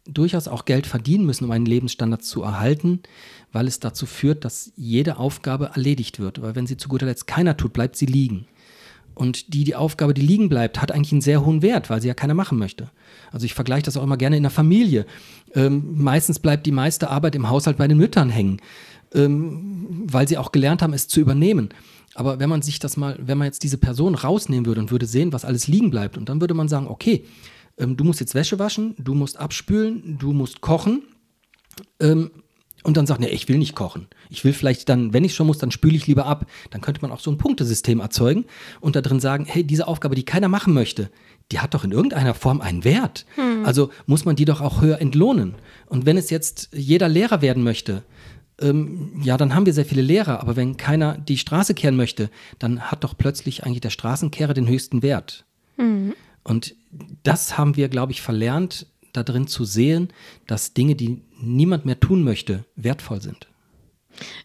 durchaus 0.05 0.47
auch 0.47 0.65
Geld 0.65 0.87
verdienen 0.87 1.27
müssen, 1.27 1.45
um 1.45 1.51
einen 1.51 1.67
Lebensstandard 1.67 2.23
zu 2.23 2.43
erhalten, 2.43 3.01
weil 3.53 3.67
es 3.67 3.81
dazu 3.81 4.07
führt, 4.07 4.45
dass 4.45 4.73
jede 4.77 5.17
Aufgabe 5.17 5.71
erledigt 5.75 6.21
wird. 6.21 6.41
Weil 6.43 6.55
wenn 6.55 6.67
sie 6.67 6.77
zu 6.77 6.89
guter 6.89 7.07
Letzt 7.07 7.27
keiner 7.27 7.57
tut, 7.57 7.73
bleibt 7.73 7.97
sie 7.97 8.07
liegen. 8.07 8.47
Und 9.17 9.55
die, 9.55 9.65
die 9.65 9.75
Aufgabe, 9.75 10.13
die 10.13 10.21
liegen 10.21 10.51
bleibt, 10.51 10.83
hat 10.83 10.93
eigentlich 10.93 11.13
einen 11.13 11.23
sehr 11.23 11.45
hohen 11.45 11.63
Wert, 11.63 11.89
weil 11.89 12.03
sie 12.03 12.09
ja 12.09 12.13
keiner 12.13 12.35
machen 12.35 12.59
möchte. 12.59 12.91
Also 13.33 13.47
ich 13.47 13.55
vergleiche 13.55 13.85
das 13.85 13.97
auch 13.97 14.03
immer 14.03 14.19
gerne 14.19 14.37
in 14.37 14.43
der 14.43 14.51
Familie. 14.51 15.07
Ähm, 15.55 15.95
meistens 15.97 16.39
bleibt 16.39 16.67
die 16.67 16.71
meiste 16.71 17.09
Arbeit 17.09 17.35
im 17.35 17.49
Haushalt 17.49 17.79
bei 17.79 17.89
den 17.89 17.97
Müttern 17.97 18.29
hängen, 18.29 18.61
ähm, 19.15 20.05
weil 20.07 20.29
sie 20.29 20.37
auch 20.37 20.53
gelernt 20.53 20.83
haben, 20.83 20.93
es 20.93 21.09
zu 21.09 21.21
übernehmen. 21.21 21.71
Aber 22.15 22.41
wenn 22.41 22.51
man 22.51 22.61
sich 22.61 22.79
das 22.79 22.99
mal, 22.99 23.17
wenn 23.19 23.39
man 23.39 23.47
jetzt 23.47 23.63
diese 23.63 23.79
Person 23.79 24.15
rausnehmen 24.15 24.67
würde 24.67 24.83
und 24.83 24.91
würde 24.91 25.07
sehen, 25.07 25.33
was 25.33 25.47
alles 25.47 25.67
liegen 25.67 25.91
bleibt, 25.91 26.19
und 26.19 26.29
dann 26.29 26.43
würde 26.43 26.53
man 26.55 26.69
sagen, 26.69 26.87
okay, 26.87 27.25
ähm, 27.79 27.97
du 27.97 28.05
musst 28.05 28.21
jetzt 28.21 28.35
Wäsche 28.35 28.59
waschen, 28.59 28.95
du 28.99 29.15
musst 29.15 29.39
abspülen, 29.39 30.19
du 30.19 30.35
musst 30.35 30.61
kochen, 30.61 31.05
ähm, 32.01 32.31
und 32.87 32.97
dann 32.97 33.07
sagt, 33.07 33.21
nee, 33.21 33.27
ich 33.27 33.49
will 33.49 33.59
nicht 33.59 33.75
kochen. 33.75 34.07
Ich 34.31 34.45
will 34.45 34.53
vielleicht 34.53 34.89
dann, 34.89 35.13
wenn 35.13 35.25
ich 35.25 35.35
schon 35.35 35.49
muss, 35.49 35.59
dann 35.59 35.73
spüle 35.73 35.97
ich 35.97 36.07
lieber 36.07 36.25
ab. 36.25 36.47
Dann 36.71 36.81
könnte 36.81 37.03
man 37.03 37.11
auch 37.11 37.19
so 37.19 37.33
ein 37.33 37.37
Punktesystem 37.37 37.99
erzeugen 37.99 38.45
und 38.81 38.95
da 38.95 39.01
drin 39.01 39.19
sagen, 39.19 39.45
hey, 39.45 39.65
diese 39.65 39.89
Aufgabe, 39.89 40.15
die 40.15 40.25
keiner 40.25 40.47
machen 40.47 40.73
möchte, 40.73 41.11
die 41.51 41.59
hat 41.59 41.75
doch 41.75 41.83
in 41.83 41.91
irgendeiner 41.91 42.33
Form 42.33 42.61
einen 42.61 42.85
Wert. 42.85 43.27
Hm. 43.35 43.65
Also 43.65 43.91
muss 44.07 44.25
man 44.25 44.37
die 44.37 44.45
doch 44.45 44.61
auch 44.61 44.83
höher 44.83 45.01
entlohnen. 45.01 45.57
Und 45.87 46.07
wenn 46.07 46.17
es 46.17 46.31
jetzt 46.31 46.69
jeder 46.73 47.09
Lehrer 47.09 47.43
werden 47.43 47.65
möchte, 47.65 48.05
ähm, 48.61 49.21
ja, 49.21 49.37
dann 49.37 49.53
haben 49.53 49.67
wir 49.67 49.73
sehr 49.73 49.85
viele 49.85 50.03
Lehrer, 50.03 50.41
aber 50.41 50.55
wenn 50.55 50.77
keiner 50.77 51.19
die 51.19 51.39
Straße 51.39 51.75
kehren 51.75 51.97
möchte, 51.97 52.31
dann 52.61 52.83
hat 52.83 53.03
doch 53.03 53.19
plötzlich 53.19 53.65
eigentlich 53.65 53.81
der 53.81 53.91
Straßenkehrer 53.91 54.55
den 54.55 54.69
höchsten 54.69 55.03
Wert. 55.03 55.45
Hm. 55.77 56.15
Und 56.45 56.77
das 57.25 57.59
haben 57.59 57.77
wir, 57.77 57.89
glaube 57.89 58.13
ich, 58.13 58.23
verlernt, 58.23 58.87
darin 59.23 59.47
zu 59.47 59.65
sehen, 59.65 60.09
dass 60.47 60.75
Dinge, 60.75 60.95
die 60.95 61.23
niemand 61.41 61.87
mehr 61.87 62.01
tun 62.01 62.23
möchte, 62.23 62.65
wertvoll 62.77 63.21
sind. 63.21 63.47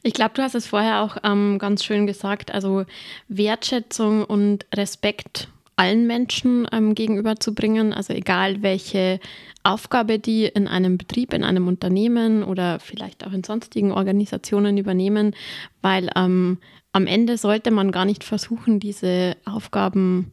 Ich 0.04 0.14
glaube, 0.14 0.32
du 0.34 0.42
hast 0.42 0.56
es 0.56 0.68
vorher 0.68 1.02
auch 1.02 1.18
ähm, 1.24 1.58
ganz 1.60 1.84
schön 1.84 2.08
gesagt. 2.08 2.52
Also 2.54 2.86
Wertschätzung 3.28 4.26
und 4.26 4.66
Respekt 4.74 5.48
allen 5.78 6.06
Menschen 6.08 6.68
ähm, 6.72 6.94
gegenüberzubringen. 6.94 7.94
Also 7.94 8.14
egal, 8.14 8.62
welche 8.62 9.20
Aufgabe 9.64 10.20
die 10.20 10.46
in 10.46 10.68
einem 10.68 10.98
Betrieb, 10.98 11.34
in 11.34 11.44
einem 11.44 11.68
Unternehmen 11.68 12.44
oder 12.44 12.80
vielleicht 12.80 13.26
auch 13.26 13.32
in 13.32 13.44
sonstigen 13.44 13.92
Organisationen 13.92 14.78
übernehmen, 14.78 15.36
weil 15.82 16.10
ähm, 16.16 16.58
am 16.94 17.08
Ende 17.08 17.38
sollte 17.38 17.72
man 17.72 17.92
gar 17.92 18.06
nicht 18.06 18.24
versuchen, 18.24 18.80
diese 18.80 19.38
Aufgaben 19.46 20.32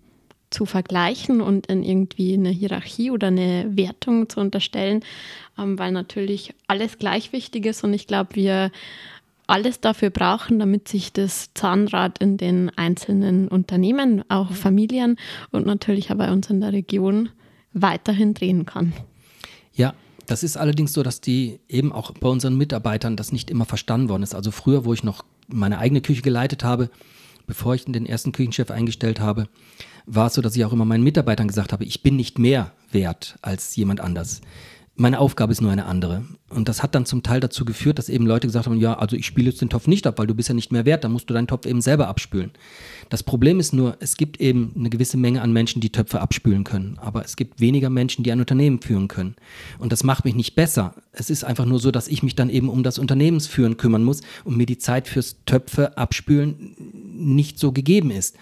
zu 0.50 0.66
vergleichen 0.66 1.40
und 1.40 1.66
in 1.66 1.82
irgendwie 1.82 2.34
eine 2.34 2.50
Hierarchie 2.50 3.10
oder 3.10 3.28
eine 3.28 3.66
Wertung 3.76 4.28
zu 4.28 4.40
unterstellen, 4.40 5.04
ähm, 5.58 5.78
weil 5.78 5.92
natürlich 5.92 6.54
alles 6.66 6.98
gleich 6.98 7.32
wichtig 7.32 7.66
ist 7.66 7.84
und 7.84 7.92
ich 7.92 8.06
glaube, 8.06 8.34
wir 8.34 8.70
alles 9.46 9.80
dafür 9.80 10.10
brauchen, 10.10 10.58
damit 10.58 10.88
sich 10.88 11.12
das 11.12 11.50
Zahnrad 11.54 12.18
in 12.18 12.36
den 12.36 12.70
einzelnen 12.76 13.48
Unternehmen, 13.48 14.22
auch 14.28 14.52
Familien 14.52 15.16
und 15.50 15.66
natürlich 15.66 16.12
auch 16.12 16.16
bei 16.16 16.30
uns 16.30 16.50
in 16.50 16.60
der 16.60 16.72
Region 16.72 17.30
weiterhin 17.72 18.34
drehen 18.34 18.66
kann. 18.66 18.92
Ja, 19.72 19.94
das 20.26 20.42
ist 20.42 20.58
allerdings 20.58 20.92
so, 20.92 21.02
dass 21.02 21.22
die 21.22 21.60
eben 21.68 21.92
auch 21.92 22.10
bei 22.12 22.28
unseren 22.28 22.56
Mitarbeitern 22.58 23.16
das 23.16 23.32
nicht 23.32 23.50
immer 23.50 23.64
verstanden 23.64 24.10
worden 24.10 24.22
ist. 24.22 24.34
Also 24.34 24.50
früher, 24.50 24.84
wo 24.84 24.92
ich 24.92 25.02
noch 25.02 25.24
meine 25.48 25.78
eigene 25.78 26.02
Küche 26.02 26.20
geleitet 26.20 26.62
habe, 26.62 26.90
bevor 27.48 27.74
ich 27.74 27.84
den 27.84 28.06
ersten 28.06 28.30
Küchenchef 28.30 28.70
eingestellt 28.70 29.18
habe, 29.18 29.48
war 30.06 30.28
es 30.28 30.34
so, 30.34 30.42
dass 30.42 30.54
ich 30.54 30.64
auch 30.64 30.72
immer 30.72 30.84
meinen 30.84 31.02
Mitarbeitern 31.02 31.48
gesagt 31.48 31.72
habe, 31.72 31.84
ich 31.84 32.02
bin 32.02 32.14
nicht 32.14 32.38
mehr 32.38 32.72
wert 32.92 33.36
als 33.42 33.74
jemand 33.74 34.00
anders 34.00 34.40
meine 34.98 35.20
Aufgabe 35.20 35.52
ist 35.52 35.60
nur 35.60 35.70
eine 35.70 35.86
andere. 35.86 36.24
Und 36.50 36.68
das 36.68 36.82
hat 36.82 36.94
dann 36.94 37.06
zum 37.06 37.22
Teil 37.22 37.40
dazu 37.40 37.64
geführt, 37.64 37.98
dass 37.98 38.08
eben 38.08 38.26
Leute 38.26 38.48
gesagt 38.48 38.66
haben, 38.66 38.78
ja, 38.78 38.98
also 38.98 39.16
ich 39.16 39.26
spiele 39.26 39.50
jetzt 39.50 39.60
den 39.60 39.68
Topf 39.68 39.86
nicht 39.86 40.06
ab, 40.06 40.18
weil 40.18 40.26
du 40.26 40.34
bist 40.34 40.48
ja 40.48 40.54
nicht 40.54 40.72
mehr 40.72 40.86
wert, 40.86 41.04
dann 41.04 41.12
musst 41.12 41.30
du 41.30 41.34
deinen 41.34 41.46
Topf 41.46 41.66
eben 41.66 41.80
selber 41.80 42.08
abspülen. 42.08 42.50
Das 43.08 43.22
Problem 43.22 43.60
ist 43.60 43.72
nur, 43.72 43.96
es 44.00 44.16
gibt 44.16 44.40
eben 44.40 44.72
eine 44.76 44.90
gewisse 44.90 45.16
Menge 45.16 45.40
an 45.40 45.52
Menschen, 45.52 45.80
die 45.80 45.92
Töpfe 45.92 46.20
abspülen 46.20 46.64
können, 46.64 46.98
aber 47.00 47.24
es 47.24 47.36
gibt 47.36 47.60
weniger 47.60 47.90
Menschen, 47.90 48.24
die 48.24 48.32
ein 48.32 48.40
Unternehmen 48.40 48.80
führen 48.80 49.08
können. 49.08 49.36
Und 49.78 49.92
das 49.92 50.02
macht 50.02 50.24
mich 50.24 50.34
nicht 50.34 50.56
besser. 50.56 50.94
Es 51.12 51.30
ist 51.30 51.44
einfach 51.44 51.64
nur 51.64 51.78
so, 51.78 51.90
dass 51.90 52.08
ich 52.08 52.24
mich 52.24 52.34
dann 52.34 52.50
eben 52.50 52.68
um 52.68 52.82
das 52.82 52.98
Unternehmensführen 52.98 53.76
kümmern 53.76 54.02
muss 54.02 54.22
und 54.44 54.56
mir 54.56 54.66
die 54.66 54.78
Zeit 54.78 55.06
fürs 55.06 55.36
Töpfe 55.46 55.96
abspülen 55.96 56.74
nicht 57.14 57.58
so 57.58 57.72
gegeben 57.72 58.10
ist. 58.10 58.36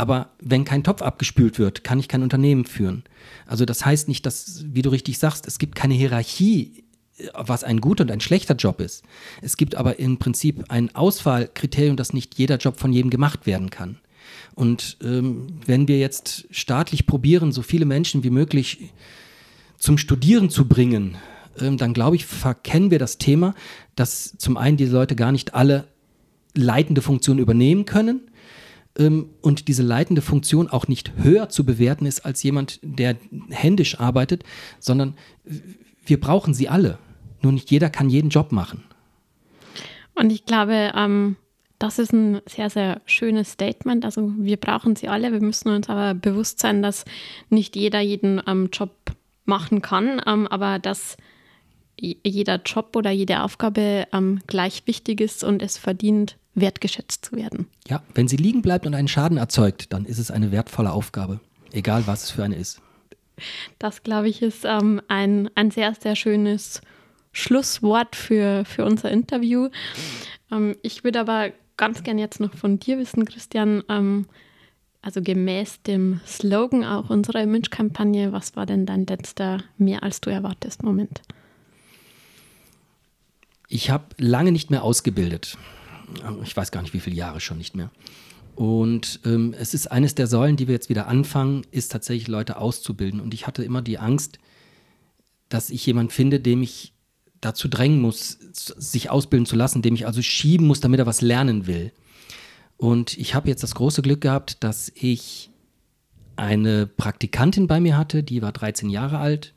Aber 0.00 0.30
wenn 0.40 0.64
kein 0.64 0.82
Topf 0.82 1.02
abgespült 1.02 1.58
wird, 1.58 1.84
kann 1.84 2.00
ich 2.00 2.08
kein 2.08 2.22
Unternehmen 2.22 2.64
führen. 2.64 3.04
Also 3.44 3.66
das 3.66 3.84
heißt 3.84 4.08
nicht, 4.08 4.24
dass, 4.24 4.64
wie 4.66 4.80
du 4.80 4.88
richtig 4.88 5.18
sagst, 5.18 5.46
es 5.46 5.58
gibt 5.58 5.74
keine 5.74 5.92
Hierarchie, 5.92 6.84
was 7.34 7.64
ein 7.64 7.82
guter 7.82 8.04
und 8.04 8.10
ein 8.10 8.22
schlechter 8.22 8.54
Job 8.54 8.80
ist. 8.80 9.04
Es 9.42 9.58
gibt 9.58 9.74
aber 9.74 9.98
im 9.98 10.16
Prinzip 10.16 10.64
ein 10.70 10.94
Auswahlkriterium, 10.94 11.96
dass 11.96 12.14
nicht 12.14 12.38
jeder 12.38 12.56
Job 12.56 12.80
von 12.80 12.94
jedem 12.94 13.10
gemacht 13.10 13.44
werden 13.44 13.68
kann. 13.68 13.98
Und 14.54 14.96
ähm, 15.02 15.60
wenn 15.66 15.86
wir 15.86 15.98
jetzt 15.98 16.46
staatlich 16.50 17.06
probieren, 17.06 17.52
so 17.52 17.60
viele 17.60 17.84
Menschen 17.84 18.24
wie 18.24 18.30
möglich 18.30 18.94
zum 19.76 19.98
Studieren 19.98 20.48
zu 20.48 20.66
bringen, 20.66 21.18
ähm, 21.60 21.76
dann 21.76 21.92
glaube 21.92 22.16
ich, 22.16 22.24
verkennen 22.24 22.90
wir 22.90 22.98
das 22.98 23.18
Thema, 23.18 23.54
dass 23.96 24.34
zum 24.38 24.56
einen 24.56 24.78
die 24.78 24.86
Leute 24.86 25.14
gar 25.14 25.30
nicht 25.30 25.52
alle 25.52 25.88
leitende 26.54 27.02
Funktionen 27.02 27.38
übernehmen 27.38 27.84
können 27.84 28.29
ähm, 29.00 29.30
und 29.40 29.66
diese 29.68 29.82
leitende 29.82 30.22
Funktion 30.22 30.68
auch 30.68 30.86
nicht 30.86 31.12
höher 31.16 31.48
zu 31.48 31.64
bewerten 31.64 32.06
ist 32.06 32.20
als 32.20 32.42
jemand, 32.42 32.78
der 32.82 33.16
händisch 33.48 33.98
arbeitet, 33.98 34.44
sondern 34.78 35.14
wir 36.04 36.20
brauchen 36.20 36.54
sie 36.54 36.68
alle. 36.68 36.98
Nur 37.42 37.52
nicht 37.52 37.70
jeder 37.70 37.90
kann 37.90 38.10
jeden 38.10 38.28
Job 38.28 38.52
machen. 38.52 38.84
Und 40.14 40.30
ich 40.30 40.44
glaube, 40.44 40.92
ähm, 40.94 41.36
das 41.78 41.98
ist 41.98 42.12
ein 42.12 42.42
sehr, 42.46 42.68
sehr 42.68 43.00
schönes 43.06 43.52
Statement. 43.52 44.04
Also 44.04 44.32
wir 44.36 44.58
brauchen 44.58 44.96
sie 44.96 45.08
alle. 45.08 45.32
Wir 45.32 45.40
müssen 45.40 45.70
uns 45.70 45.88
aber 45.88 46.12
bewusst 46.12 46.60
sein, 46.60 46.82
dass 46.82 47.06
nicht 47.48 47.74
jeder 47.74 48.00
jeden 48.00 48.42
ähm, 48.46 48.68
Job 48.70 48.94
machen 49.46 49.80
kann, 49.80 50.20
ähm, 50.26 50.46
aber 50.46 50.78
dass 50.78 51.16
jeder 51.96 52.60
Job 52.64 52.96
oder 52.96 53.10
jede 53.10 53.42
Aufgabe 53.42 54.06
ähm, 54.12 54.40
gleich 54.46 54.86
wichtig 54.86 55.20
ist 55.20 55.42
und 55.44 55.62
es 55.62 55.78
verdient, 55.78 56.36
wertgeschätzt 56.54 57.24
zu 57.24 57.36
werden. 57.36 57.66
Ja, 57.88 58.02
wenn 58.14 58.28
sie 58.28 58.36
liegen 58.36 58.62
bleibt 58.62 58.86
und 58.86 58.94
einen 58.94 59.08
Schaden 59.08 59.36
erzeugt, 59.36 59.92
dann 59.92 60.04
ist 60.04 60.18
es 60.18 60.30
eine 60.30 60.52
wertvolle 60.52 60.92
Aufgabe, 60.92 61.40
egal 61.72 62.06
was 62.06 62.24
es 62.24 62.30
für 62.30 62.44
eine 62.44 62.56
ist. 62.56 62.80
Das, 63.78 64.02
glaube 64.02 64.28
ich, 64.28 64.42
ist 64.42 64.64
ähm, 64.64 65.00
ein, 65.08 65.50
ein 65.54 65.70
sehr, 65.70 65.94
sehr 65.94 66.16
schönes 66.16 66.82
Schlusswort 67.32 68.16
für, 68.16 68.64
für 68.64 68.84
unser 68.84 69.10
Interview. 69.10 69.68
Ähm, 70.50 70.76
ich 70.82 71.04
würde 71.04 71.20
aber 71.20 71.52
ganz 71.76 72.02
gern 72.02 72.18
jetzt 72.18 72.40
noch 72.40 72.54
von 72.54 72.78
dir 72.78 72.98
wissen, 72.98 73.24
Christian, 73.24 73.82
ähm, 73.88 74.26
also 75.00 75.22
gemäß 75.22 75.80
dem 75.82 76.20
Slogan 76.26 76.84
auch 76.84 77.08
unserer 77.08 77.42
Image-Kampagne, 77.42 78.32
was 78.32 78.56
war 78.56 78.66
denn 78.66 78.84
dein 78.84 79.06
letzter 79.06 79.62
mehr 79.78 80.02
als 80.02 80.20
du 80.20 80.28
erwartest 80.28 80.82
Moment? 80.82 81.22
Ich 83.68 83.88
habe 83.88 84.04
lange 84.18 84.52
nicht 84.52 84.70
mehr 84.70 84.82
ausgebildet 84.82 85.56
ich 86.42 86.56
weiß 86.56 86.70
gar 86.70 86.82
nicht, 86.82 86.94
wie 86.94 87.00
viele 87.00 87.16
Jahre 87.16 87.40
schon 87.40 87.58
nicht 87.58 87.74
mehr. 87.74 87.90
Und 88.56 89.20
ähm, 89.24 89.54
es 89.58 89.74
ist 89.74 89.90
eines 89.90 90.14
der 90.14 90.26
Säulen, 90.26 90.56
die 90.56 90.68
wir 90.68 90.74
jetzt 90.74 90.88
wieder 90.88 91.06
anfangen, 91.06 91.62
ist 91.70 91.92
tatsächlich 91.92 92.28
Leute 92.28 92.58
auszubilden. 92.58 93.20
Und 93.20 93.32
ich 93.32 93.46
hatte 93.46 93.64
immer 93.64 93.80
die 93.82 93.98
Angst, 93.98 94.38
dass 95.48 95.70
ich 95.70 95.86
jemanden 95.86 96.10
finde, 96.10 96.40
dem 96.40 96.62
ich 96.62 96.92
dazu 97.40 97.68
drängen 97.68 98.00
muss, 98.00 98.38
sich 98.52 99.10
ausbilden 99.10 99.46
zu 99.46 99.56
lassen, 99.56 99.82
dem 99.82 99.94
ich 99.94 100.06
also 100.06 100.20
schieben 100.20 100.66
muss, 100.66 100.80
damit 100.80 101.00
er 101.00 101.06
was 101.06 101.22
lernen 101.22 101.66
will. 101.66 101.92
Und 102.76 103.16
ich 103.18 103.34
habe 103.34 103.48
jetzt 103.48 103.62
das 103.62 103.74
große 103.74 104.02
Glück 104.02 104.20
gehabt, 104.20 104.62
dass 104.62 104.92
ich 104.94 105.50
eine 106.36 106.86
Praktikantin 106.86 107.66
bei 107.66 107.80
mir 107.80 107.96
hatte, 107.96 108.22
die 108.22 108.40
war 108.40 108.52
13 108.52 108.88
Jahre 108.88 109.18
alt 109.18 109.52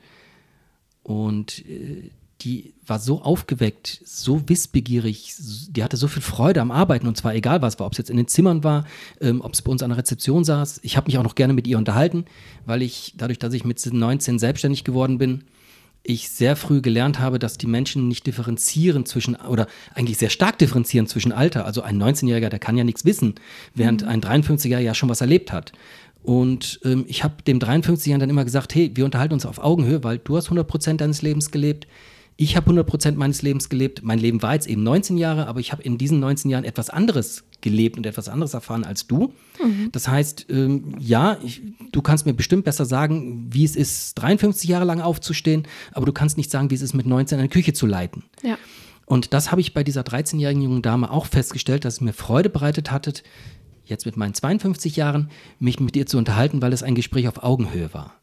und 1.01 1.65
äh, 1.65 2.09
die 2.43 2.73
war 2.85 2.99
so 2.99 3.21
aufgeweckt, 3.21 4.01
so 4.03 4.47
wissbegierig, 4.49 5.35
die 5.69 5.83
hatte 5.83 5.97
so 5.97 6.07
viel 6.07 6.21
Freude 6.21 6.61
am 6.61 6.71
Arbeiten 6.71 7.07
und 7.07 7.15
zwar 7.15 7.33
egal 7.35 7.61
was 7.61 7.79
war, 7.79 7.87
ob 7.87 7.93
es 7.93 7.97
jetzt 7.97 8.09
in 8.09 8.17
den 8.17 8.27
Zimmern 8.27 8.63
war, 8.63 8.85
ähm, 9.21 9.41
ob 9.41 9.53
es 9.53 9.61
bei 9.61 9.71
uns 9.71 9.81
an 9.81 9.89
der 9.89 9.97
Rezeption 9.97 10.43
saß. 10.43 10.81
Ich 10.83 10.97
habe 10.97 11.07
mich 11.07 11.17
auch 11.17 11.23
noch 11.23 11.35
gerne 11.35 11.53
mit 11.53 11.67
ihr 11.67 11.77
unterhalten, 11.77 12.25
weil 12.65 12.81
ich 12.81 13.13
dadurch, 13.17 13.39
dass 13.39 13.53
ich 13.53 13.63
mit 13.63 13.83
19 13.85 14.39
selbstständig 14.39 14.83
geworden 14.83 15.17
bin, 15.17 15.43
ich 16.03 16.29
sehr 16.29 16.57
früh 16.57 16.81
gelernt 16.81 17.19
habe, 17.19 17.39
dass 17.39 17.57
die 17.57 17.67
Menschen 17.67 18.09
nicht 18.09 18.27
differenzieren 18.27 19.05
zwischen, 19.05 19.35
oder 19.35 19.67
eigentlich 19.95 20.17
sehr 20.17 20.29
stark 20.29 20.57
differenzieren 20.57 21.07
zwischen 21.07 21.31
Alter. 21.31 21.65
Also 21.65 21.81
ein 21.81 22.01
19-Jähriger, 22.01 22.49
der 22.49 22.59
kann 22.59 22.77
ja 22.77 22.83
nichts 22.83 23.05
wissen, 23.05 23.35
während 23.73 24.01
mhm. 24.01 24.09
ein 24.09 24.21
53er 24.21 24.79
ja 24.79 24.93
schon 24.93 25.07
was 25.07 25.21
erlebt 25.21 25.53
hat. 25.53 25.71
Und 26.21 26.79
ähm, 26.83 27.05
ich 27.07 27.23
habe 27.23 27.41
dem 27.43 27.59
53er 27.59 28.17
dann 28.17 28.29
immer 28.29 28.45
gesagt, 28.45 28.75
hey, 28.75 28.91
wir 28.95 29.05
unterhalten 29.05 29.33
uns 29.33 29.45
auf 29.45 29.59
Augenhöhe, 29.59 30.03
weil 30.03 30.17
du 30.19 30.35
hast 30.35 30.45
100 30.45 30.67
Prozent 30.67 31.01
deines 31.01 31.21
Lebens 31.21 31.51
gelebt, 31.51 31.87
ich 32.35 32.55
habe 32.55 32.71
100% 32.71 33.13
meines 33.13 33.41
Lebens 33.41 33.69
gelebt. 33.69 34.01
Mein 34.03 34.19
Leben 34.19 34.41
war 34.41 34.53
jetzt 34.53 34.67
eben 34.67 34.83
19 34.83 35.17
Jahre, 35.17 35.47
aber 35.47 35.59
ich 35.59 35.71
habe 35.71 35.83
in 35.83 35.97
diesen 35.97 36.19
19 36.19 36.49
Jahren 36.49 36.63
etwas 36.63 36.89
anderes 36.89 37.43
gelebt 37.61 37.97
und 37.97 38.05
etwas 38.05 38.27
anderes 38.27 38.53
erfahren 38.53 38.83
als 38.83 39.07
du. 39.07 39.33
Mhm. 39.63 39.89
Das 39.91 40.07
heißt, 40.07 40.47
ähm, 40.49 40.95
ja, 40.99 41.37
ich, 41.43 41.61
du 41.91 42.01
kannst 42.01 42.25
mir 42.25 42.33
bestimmt 42.33 42.65
besser 42.65 42.85
sagen, 42.85 43.47
wie 43.51 43.63
es 43.63 43.75
ist, 43.75 44.15
53 44.15 44.69
Jahre 44.69 44.85
lang 44.85 45.01
aufzustehen, 45.01 45.67
aber 45.91 46.05
du 46.05 46.11
kannst 46.11 46.37
nicht 46.37 46.51
sagen, 46.51 46.69
wie 46.71 46.75
es 46.75 46.81
ist, 46.81 46.93
mit 46.93 47.05
19 47.05 47.39
eine 47.39 47.49
Küche 47.49 47.73
zu 47.73 47.85
leiten. 47.85 48.23
Ja. 48.43 48.57
Und 49.05 49.33
das 49.33 49.51
habe 49.51 49.61
ich 49.61 49.73
bei 49.73 49.83
dieser 49.83 50.01
13-jährigen 50.01 50.61
jungen 50.61 50.81
Dame 50.81 51.11
auch 51.11 51.25
festgestellt, 51.25 51.85
dass 51.85 51.95
es 51.95 52.01
mir 52.01 52.13
Freude 52.13 52.49
bereitet 52.49 52.91
hatte, 52.91 53.13
jetzt 53.85 54.05
mit 54.05 54.17
meinen 54.17 54.33
52 54.33 54.95
Jahren, 54.95 55.29
mich 55.59 55.79
mit 55.79 55.95
ihr 55.95 56.05
zu 56.05 56.17
unterhalten, 56.17 56.61
weil 56.61 56.73
es 56.73 56.83
ein 56.83 56.95
Gespräch 56.95 57.27
auf 57.27 57.43
Augenhöhe 57.43 57.93
war. 57.93 58.15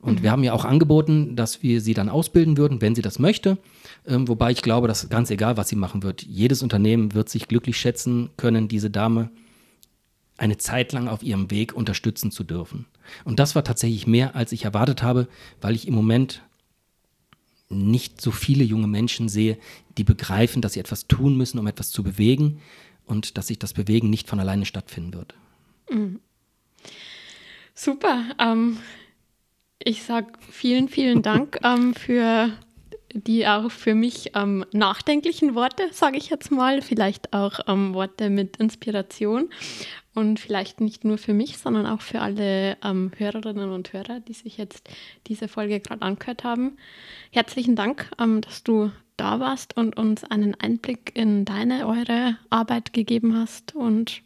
Und 0.00 0.20
mhm. 0.20 0.22
wir 0.22 0.30
haben 0.30 0.44
ja 0.44 0.52
auch 0.52 0.64
angeboten, 0.64 1.34
dass 1.34 1.62
wir 1.62 1.80
sie 1.80 1.94
dann 1.94 2.08
ausbilden 2.08 2.56
würden, 2.56 2.80
wenn 2.80 2.94
sie 2.94 3.02
das 3.02 3.18
möchte. 3.18 3.58
Ähm, 4.06 4.28
wobei 4.28 4.52
ich 4.52 4.62
glaube, 4.62 4.88
dass 4.88 5.08
ganz 5.08 5.30
egal, 5.30 5.56
was 5.56 5.68
sie 5.68 5.76
machen 5.76 6.02
wird, 6.02 6.22
jedes 6.22 6.62
Unternehmen 6.62 7.14
wird 7.14 7.28
sich 7.28 7.48
glücklich 7.48 7.78
schätzen 7.78 8.30
können, 8.36 8.68
diese 8.68 8.90
Dame 8.90 9.30
eine 10.36 10.56
Zeit 10.56 10.92
lang 10.92 11.08
auf 11.08 11.22
ihrem 11.22 11.50
Weg 11.50 11.74
unterstützen 11.74 12.30
zu 12.30 12.44
dürfen. 12.44 12.86
Und 13.24 13.40
das 13.40 13.56
war 13.56 13.64
tatsächlich 13.64 14.06
mehr, 14.06 14.36
als 14.36 14.52
ich 14.52 14.64
erwartet 14.64 15.02
habe, 15.02 15.26
weil 15.60 15.74
ich 15.74 15.88
im 15.88 15.94
Moment 15.94 16.42
nicht 17.68 18.20
so 18.20 18.30
viele 18.30 18.64
junge 18.64 18.86
Menschen 18.86 19.28
sehe, 19.28 19.58
die 19.98 20.04
begreifen, 20.04 20.62
dass 20.62 20.74
sie 20.74 20.80
etwas 20.80 21.08
tun 21.08 21.36
müssen, 21.36 21.58
um 21.58 21.66
etwas 21.66 21.90
zu 21.90 22.02
bewegen 22.02 22.60
und 23.04 23.36
dass 23.36 23.48
sich 23.48 23.58
das 23.58 23.74
Bewegen 23.74 24.10
nicht 24.10 24.28
von 24.28 24.40
alleine 24.40 24.64
stattfinden 24.64 25.12
wird. 25.12 25.34
Mhm. 25.90 26.20
Super. 27.74 28.24
Ähm, 28.38 28.78
ich 29.78 30.02
sage 30.02 30.32
vielen, 30.40 30.88
vielen 30.88 31.22
Dank 31.22 31.58
ähm, 31.64 31.94
für 31.94 32.52
die 33.14 33.46
auch 33.46 33.70
für 33.70 33.94
mich 33.94 34.32
ähm, 34.34 34.64
nachdenklichen 34.72 35.54
Worte, 35.54 35.88
sage 35.92 36.18
ich 36.18 36.28
jetzt 36.28 36.50
mal, 36.50 36.82
vielleicht 36.82 37.32
auch 37.32 37.60
ähm, 37.66 37.94
Worte 37.94 38.28
mit 38.28 38.58
Inspiration 38.58 39.48
und 40.14 40.38
vielleicht 40.40 40.80
nicht 40.80 41.04
nur 41.04 41.16
für 41.16 41.32
mich, 41.32 41.58
sondern 41.58 41.86
auch 41.86 42.02
für 42.02 42.20
alle 42.20 42.76
ähm, 42.84 43.10
Hörerinnen 43.16 43.70
und 43.70 43.92
Hörer, 43.92 44.20
die 44.20 44.34
sich 44.34 44.58
jetzt 44.58 44.88
diese 45.26 45.48
Folge 45.48 45.80
gerade 45.80 46.02
angehört 46.02 46.44
haben. 46.44 46.76
Herzlichen 47.30 47.76
Dank, 47.76 48.10
ähm, 48.20 48.40
dass 48.42 48.62
du 48.62 48.90
da 49.16 49.40
warst 49.40 49.76
und 49.76 49.96
uns 49.96 50.24
einen 50.24 50.54
Einblick 50.54 51.12
in 51.14 51.44
deine, 51.44 51.86
eure 51.86 52.36
Arbeit 52.50 52.92
gegeben 52.92 53.36
hast 53.36 53.74
und 53.74 54.22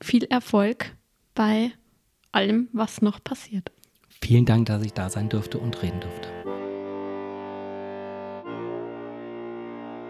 viel 0.00 0.24
Erfolg 0.24 0.96
bei 1.34 1.72
allem, 2.32 2.68
was 2.72 3.02
noch 3.02 3.22
passiert. 3.22 3.70
Vielen 4.22 4.44
Dank, 4.44 4.66
dass 4.66 4.82
ich 4.82 4.92
da 4.92 5.10
sein 5.10 5.28
durfte 5.28 5.58
und 5.58 5.82
reden 5.82 5.98
durfte. 5.98 6.28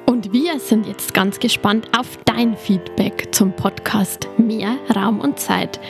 Und 0.04 0.34
wir 0.34 0.60
sind 0.60 0.86
jetzt 0.86 1.14
ganz 1.14 1.40
gespannt 1.40 1.88
auf 1.98 2.18
dein 2.26 2.54
Feedback 2.54 3.34
zum 3.34 3.56
Podcast 3.56 4.28
Mehr 4.36 4.76
Raum 4.94 5.18
und 5.18 5.40
Zeit. 5.40 5.80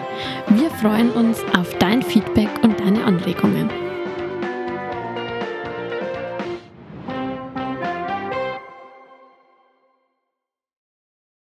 Wir 0.48 0.70
freuen 0.80 1.10
uns 1.10 1.40
auf 1.56 1.72
dein 1.78 2.02
Feedback 2.02 2.48
und 2.62 2.80
deine 2.80 3.04
Anregungen. 3.04 3.89